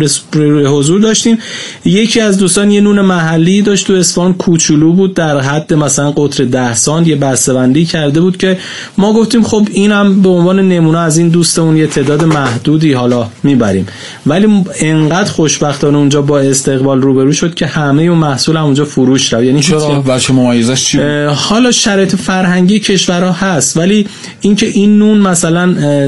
[0.66, 1.38] حضور داشتیم.
[1.84, 5.14] یکی از دوستان یه نون محلی داشت تو اسفان کوچولو بود.
[5.14, 8.58] در حد مثلا قطر ده سان یه بسته‌بندی کرده بود که
[8.98, 13.86] ما گفتیم خب اینم به عنوان نمونه از این دوستمون یه تعداد محدودی حالا می‌بریم.
[14.26, 19.32] ولی انقدر خوشبختانه اونجا با استقبال روبرو شد که همه اون محصول هم اونجا فروش
[19.32, 19.44] رفت.
[19.44, 20.98] یعنی چرا؟ بچه ممیزش چی
[21.34, 24.06] حالا شرایط فرهنگی کشورها هست ولی
[24.40, 25.51] اینکه این نون مثلا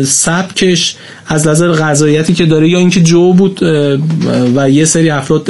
[0.04, 0.96] سبکش
[1.26, 3.62] از نظر غذاییتی که داره یا اینکه جو بود
[4.56, 5.44] و یه سری افراد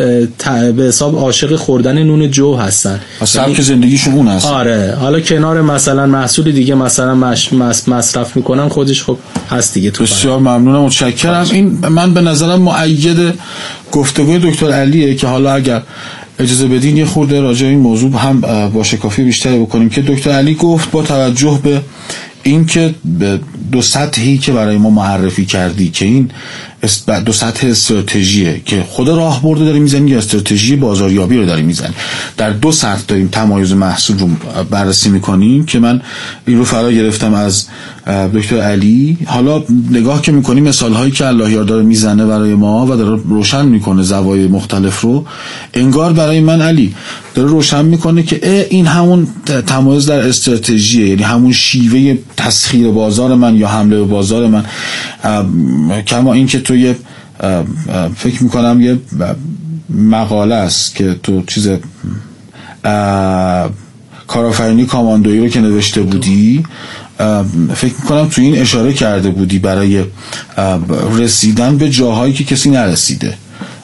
[0.77, 3.01] به حساب عاشق خوردن نون جو هستن.
[3.25, 4.47] سبک زندگیشون اون هست.
[4.47, 4.97] آره.
[5.01, 7.53] حالا کنار مثلا محصول دیگه مثلا مش
[7.89, 9.19] مصرف می‌کنن خودش خب
[9.51, 11.47] هست دیگه تو بسیار ممنونم متشکرم.
[11.53, 13.35] این من به نظرم معید
[13.93, 15.83] گفتگوی دکتر علیه که حالا اگر
[16.39, 18.41] اجازه بدین یه خورده راجع این موضوع هم
[18.71, 21.81] با شکافی بیشتری بکنیم که دکتر علی گفت با توجه به
[22.45, 22.95] اینکه
[23.73, 26.31] دو سطحی که برای ما معرفی کردی که این
[27.27, 31.95] دو سطح استراتژیه که خود راه برده داریم می‌زنیم یا استراتژی بازاریابی رو داریم می‌زنیم.
[32.37, 34.29] در دو سطح داریم تمایز محصول رو
[34.71, 36.01] بررسی می‌کنیم که من
[36.47, 37.67] این رو فرا گرفتم از
[38.35, 39.19] دکتر علی.
[39.27, 43.67] حالا نگاه که می‌کنیم مثال هایی که الله داره می‌زنه برای ما و داره روشن
[43.67, 45.27] می‌کنه زوایای مختلف رو
[45.75, 46.95] انگار برای من علی
[47.35, 49.27] داره روشن می‌کنه که این همون
[49.67, 54.65] تمایز در استراتژیه یعنی همون شیوه تسخیر بازار من یا حمله به بازار من.
[56.07, 56.97] کما اینکه تو یه
[58.17, 58.99] فکر می‌کنم یه
[59.91, 61.69] مقاله است که تو چیز
[64.27, 66.65] کارآفرینی کاماندویی رو که نوشته بودی
[67.75, 70.05] فکر می‌کنم تو این اشاره کرده بودی برای
[71.19, 73.35] رسیدن به جاهایی که کسی نرسیده.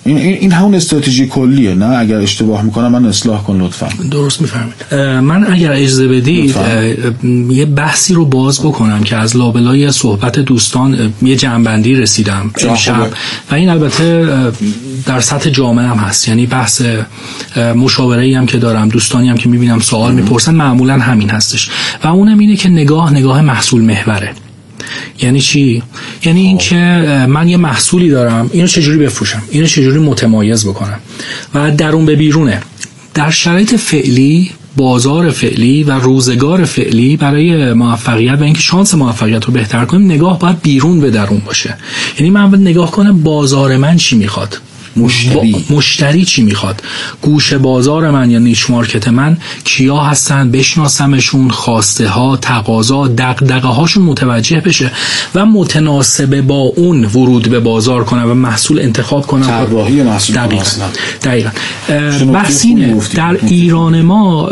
[0.05, 3.89] این این همون استراتژی کلیه نه؟ اگر اشتباه می‌کنم من اصلاح کن لطفا.
[4.11, 6.55] درست می‌فهمید من اگر اجازه بدید
[7.51, 13.09] یه بحثی رو باز بکنم که از لابلای صحبت دوستان یه جنبندی رسیدم امشب.
[13.51, 14.27] و این البته
[15.07, 16.29] در سطح جامعه هم هست.
[16.29, 16.83] یعنی بحث
[17.57, 21.71] مشاوره هم که دارم دوستانی هم که می‌بینم سوال می‌پرسن معمولا همین هستش.
[22.05, 24.33] و اونم اینه که نگاه نگاه محصول محوره.
[25.23, 25.83] یعنی چی؟
[26.25, 26.77] یعنی اینکه
[27.29, 30.99] من یه محصولی دارم اینو چجوری بفروشم؟ اینو چجوری متمایز بکنم؟
[31.55, 32.63] و درون به بیرونه.
[33.15, 39.53] در شرایط فعلی بازار فعلی و روزگار فعلی برای موفقیت و اینکه شانس موفقیت رو
[39.53, 41.77] بهتر کنیم نگاه باید بیرون به درون باشه.
[42.19, 44.59] یعنی من باید نگاه کنم بازار من چی می‌خواد؟
[44.97, 45.65] مشتری.
[45.71, 46.83] مشتری چی می‌خواد؟
[47.23, 54.03] گوش بازار من یا نیش مارکت من کیا هستن؟ بشناسمشون خواسته ها تقاضا دغدغه هاشون
[54.03, 54.91] متوجه بشه
[55.35, 60.65] و متناسب با اون ورود به بازار کنم و محصول انتخاب کنم طراحی محصول دقیقا.
[61.23, 61.51] دقیقا.
[62.33, 62.67] بحث
[63.15, 64.51] در ایران ما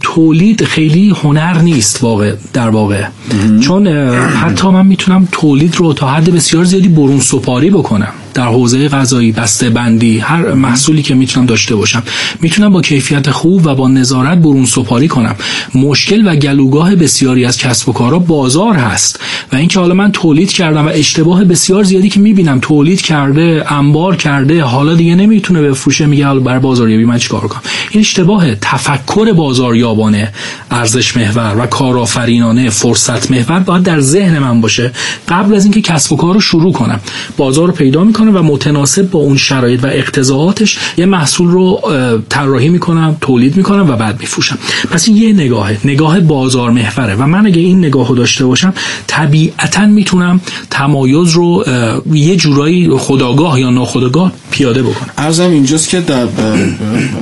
[0.00, 3.04] تولید خیلی هنر نیست واقع در واقع.
[3.60, 3.88] چون
[4.18, 8.12] حتی من می‌تونم تولید رو تا حد بسیار زیادی برون سپاری بکنم.
[8.38, 12.02] در حوزه غذایی بسته بندی هر محصولی که می‌تونم داشته باشم.
[12.40, 15.36] می‌تونم با کیفیت خوب و با نظارت برون سپاری کنم.
[15.74, 19.20] مشکل و گلوگاه بسیاری از کسب و کارها بازار هست.
[19.52, 24.16] و اینکه حالا من تولید کردم و اشتباه بسیار زیادی که می‌بینم تولید کرده انبار
[24.16, 29.32] کرده حالا دیگه نمی‌تونه بفروشه میگه حالا برای بازاریابی من چیکار کنم؟ این اشتباه تفکر
[29.32, 30.32] بازاریابانه
[30.70, 34.92] ارزش محور و کارآفرینانه فرصت محور باید در ذهن من باشه
[35.28, 37.00] قبل از اینکه کسب و کار رو شروع کنم.
[37.36, 41.80] بازار پیدا می‌کنم و متناسب با اون شرایط و اقتضاعاتش یه محصول رو
[42.28, 44.58] طراحی می‌کنم تولید می‌کنم و بعد میفروشم.
[44.90, 45.78] پس این یه نگاهه.
[45.84, 47.14] نگاه بازار محوره.
[47.14, 48.74] و من اگه این نگاه رو داشته باشم
[49.06, 50.40] طبیعتا می‌تونم
[50.70, 51.64] تمایز رو
[52.12, 55.10] یه جورایی خداگاه یا ناخداگاه پیاده بکنم.
[55.18, 56.26] ارزم اینجاست که در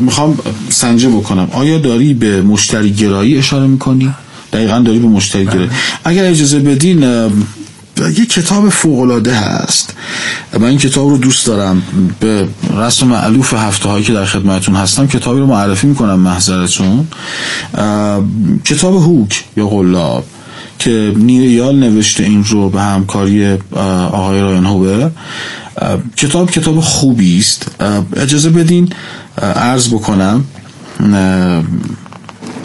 [0.01, 0.39] می‌خوام
[0.69, 1.49] سنجه بکنم.
[1.53, 4.15] آیا داری به مشتری گرایی اشاره می‌کنی؟
[4.53, 5.69] دقیقا داری به مشتری گرایی.
[6.05, 7.05] اگر اجازه بدین
[7.99, 9.95] یه کتاب فوقلاده هست.
[10.61, 11.83] من این کتاب رو دوست دارم.
[12.21, 17.09] به رسم معلوف هفته هایی که در خدمتون هستم کتابی رو معرفی می‌کنم محضرتون.
[18.65, 20.25] کتاب هوک یا غلاب
[20.79, 23.59] که نیریال نوشته این رو به همکاری
[24.13, 25.11] آقای راین هوبر.
[26.17, 27.67] کتاب کتاب خوبی است.
[28.17, 28.93] اجازه بدین
[29.43, 30.45] عرض بکنم.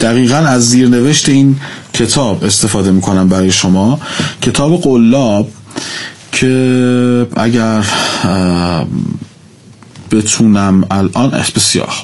[0.02, 1.56] دقیقا از زیرنوشت این
[1.94, 4.00] کتاب استفاده می‌کنم برای شما.
[4.42, 5.48] کتاب قلاب
[6.32, 7.84] که اگر
[10.10, 11.94] بتونم الان بسیار.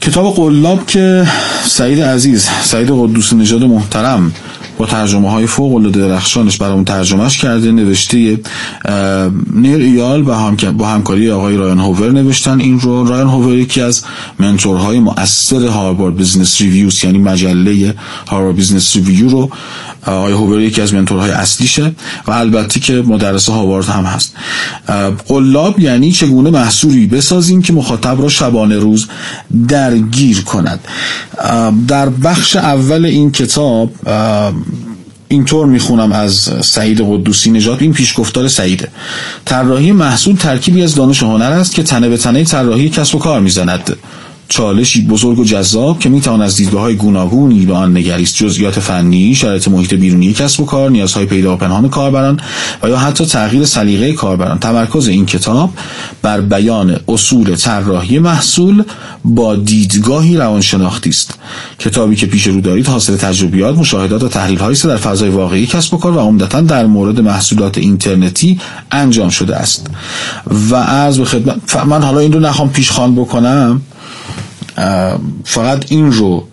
[0.00, 1.28] کتاب قلاب که
[1.66, 4.32] سعید عزیز سعید قدوس نژاد محترم
[4.78, 8.38] با ترجمه های فوق العاده درخشانش برامون ترجمهش کرده نوشته
[9.52, 10.56] نیر ایال با, هم...
[10.56, 13.06] با همکاری آقای رایان هوور نوشتن این رو.
[13.06, 14.04] رایان هوور یکی از
[14.38, 17.94] mentor های مؤثر Harvard Business Reviews یعنی مجله
[18.28, 19.50] Harvard Business Review رو
[20.06, 21.92] آقای هوور یکی از mentor های اصلیشه
[22.26, 24.34] و البته که مدرس هاروارد هم هست.
[25.28, 29.06] قلاب یعنی چگونه محصولی بسازیم که مخاطب را شبانه روز
[29.68, 30.80] درگیر کند.
[31.88, 33.92] در بخش اول این کتاب
[35.28, 37.82] اینطور می‌خونم از سعید قدوسی نجات.
[37.82, 38.88] این پیشگفتار سعیده.
[39.44, 43.18] طراحی محصول ترکیبی از دانش و هنر است که تنه به تنه طراحی کسب و
[43.18, 43.96] کار می‌زند.
[44.48, 48.36] چالشی بزرگ و جذاب که می‌توان از دیدگاه های گوناگونی به آن نگریست.
[48.36, 52.40] جزئیات فنی شرایط محیط بیرونی کسب و کار نیازهای پیدا و پنهان کاربران
[52.82, 54.58] و یا حتی تغییر سلیقه کاربران.
[54.58, 55.70] تمرکز این کتاب
[56.22, 58.82] بر بیان اصول طراحی محصول
[59.24, 61.38] با دیدگاهی روانشناختی است.
[61.78, 65.94] کتابی که پیش رو دارید حاصل تجربیات مشاهدات و تحلیل هایی در فضای واقعی کسب
[65.94, 68.60] و کار و عمدتا در مورد محصولات اینترنتی
[68.90, 69.86] انجام شده است.
[70.70, 73.80] و از به خدمت من حالا این رو نخوام پیشخوان بکنم.
[75.44, 76.48] فقط این رو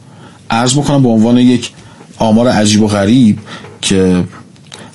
[0.50, 1.72] عرض بکنم به عنوان یک
[2.18, 3.40] آمار عجیب و غریب
[3.82, 4.24] که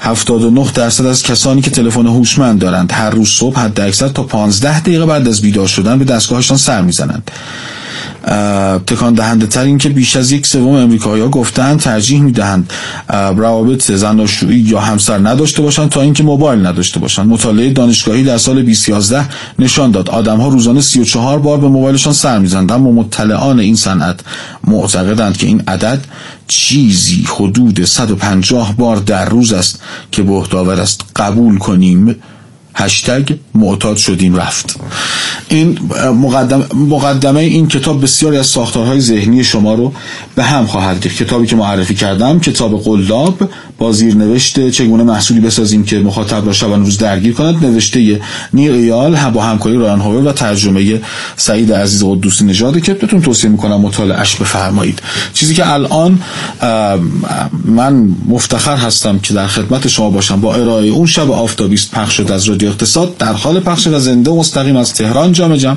[0.01, 4.81] 79 درصد از کسانی که تلفن هوشمند دارند هر روز صبح حد اکثر تا 15
[4.81, 7.31] دقیقه بعد از بیدار شدن به دستگاهشان سر می‌زنند.
[8.87, 12.73] تکان دهنده تر این که بیش از یک سوم امریکایی گفتن ترجیح می‌دهند
[13.37, 17.29] روابط زناشویی یا همسر نداشته باشند تا اینکه موبایل نداشته باشند.
[17.29, 20.11] مطالعه دانشگاهی در سال 2011 نشان داد.
[20.11, 22.73] آدمها روزانه 34 بار به موبایلشان سر می‌زنند.
[22.73, 24.21] اما مطلعان این صنعت
[24.65, 26.05] معتقدند که این عدد
[26.49, 31.05] چیزی حدود 150 بار در روز است که بهتاور است.
[31.17, 32.17] قبول کنیم.
[32.79, 34.77] هشتگ معتاد شدیم رفت.
[35.49, 35.79] این
[36.15, 39.93] مقدم مقدمه این کتاب بسیاری از ساختارهای ذهنی شما رو
[40.35, 41.17] به هم خواهد ریخت.
[41.17, 46.53] کتابی که معرفی کردم کتاب قلاب با زیر نوشته چگونه محصولی بسازیم که مخاطب را
[46.53, 48.21] شبان روز درگیر کند؟ نوشته
[48.53, 51.01] نیر ایال با همکاری رایان هوور و ترجمه
[51.37, 55.03] سعید عزیز قدوسی نژاد که بهتون توصیه می‌کنم مطالعهش بفرمایید.
[55.35, 56.19] چیزی که الان
[57.65, 60.41] من مفتخر هستم که در خدمت شما باشم.
[60.41, 63.17] با ارائه اون شب آفتابی پخش شد از رادیو اقتصاد.
[63.17, 65.77] در حال پخش و زنده مستقیم از تهران جام جم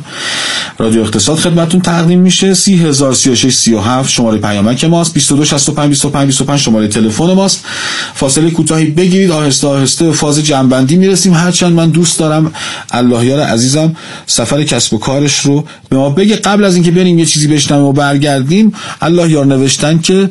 [0.78, 2.54] رادیو اقتصاد خدمتتون تقدیم میشه.
[2.54, 5.14] 30036 37 شماره پیامک ماست.
[5.14, 7.66] 22 65 25 25 شماره تلفن ماست.
[8.14, 9.32] فاصله کوتاهی بگیرید.
[9.32, 11.34] آهسته آهسته به فاز جنبندی می‌رسیم.
[11.34, 12.54] هرچند من دوست دارم
[12.92, 13.96] الله یار عزیزم
[14.28, 16.36] سفر کسب و کارش رو به ما بگه.
[16.36, 20.30] قبل از اینکه بریم یه چیزی بشنویم و برگردیم الله یار نوشتن که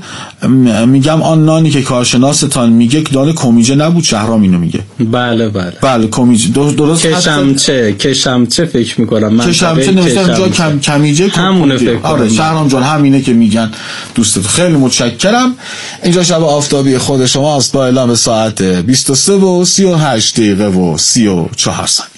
[0.86, 4.80] میگم آن نانی که کارشناستان میگه دانه کمیجه نبود شهرام اینو میگه.
[4.98, 5.72] بله بله.
[5.82, 6.50] بله کمیجه.
[6.50, 9.34] درست کشم چه کشم چه فکر می‌کنم.
[9.34, 13.70] من کشم چه نوشتم جا کم کمیجه همونه فکر آره شهرام جان همینه که میگن.
[14.14, 15.54] دوستت خیلی متشکرم.
[16.02, 17.49] اینجا شب آفتابی خود شما.
[17.72, 22.10] با اعلام ساعت 23 و 38 دقیقه و 34 ثانیه.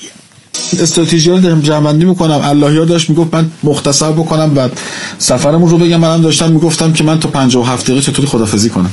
[0.81, 2.41] استراتژی رو دارم جمعندی می‌کنم.
[2.43, 4.69] الله یار داشت می‌گفت من مختصر بکنم و
[5.19, 5.97] سفرمون رو بگم.
[5.97, 8.91] منم داشتم می‌گفتم که من تا 57 دقیقه چطوری خدافظی کنم.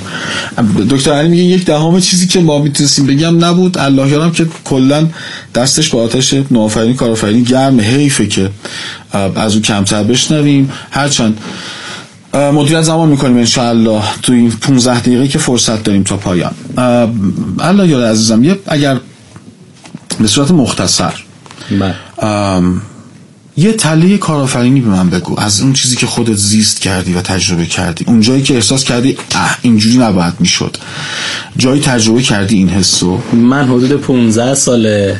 [0.90, 3.78] دکتر علی میگه یک دهم چیزی که ما می‌تونستیم بگم نبود.
[3.78, 5.07] الله یارم که کلا
[5.56, 8.49] دستش با آتش نوآفرینی کارآفرینی گرم حیفه که
[9.36, 10.72] از او کمتر بشنویم.
[10.91, 11.41] هرچند
[12.34, 16.51] مدیریت زمان می‌کنیم انشاءالله تو این 15 دقیقه که فرصت داریم تا پایان.
[17.60, 18.99] الله یار عزیزم یه اگر
[20.19, 21.14] به صورت مختصر.
[21.72, 21.95] بله.
[23.57, 25.39] یه تله کارآفرینی به من بگو.
[25.39, 28.06] از اون چیزی که خودت زیست کردی و تجربه کردی.
[28.07, 30.77] اون جایی که احساس کردی اه اینجوری نباید می‌شد.
[31.57, 35.19] جایی تجربه کردی این حسو؟ من حدود 15 ساله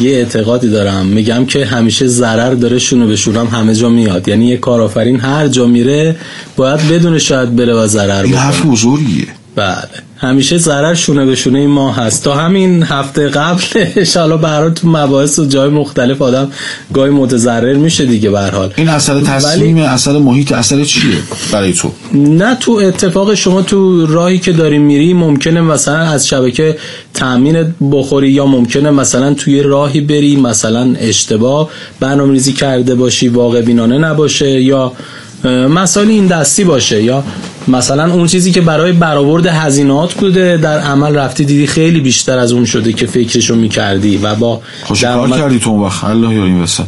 [0.00, 1.06] یه اعتقادی دارم.
[1.06, 4.28] میگم که همیشه ضرر داره شونه به شورم همه جا میاد.
[4.28, 6.16] یعنی یه کارآفرین هر جا میره
[6.56, 10.09] باید بدون شاید بره و ضرر بکنه حرف بزرگیه بله.
[10.22, 12.24] همیشه ضرر شونه به شونه ما هست.
[12.24, 13.62] تا همین هفته قبل
[14.16, 16.52] ان برای تو مباحث و جای مختلف آدم
[16.92, 18.72] گاهی متضرر میشه دیگه به حال.
[18.76, 19.84] این اثر تصمیم ولی...
[19.84, 21.18] اثر محیط اثر چیه
[21.52, 26.76] برای تو؟ نه تو اتفاق شما تو راهی که داری میری ممکنه مثلا از شبکه
[27.14, 31.70] تامین بخوری یا ممکنه مثلا توی راهی بری مثلا اشتباه
[32.00, 34.92] برنامه‌ریزی کرده باشی واقع بینانه نباشه یا
[35.44, 37.24] مسائل این دستی باشه یا
[37.70, 42.52] مثلا اون چیزی که برای برآورد هزینات بوده در عمل رفتی دیدی خیلی بیشتر از
[42.52, 46.44] اون شده که فکرشو می‌کردی و با خوش کار کردی تو اون وقت؟ الله یا
[46.44, 46.84] این وسط.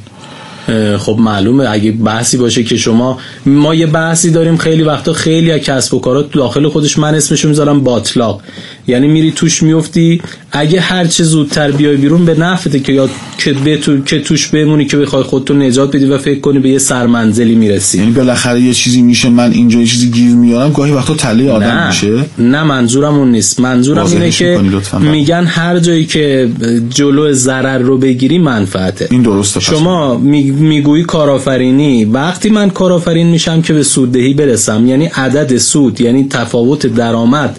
[0.99, 1.71] خب معلومه.
[1.71, 6.01] اگه بحثی باشه که شما ما یه بحثی داریم خیلی وقتا خیلی از کسب و
[6.01, 8.41] کارات داخل خودش من اسمشو می‌ذارم باطلاق
[8.87, 10.23] یعنی میری توش میفتی
[10.55, 13.09] اگه هر چه زودتر بیای بیرون به نفته که یا
[13.39, 14.01] که, به تو...
[14.01, 17.99] که توش بمونی که بخوای خودتو نجات بدی و فکر کنی به یه سرمنزلی می‌رسی.
[17.99, 21.66] یعنی بالاخره یه چیزی میشه من اینجا یه چیزی گیر میارم گاهی وقتا تله آدم
[21.66, 21.87] نه.
[21.87, 22.24] میشه.
[22.39, 23.61] نه منظورم اون نیست.
[23.61, 24.99] منظورم اینه که لطفاً.
[24.99, 26.49] میگن هر جایی که
[26.91, 29.09] جلو ضرر رو بگیری منفعته.
[29.11, 29.61] این درسته.
[29.61, 32.05] شما می- می‌گویی کارآفرینی.
[32.05, 37.59] وقتی من کارآفرین میشم که به سوددهی برسم یعنی عدد سود یعنی تفاوت درآمد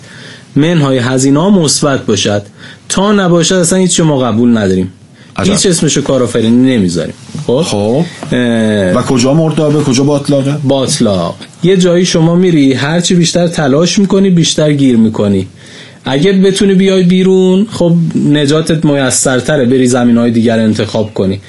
[0.56, 2.42] منهای هزینه ها مثبت باشد.
[2.90, 4.92] تا نباشد اصلا هیچ ما قبول نداریم.
[5.36, 5.52] عجب.
[5.52, 7.14] هیچ اسمشو کارآفرینی نمی‌ذاریم.
[7.48, 8.06] خب؟ خب.
[8.32, 11.36] اه، و کجا مردابه کجا باطلاقه؟ باطلاق.
[11.64, 15.48] یه جایی شما میری هرچی بیشتر تلاش می‌کنی بیشتر گیر می‌کنی.
[16.06, 17.94] اگه بتونی بیای بیرون خب
[18.32, 21.40] نجاتت میسرتره بری زمین های دیگر انتخاب کنی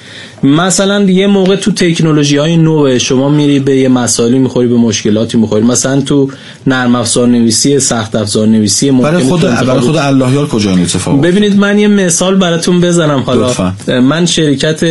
[0.43, 5.37] مثلا یه موقع تو تکنولوژی های نوه شما میری به یه مسائلی می‌خوری به مشکلاتی
[5.37, 6.29] می‌خوری مثلا تو
[6.67, 11.57] نرم افزار نویسی سخت افزار نویسی برای خود برای خود اللهیار کجا این اتفاق؟ ببینید
[11.57, 13.73] من یه مثال براتون بزنم حالا لطفاً.
[13.87, 14.83] من شرکت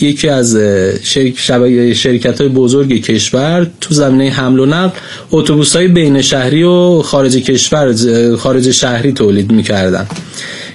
[0.00, 0.56] یکی از
[1.02, 4.98] شرک شبکه شرکت های بزرگ کشور تو زمینه حمل و نقل
[5.30, 7.94] اتوبوس های بین شهری و خارج کشور
[8.36, 10.06] خارج شهری تولید می‌کردن.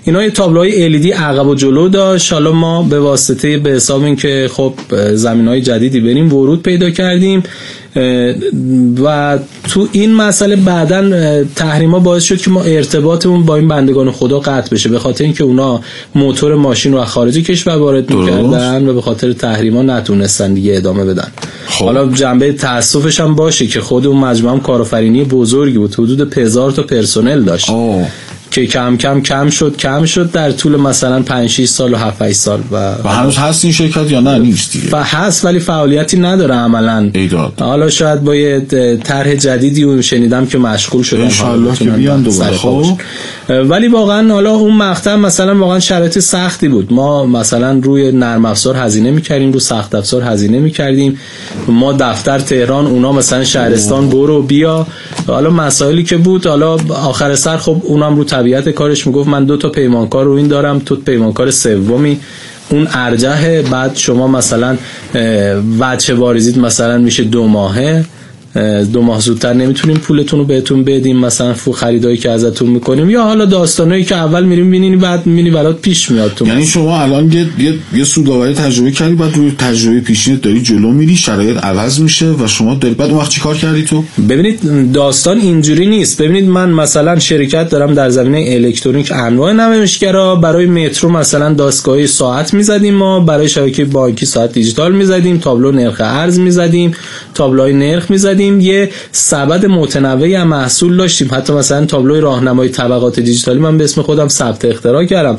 [0.05, 4.15] اینا یه تابلوهای LED عقب و جلو داشت حالا ما به واسطه به حساب این
[4.15, 4.73] که خب
[5.13, 7.43] زمین های جدیدی بریم ورود پیدا کردیم
[9.03, 14.39] و تو این مسئله بعدا تحریما باعث شد که ما ارتباطمون با این بندگان خدا
[14.39, 15.81] قطع بشه به خاطر اینکه اونا
[16.15, 18.13] موتور ماشین رو از خارج کشور وارد.
[18.13, 21.27] می‌کردن و به خاطر تحریما نتونستن دیگه ادامه بدن
[21.67, 21.85] خب.
[21.85, 26.83] حالا جنبه تاسفش هم باشه که خود اون مجموعه کارآفرینی بزرگی بود حدود هزار تا
[26.83, 28.07] پرسنل داشت آه.
[28.51, 32.21] که کم کم کم شد کم شد در طول مثلا 5 6 سال و 7
[32.21, 34.89] 8 سال و و هنوز هست این شرکت یا نه؟ نیست دیگه.
[34.91, 37.09] و هست ولی فعالیتی نداره عملا.
[37.13, 37.53] ایداد.
[37.59, 38.59] حالا شاید با یه
[39.03, 41.21] طرح جدیدی رو شنیدم که مشغول شدن.
[41.21, 42.57] انشالله حالا که بیان دوباره.
[42.57, 42.85] خب.
[43.49, 46.93] ولی واقعا حالا اون مقطع مثلا واقعا شرایط سختی بود.
[46.93, 51.19] ما مثلا روی نرم افزار هزینه می‌کردیم رو سخت افزار هزینه می‌کردیم.
[51.67, 54.87] ما دفتر تهران اونا مثلا شهرستان برو بیا.
[55.27, 59.57] حالا مسائلی که بود حالا آخر سر خب اونم رو طبیعت کارش می‌گفت من دو
[59.57, 62.19] تا پیمانکار رو این دارم تو پیمانکار سومی.
[62.69, 64.77] اون ارجه بعد شما مثلا
[65.15, 67.81] اه، وجه واریزید مثلا میشه دو ماهه.
[67.81, 68.20] اه،
[68.93, 73.23] دو ماه زودتر نمی‌تونیم پولتون رو بهتون بدیم مثلا فو خریدایی که ازتون می‌کنیم یا
[73.23, 77.31] حالا داستانایی که اول میریم ببینین بعد می‌بینی برات پیش میاد تو یعنی شما الان
[77.31, 81.99] یه یه, یه سودآوری تجربه کردی بعد روی تجربه پیشینت داری جلو میری شرایط عوض
[81.99, 86.21] میشه و شما داری بعد اون وقت چیکار کردی تو؟ ببینید داستان اینجوری نیست.
[86.21, 90.35] ببینید من مثلا شرکت دارم در زمینه الکترونیک انواع نمایشگرا.
[90.35, 96.01] برای مترو مثلا دستگاه ساعت می‌زدیم ما برای شبکه بانکی ساعت دیجیتال می‌زدیم تابلو نرخ
[96.01, 96.91] ارز می‌زدیم
[97.33, 98.40] تابلوهای نرخ می‌زدیم.
[98.41, 101.29] یه سبد متنوعی از محصول داشتیم.
[101.31, 105.37] حتی مثلا تابلوی راهنمای طبقات دیجیتالی من به اسم خودم ثبت اختراع کردم.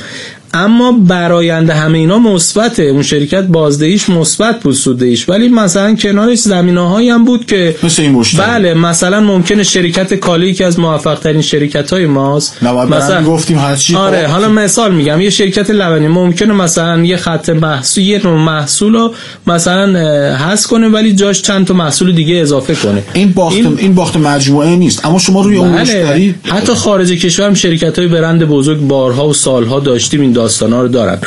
[0.55, 2.83] اما براینده همه اینا مثبته.
[2.83, 5.29] اون شرکت بازدهیش مثبت بود سوددهیش.
[5.29, 8.47] ولی مثلا کنارش زمینه هایی هم بود که مثل این مشتری.
[8.47, 13.77] بله مثلا ممکنه شرکت کالی که از موفق ترین شرکت های ماست برن گفتیم هر
[13.77, 14.33] چی آره خب.
[14.33, 19.15] حالا مثال میگم یه شرکت لبنی ممکنه مثلا یه خط محصول یه نوع محصول رو
[19.47, 19.87] مثلا
[20.37, 23.03] حذف کنه ولی جاش چند تا محصول دیگه اضافه کنه.
[23.13, 25.07] این باخت این- این, باخت مجموعه نیست.
[25.07, 25.81] اما شما روی اون بله.
[25.81, 30.73] مشتری حتی خارج کشور هم شرکت های برند بزرگ بارها و سالها داشتیم این داستان
[30.73, 31.19] ها رو دارن.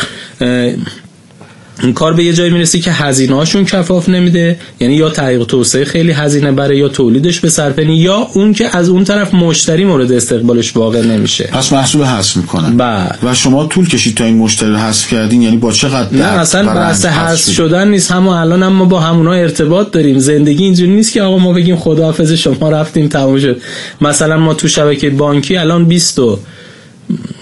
[1.84, 4.60] این کار به یه جایی می‌رسه که هزینه هاشون کفاف نمیده.
[4.80, 8.90] یعنی یا تحقیق توسعه خیلی هزینه بره یا تولیدش به صرفه یا اون که از
[8.90, 11.44] اون طرف مشتری مورد استقبالش واقع نمیشه.
[11.44, 12.78] پس محصول حذف می‌کنن.
[12.78, 13.32] بله.
[13.32, 16.74] و شما طول کشید تا این مشتری رو حذف کردین یعنی با چقدر نه اصلا
[16.74, 18.12] بحث حذف حذف شد؟ شدن نیست.
[18.12, 20.20] همون الان هم ما با همونا ارتباط داریم.
[20.20, 23.62] زندگی اینجوری نیست که آقا ما بگیم خداحافظ شما رفتیم تموم شد.
[24.02, 26.40] مثلا ما تو شبکه بانکی الان 20 و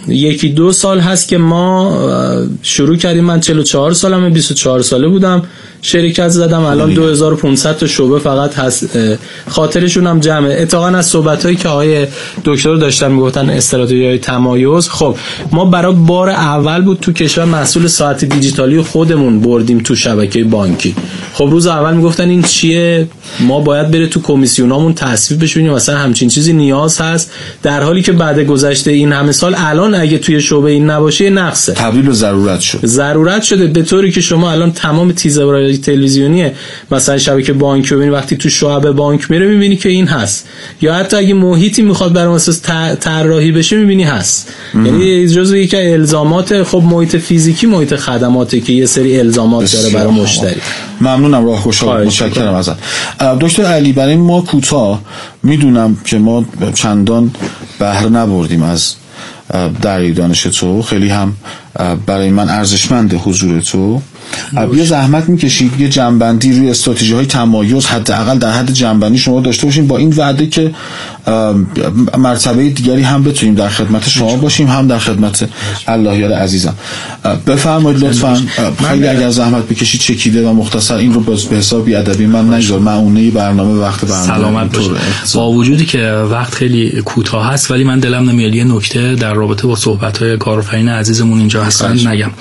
[0.07, 1.97] یکی دو سال هست که ما
[2.61, 3.23] شروع کردیم.
[3.23, 5.43] من 44 سالمه 24 ساله بودم.
[5.85, 8.89] شرکت زدم الان 2500 تا شعبه فقط هست
[9.47, 10.61] خاطرشون هم جمعه.
[10.61, 12.07] اتفاقا از صحبت هایی که آقای
[12.45, 14.89] دکتر داشتن می‌گفتن استراتژی های تمایز.
[14.89, 15.17] خب
[15.51, 20.95] ما برای بار اول بود تو کشور محصول ساعت دیجیتالی خودمون بردیم تو شبکه بانکی.
[21.33, 23.07] خب روز اول می‌گفتن این چیه؟
[23.39, 27.31] ما باید بره تو کمیسیونامون تصویب بشه ببینیم مثلا همچین چیزی نیاز هست.
[27.63, 31.73] در حالی که بعد گذشته این همه سال الان اگه توی شعبه این نباشه نقصه.
[31.73, 32.85] تبدیل به ضرورت شد.
[32.85, 33.67] ضرورت شده.
[33.67, 35.11] به طوری که شما الان تمام
[35.77, 36.51] تلویزیونی
[36.91, 40.47] مثلا شبکه بانک رو ببینید وقتی تو شعب بانک میره می‌بینی که این هست.
[40.81, 42.61] یا حتی اگه محیطی می‌خواد بر اساس
[42.99, 44.53] طراحی بشه می‌بینی هست.
[44.75, 49.93] یعنی جزو یکی از الزامات خب محیط فیزیکی محیط خدماته که یه سری الزامات داره
[49.93, 50.61] برای مشتری.
[51.01, 51.85] ممنونم راهگشا.
[51.85, 52.75] خواهش متشکرم ازت.
[53.39, 55.01] دکتر علی برای ما کوتاه.
[55.43, 57.31] می‌دونم که ما چندان
[57.79, 58.95] بهره نبردیم از
[59.81, 60.81] دریای دانش تو.
[60.81, 61.35] خیلی هم
[62.05, 64.01] برای من ارزشمند حضور تو.
[64.73, 69.65] یه زحمت می‌کشید یه جنبندی روی استراتژی های تمایز حداقل در حد جنبندی شما داشته
[69.65, 70.71] باشیم با این وعده که
[72.17, 75.49] مرتبه دیگری هم بتونیم در خدمت شما باشیم هم در خدمت
[75.87, 76.73] الله یار عزیزم
[77.47, 78.41] بفرمایید لطفا.
[78.89, 82.79] خیلی اگر زحمت بکشید چکیده و مختصر این رو باز به حساب ادبی من نگذار.
[82.79, 84.77] معونه برنامه وقت برنامه سلامت
[85.35, 89.67] با وجودی که وقت خیلی کوتاه هست ولی من دلم نمیاد یه نکته در رابطه
[89.67, 92.31] با صحبت های کارآفرین عزیزمون اینجا هستن نگم.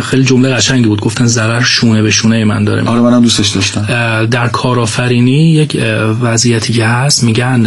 [0.00, 1.00] خیلی جمله قشنگی بود.
[1.00, 2.84] گفتن ضرر شونه به شونه من داره.
[2.84, 3.86] آره منم دوستش داشتم.
[4.30, 5.76] در کارآفرینی یک
[6.20, 7.65] وضعیتی که هست میگن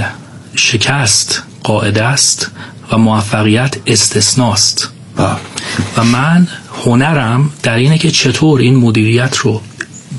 [0.55, 2.51] شکست قاعده است
[2.91, 4.89] و موفقیت استثناست.
[5.97, 6.47] و من
[6.85, 9.61] هنرم در اینه که چطور این مدیریت رو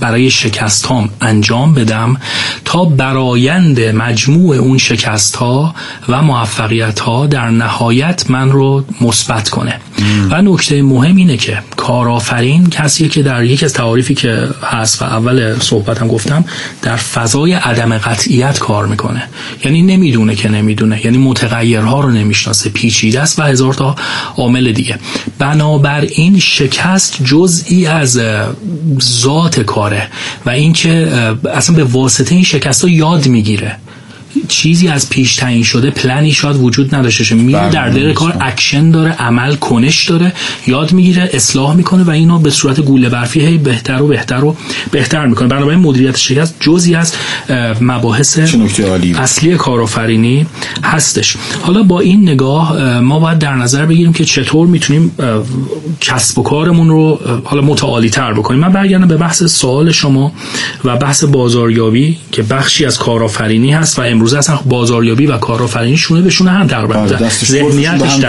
[0.01, 2.17] برای شکست هام انجام بدم
[2.65, 5.75] تا برایند مجموع اون شکست ها
[6.09, 9.81] و موفقیت ها در نهایت من رو مثبت کنه.
[10.31, 15.05] و نکته مهم اینه که کارآفرین کسیه که در یک از تعاریفی که هست و
[15.05, 16.45] اول صحبتم گفتم
[16.83, 19.23] در فضای عدم قطعیت کار می‌کنه.
[19.65, 21.05] یعنی نمی‌دونه که نمی‌دونه.
[21.05, 22.71] یعنی متغیرها رو نمی‌شناسه.
[22.71, 23.97] پیچیده است و هزار تا
[24.37, 24.99] عامل دیگه.
[25.39, 28.21] بنابراین شکست جزئی از
[29.03, 30.09] ذات کاره
[30.47, 31.09] و اینکه
[31.55, 33.77] اصلا به واسطه این شکست ها یاد می‌گیره.
[34.49, 38.91] چیزی از پیش تعیین شده پلنی شاید وجود نداشته میره بله، در دل کار اکشن
[38.91, 40.33] داره عمل کنش داره
[40.67, 44.57] یاد می‌گیره اصلاح می‌کنه و اینو به صورت گوله برفی هی بهتر و بهتر و
[44.91, 45.49] بهتر می‌کنه.
[45.49, 47.15] بنابراین مدیریت شکست جزی از
[47.81, 48.39] مباحث
[49.19, 50.47] اصلی کارآفرینی
[50.85, 51.37] هستش.
[51.63, 55.13] حالا با این نگاه ما باید در نظر بگیریم که چطور می‌تونیم
[56.01, 58.61] کسب و کارمون رو حالا متعالی تر بکنیم.
[58.61, 60.33] من برگردم به بحث سوال شما
[60.85, 66.21] و بحث بازاریابی که بخشی از کارآفرینی هست و امروز اصلا بازاریابی و کارآفرینی شونه
[66.21, 68.25] به شونه هم تقریبا بله، ذهنیتش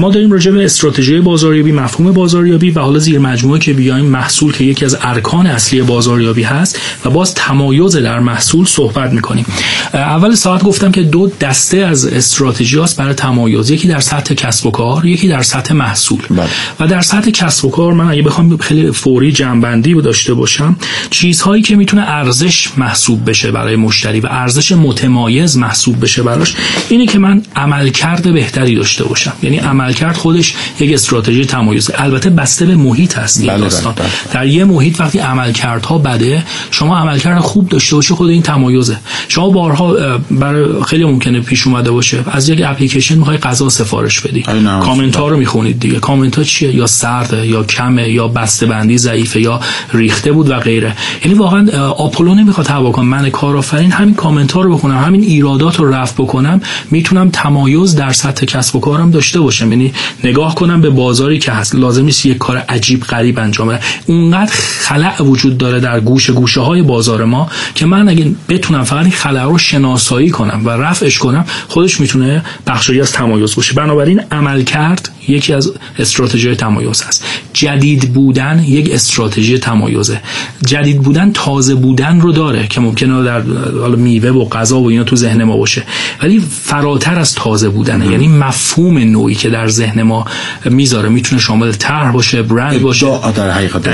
[0.00, 4.52] ما داریم راجع به استراتژی بازاریابی مفهوم بازاریابی و حالا زیر مجموعه که بیایم محصول
[4.52, 9.46] که یکی از ارکان اصلی بازاریابی هست و باز تمایز در محصول صحبت می‌کنیم.
[9.94, 13.70] اول ساعت گفتم که دو دسته از استراتژی هست برای تمایز.
[13.70, 16.20] یکی در سطح کسب و کار یکی در سطح محصول.
[16.30, 16.46] بله.
[16.80, 20.76] و در سطح کسب و کار من اگه بخوام خیلی فوری جنبندی داشته باشم
[21.10, 26.54] چیزهایی که می‌تونه ارزش محسوب بشه برای مشتری و ارزش متمایز محسوب بشه براش
[26.88, 29.32] اینه که من عملکرد بهتری داشته باشم.
[29.42, 33.92] یعنی عملکرد خودش یک استراتژی تمایز البته بسته به محیط هست بله داستان.
[33.92, 34.34] بله بله.
[34.34, 38.96] در یه محیط وقتی عملکردها بده شما عملکرد خوب داشته باشی خود این تمایزه.
[39.28, 39.94] شما بارها
[40.30, 44.42] برای خیلی ممکنه پیش اومده باشه از یک اپلیکیشن می‌خوای غذا سفارش بدی.
[44.82, 45.98] کامنت ها رو می‌خونید دیگه.
[45.98, 49.60] کامنت ها چیه؟ یا سرده یا کمه یا بسته بندی ضعیفه یا
[49.94, 50.96] ریخته بود و غیره.
[51.24, 55.94] یعنی واقعا آپولو نمی‌خواد هوا من کارآفرین همین کامنت ها رو بخونم همین ایرادات رو
[55.94, 56.60] رفع بکنم
[56.90, 59.72] می‌تونم تمایز در سطح کسب و کارم داشته باشم.
[59.72, 59.92] یعنی
[60.24, 63.80] نگاه کنم به بازاری که هست لازم نیست یک کار عجیب غریب انجام بدم.
[64.06, 69.02] اونقدر خلع وجود داره در گوشه گوشه های بازار ما که من اگه بتونم فقط
[69.02, 73.74] این خلع رو شناسایی کنم و رفعش کنم خودش می‌تونه بخشی از تمایز باشه.
[73.74, 77.24] بنابراین عمل کرد یکی از استراتژی تمایز هست.
[77.60, 80.20] جدید بودن یک استراتژی تمایزه.
[80.66, 83.40] جدید بودن تازه بودن رو داره که ممکنه در
[83.80, 85.82] حالا میوه و غذا و اینا تو ذهن ما باشه.
[86.22, 88.06] ولی فراتر از تازه بودنه.
[88.06, 90.24] یعنی مفهوم نوعی که در ذهن ما
[90.64, 91.08] می‌ذاره.
[91.08, 93.06] می‌تونه شامل طرح باشه برند باشه.
[93.36, 93.88] در حقیقت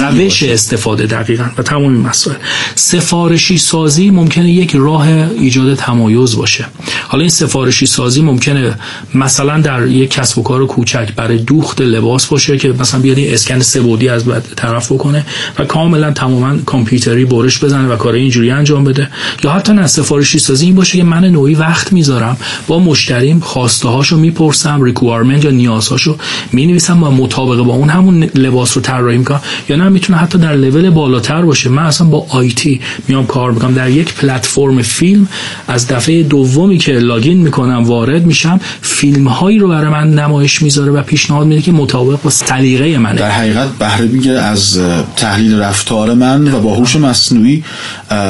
[0.00, 1.44] روش استفاده دقیقا.
[1.58, 2.36] و تمام مسائل
[2.74, 5.08] سفارشی سازی ممکنه یک راه
[5.38, 6.66] ایجاد تمایز باشه.
[7.08, 8.74] حالا این سفارشی سازی ممکنه
[9.14, 13.34] مثلا در یک کسب و کار کوچک برای دوخت لباس باشه که مثلا بیاد این
[13.34, 14.24] اسکن سه از
[14.56, 15.26] طرف بکنه
[15.58, 19.08] و کاملا تماما کامپیوتری برش بزنه و کار اینجوری انجام بده.
[19.44, 22.36] یا حتی نه سفارشی سازی این باشه که من نوعی وقت می‌ذارم
[22.66, 26.16] با مشتریم خواسته هاشو می‌پرسم requirement یا نیازهاشو
[26.52, 29.40] می‌نویسم و مطابق با اون همون لباس رو طراحی می‌کنم.
[29.68, 31.70] یا نه می‌تونه حتی در لول بالاتر باشه.
[31.70, 33.74] من اصلا با IT میام کار می‌کنم.
[33.74, 35.28] در یک پلتفرم فیلم
[35.68, 40.92] از دفعه دومی که login می‌کنم وارد میشم فیلم هایی رو برای من نمایش می‌ذاره
[40.92, 43.18] و پیشنهاد میده که مطابق با سلیقه منه.
[43.18, 44.78] در حقیقت بهره می‌گیره از
[45.16, 47.64] تحلیل رفتار من و با هوش مصنوعی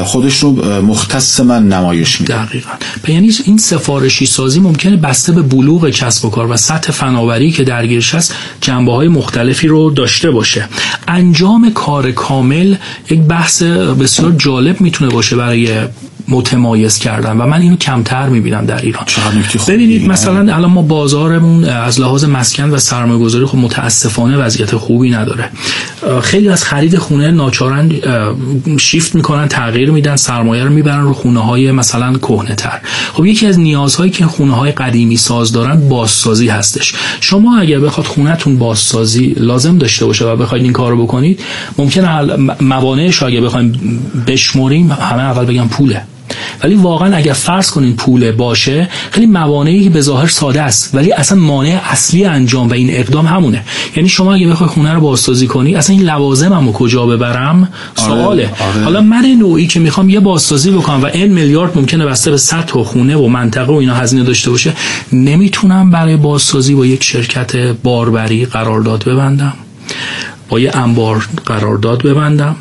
[0.05, 2.45] خودش رو مختص من نمایش میده.
[2.47, 2.71] دقیقا.
[3.09, 7.65] یعنی این سفارشی سازی ممکنه بسته به بلوغ کسب و کار و سطح فناوری که
[7.65, 10.69] درگیرش هست جنبه های مختلفی رو داشته باشه.
[11.09, 12.77] انجام کار کامل
[13.11, 15.71] یک بحث بسیار جالب می‌تونه باشه برای
[16.29, 19.05] متمایز کردن و من اینو کمتر می‌بینم در ایران.
[19.69, 25.11] ببینید مثلا الان ما بازارمون از لحاظ مسکن و سرمایه گذاری خب متاسفانه وضعیت خوبی
[25.11, 25.51] نداره.
[26.23, 27.93] خیلی از خرید خونه ناچارن
[28.81, 32.81] شیفت می‌کنن تغییر میدن سرمایه رو می‌برن رو خونه های مثلا کهنه تر
[33.13, 36.95] خب یکی از نیازهایی که خونه های قدیمی ساز دارن بازسازی هستش.
[37.21, 41.41] شما اگر بخواد خونهتون بازسازی لازم داشته باشه و بخواید این کارو بکنید
[41.79, 46.03] ممکنه موانعش اگه بخوایم بشمریم همه اول بگم پوله.
[46.65, 51.39] ولی واقعا اگر فرض کنین پول باشه خیلی موانعی به ظاهر ساده است ولی اصلا
[51.39, 53.63] مانع اصلی انجام و این اقدام همونه.
[53.97, 58.51] یعنی شما اگه بخوای خونه رو بازسازی کنی اصلا این لوازممو کجا ببرم؟ آره، سواله.
[58.61, 58.85] آره.
[58.85, 62.79] حالا من نوعی که می‌خوام یه بازسازی بکنم و این میلیارد ممکنه بسته به سطح
[62.79, 64.73] و خونه و منطقه و اینا هزینه داشته باشه
[65.13, 69.55] نمی‌تونم برای بازسازی با یک شرکت باربری قرارداد ببندم.
[70.49, 72.57] با یه انبار قرارداد ببندم.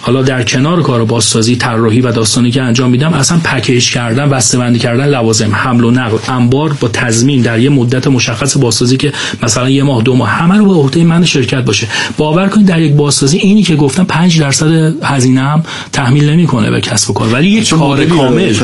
[0.00, 4.58] حالا در کنار کار بازسازی طراحی و داستانی که انجام میدم اصلا پکیج کردن بسته
[4.58, 9.12] بندی کردن لوازم حمل و نقل انبار با تضمین در یه مدت مشخص بازسازی که
[9.42, 11.88] مثلا یه ماه دو ماه همه رو به عهده من شرکت باشه.
[12.16, 15.62] باور کنید در یک بازسازی اینی که گفتم 5 درصد هزینه هم
[15.92, 17.28] تحمیل نمی‌کنه به کسب و کار.
[17.28, 18.54] ولی یک کار کامل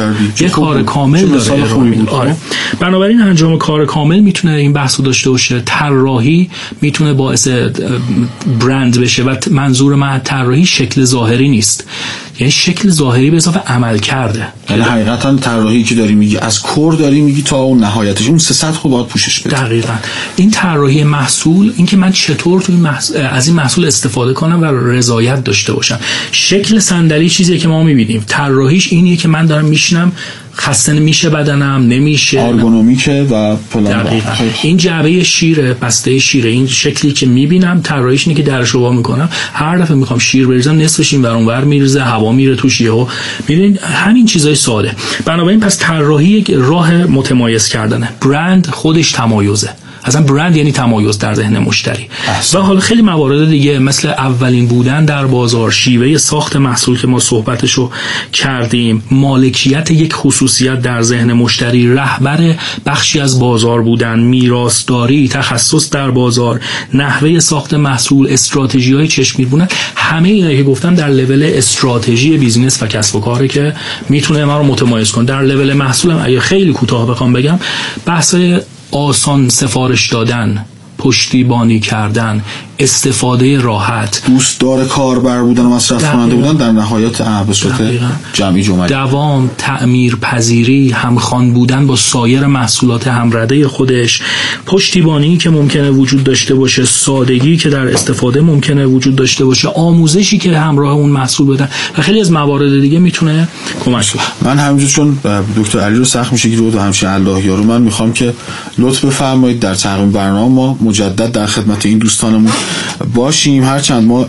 [0.40, 2.36] یک کار کامل داره آره.
[2.80, 5.62] بنابراین انجام کار کامل می‌تونه این بحث داشته باشه.
[5.66, 7.48] طراحی می‌تونه باعث
[8.60, 11.84] برند بشه و منظور من طراحی شکل ظاهری نیست.
[12.42, 14.46] یعنی شکل ظاهری به اضافه عمل کرده.
[14.70, 18.54] یعنی حقیقتا طراحی که داری میگی از کور داری میگی تا اون نهایتش اون سه
[18.54, 19.56] سطح باید پوشش بده.
[19.64, 19.92] دقیقا.
[20.36, 22.76] این طراحی محصول اینکه من چطور توی
[23.32, 25.98] از این محصول استفاده کنم و رضایت داشته باشم.
[26.32, 28.24] شکل صندلی چیزی که ما می‌بینیم.
[28.28, 30.12] طراحیش اینیه که من دارم میشنم
[30.56, 32.40] خسته میشه بدنم نمیشه.
[32.40, 33.56] آرگونومیکه و
[34.62, 39.28] این جعبه شیره بسته شیره این شکلی که می‌بینم طراحیش اینه که درش رو می‌کنم.
[39.52, 43.06] هر دفعه می‌خوام شیر بریزم نصفش این ور ور میریزه هوا میره توش یهو.
[43.48, 44.96] می‌بینید همین چیزای ساده.
[45.24, 48.08] بنابراین پس طراحی یک راه متمایز کردنه.
[48.20, 49.70] برند خودش تمایزه.
[50.04, 52.08] اصلا برند یعنی تمایز در ذهن مشتری.
[52.54, 57.18] و حالا خیلی موارد دیگه مثل اولین بودن در بازار شیوه ساخت محصول که ما
[57.18, 57.90] صحبتشو
[58.32, 62.54] کردیم مالکیت یک خصوصیت در ذهن مشتری رهبر
[62.86, 66.60] بخشی از بازار بودن میراثداری تخصص در بازار
[66.94, 72.82] نحوه ساخت محصول استراتژی های چشمگیر بودن همه اینا که گفتم در لول استراتژی بیزینس
[72.82, 73.74] و کسب و کاره که
[74.08, 75.24] می‌تونه ما رو متمایز کنه.
[75.24, 77.58] در لول محصولم اگه خیلی کوتاه بخوام بگم
[78.06, 78.34] بحث
[78.92, 80.64] آسان سفارش دادن
[80.98, 82.44] پشتیبانی کردن.
[82.82, 84.22] استفاده راحت.
[84.26, 87.80] دوستدار کاربر بودن و مصرف کننده بودن در نهایت به صورت
[88.32, 88.88] جمعی جمعی.
[88.88, 94.22] دوام تعمیر پذیری همخوان بودن با سایر محصولات همرده خودش
[94.66, 100.38] پشتیبانی که ممکنه وجود داشته باشه سادگی که در استفاده ممکنه وجود داشته باشه آموزشی
[100.38, 101.68] که همراه اون محصول بدن
[101.98, 103.48] و خیلی از موارد دیگه می‌تونه
[103.84, 104.22] کمک کنه.
[104.52, 105.18] من همینجور چون
[105.56, 108.34] دکتر علی رو سخت میشه رو و همچنین الله یارو من می‌خوام که
[108.78, 112.52] لطف بفرمایید در تقویم برنامه ما مجدد در خدمت این دوستانمون
[113.14, 113.64] باشیم.
[113.64, 114.26] هرچند ما,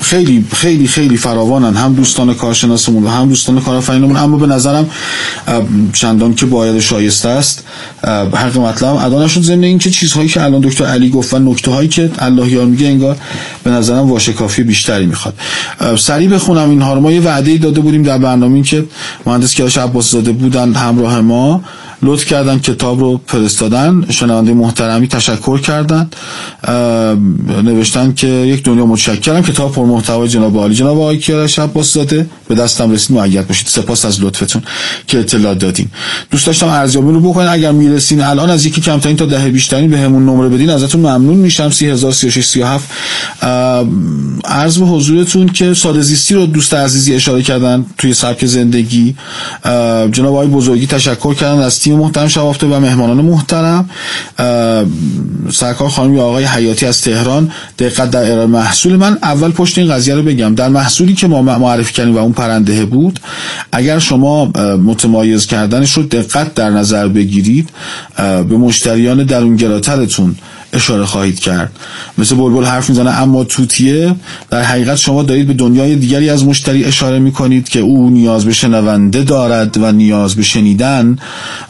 [0.00, 1.74] خیلی خیلی خیلی فراوانن.
[1.74, 4.16] هم دوستان کارشناسمون و هم دوستان کارآفرینمون.
[4.16, 4.90] اما به نظرم
[5.92, 7.64] چندان که باید شایسته است
[8.34, 8.96] حق مطلب.
[8.96, 12.10] ادا نشد ضمن این که چیزهایی که الان دکتر علی گفت و نکته هایی که
[12.18, 13.16] الله یار میگه انگار
[13.64, 15.34] به نظرم واشه کافی بیشتری می‌خواد.
[15.98, 17.00] سریع بخونم اینها رو.
[17.00, 18.84] ما یه وعده داده بودیم در برنامه که
[19.26, 21.64] مهندس کیاش عباس زاده بودن همراه ما.
[22.02, 26.10] لطف کردن کتاب رو فرستادن شنونده محترمی تشکر کردن
[27.62, 30.74] نوشتن که یک دنیا متشکرم کتاب پر محتوای جناب عالی.
[30.74, 33.66] جناب آقای کیارش عباس زاده به دستم رسید معید باشید.
[33.66, 34.62] سپاس از لطفتون
[35.06, 35.86] که اطلاع دادین.
[36.30, 37.48] دوست داشتم ارزیابی رو بکنین.
[37.48, 41.36] اگر می‌رسین الان از یکی کمترین تا دهه بیشترین به همون نمره بدین ازتون ممنون
[41.36, 41.70] میشم.
[41.70, 42.90] 3003637
[44.44, 49.14] عرض به حضورتون که ساده زیستی رو دوست عزیزی اشاره کردن توی سبک زندگی.
[50.12, 51.62] جناب آقای بزرگی تشکر کردن.
[51.62, 53.90] از تیم محترم شبافته و مهمانان محترم
[55.52, 58.96] سرکار خانم آقای حیاتی از تهران دقت در ارائه محصول.
[58.96, 60.54] من اول پشت این قضیه رو بگم.
[60.54, 63.20] در محصولی که ما معرفی کردیم و اون پرنده بود
[63.72, 64.44] اگر شما
[64.84, 67.70] متمایز کردنش رو دقت در نظر بگیرید
[68.16, 70.36] به مشتریان درونگراترتون
[70.72, 71.72] اشاره خواهید کرد.
[72.18, 74.14] مثل بلبل حرف می‌زنه اما توتیه.
[74.50, 78.52] در حقیقت شما دارید به دنیای دیگری از مشتری اشاره می‌کنید که او نیاز به
[78.52, 81.18] شنونده دارد و نیاز به شنیدن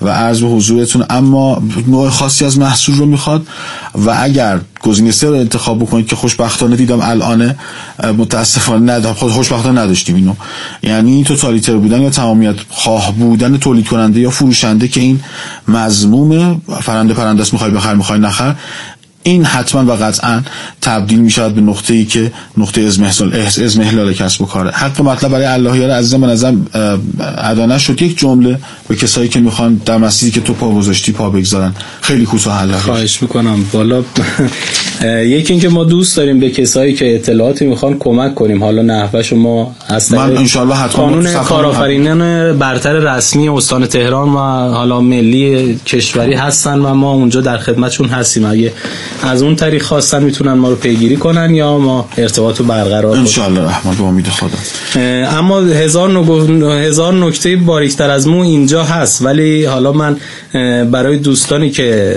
[0.02, 1.04] و عرض به حضورتون.
[1.10, 3.46] اما نوع خاصی از محصول رو می‌خواد
[3.94, 7.54] و اگر گزینه سه رو انتخاب بکنید که خوشبختانه دیدم الان
[8.18, 9.06] متاسفانه ند...
[9.06, 10.34] خوشبختانه نداشتیم اینو.
[10.82, 15.20] یعنی توتالیتر بودن یا تمامیت خواه بودن تولید کننده یا فروشنده که این
[15.68, 18.54] مضموم فرنده پرنده است می‌خوای بخر می‌خوای نخر.
[19.22, 20.42] این حتما و قطعا
[20.80, 24.70] تبدیل می شود به نقطه ای که نقطه از محلال کسب و کاره.
[24.70, 26.66] حق مطلب برای اللهیار عزیز من ازم
[27.38, 28.58] ادانه شد یک جمله
[28.88, 31.74] به کسایی که می‌خوان در مسیری که تو پا گذاشتی پا بگذارن.
[32.00, 33.64] خیلی کوتاه الله خواهش می‌کنم.
[33.72, 34.02] بالا
[35.24, 38.64] یکی اینکه ما دوست داریم به کسایی که اطلاعاتی می‌خوان کمک کنیم.
[38.64, 44.38] حالا نحوه شما از من انشالله حتما قانون کارآفرینان برتر رسمی استان تهران و
[44.74, 48.44] حالا ملی کشوری هستن و ما اونجا در خدمتشون هستیم.
[48.44, 48.72] اگه
[49.22, 53.60] از اون طریق خواستن می‌تونن ما رو پیگیری کنن یا ما ارتباط رو برقرار انشالله
[53.60, 55.00] رحمت به امید خدا.
[55.38, 56.10] اما هزار,
[56.62, 60.16] هزار نکته باریکتر از مو اینجا هست ولی حالا من
[60.90, 62.16] برای دوستانی که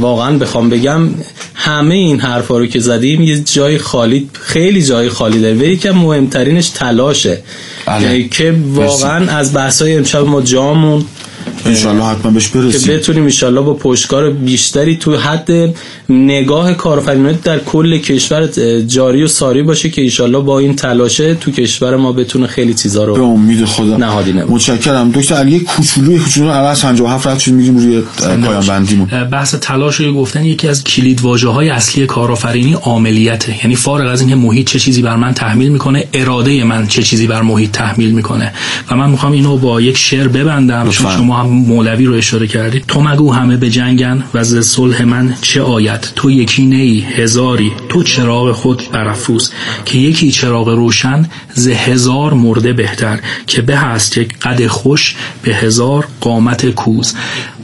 [0.00, 1.08] واقعا بخوام بگم
[1.54, 5.90] همه این حرفا رو که زدیم یه جای خالی خیلی جای خالی داره و یکم
[5.90, 7.38] مهمترینش تلاشه.
[7.86, 8.28] بله.
[8.28, 11.04] که واقعا از بحثای امشب ما جامون
[11.72, 12.80] انشالله حتما بهش برسیم.
[12.80, 15.74] که بتونیم انشالله با پشتکار بیشتری تو حد
[16.08, 18.46] نگاه کارآفرینان در کل کشور
[18.86, 23.04] جاری و ساری باشه که انشالله با این تلاشه تو کشور ما بتونه خیلی چیزا
[23.04, 23.96] رو به امید خدا.
[23.96, 25.10] نهادی متشکرم.
[25.10, 29.24] دکتر علی کوچولوی کوچولو از 57 رد شد میریم روی پایان بندیمون.
[29.30, 33.58] بحث تلاش رو گفتن یکی از کلید واژه های اصلی کارآفرینی عاملیته.
[33.62, 37.26] یعنی فارغ از اینکه محیط چه چیزی بر من تحمیل می‌کنه اراده من چه چیزی
[37.26, 38.52] بر محیط تحمیل می‌کنه.
[38.90, 42.84] و من می‌خوام اینو با یک شعر ببندم چون شما هم مولوی رو اشاره کردید
[42.88, 47.72] تو مگو همه به جنگن و ز صلح من چه آید؟ تو یکی نی هزاری.
[47.88, 49.50] تو چراغ خود برافروز.
[49.84, 53.20] که یکی چراغ روشن ز هزار مرده بهتر.
[53.46, 57.14] که به هست یک قد خوش به هزار قامت کوز.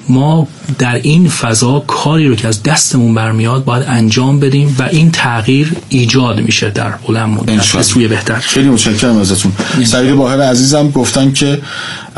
[0.09, 0.49] ما
[0.79, 5.73] در این فضا کاری رو که از دستمون برمیاد باید انجام بدیم و این تغییر
[5.89, 7.83] ایجاد میشه در بلند مدت.
[7.83, 8.39] سوی بهتر.
[8.39, 9.53] خیلی متشکرم ازتون.
[9.85, 11.59] سعید باهر عزیزم گفتن که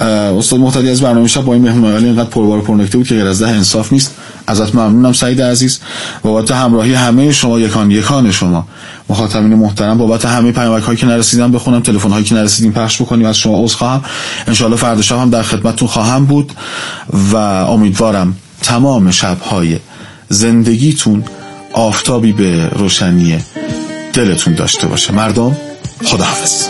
[0.00, 3.42] استاد محتدی از برنامه شب با این مهمون اینقدر پربار پرنکته بود که غیر از
[3.42, 4.14] ده انصاف نیست.
[4.46, 5.78] ازت ممنونم سعید عزیز.
[6.22, 8.66] بابت همراهی همه شما یکان یکان شما.
[9.08, 13.26] مخاطبین محترم بابت همه پیامک هایی که نرسیدم بخونم تلفن هایی که نرسیدیم پخش بکنیم
[13.26, 14.04] از شما عذر خواهم.
[14.46, 16.52] ان فردا شب هم در خدمتتون خواهم بود
[17.32, 19.78] و امیدوارم تمام شبهای
[20.28, 21.24] زندگیتون
[21.72, 23.38] آفتابی به روشنی
[24.12, 25.12] دلتون داشته باشه.
[25.12, 25.56] مردم
[26.04, 26.64] خداحافظ.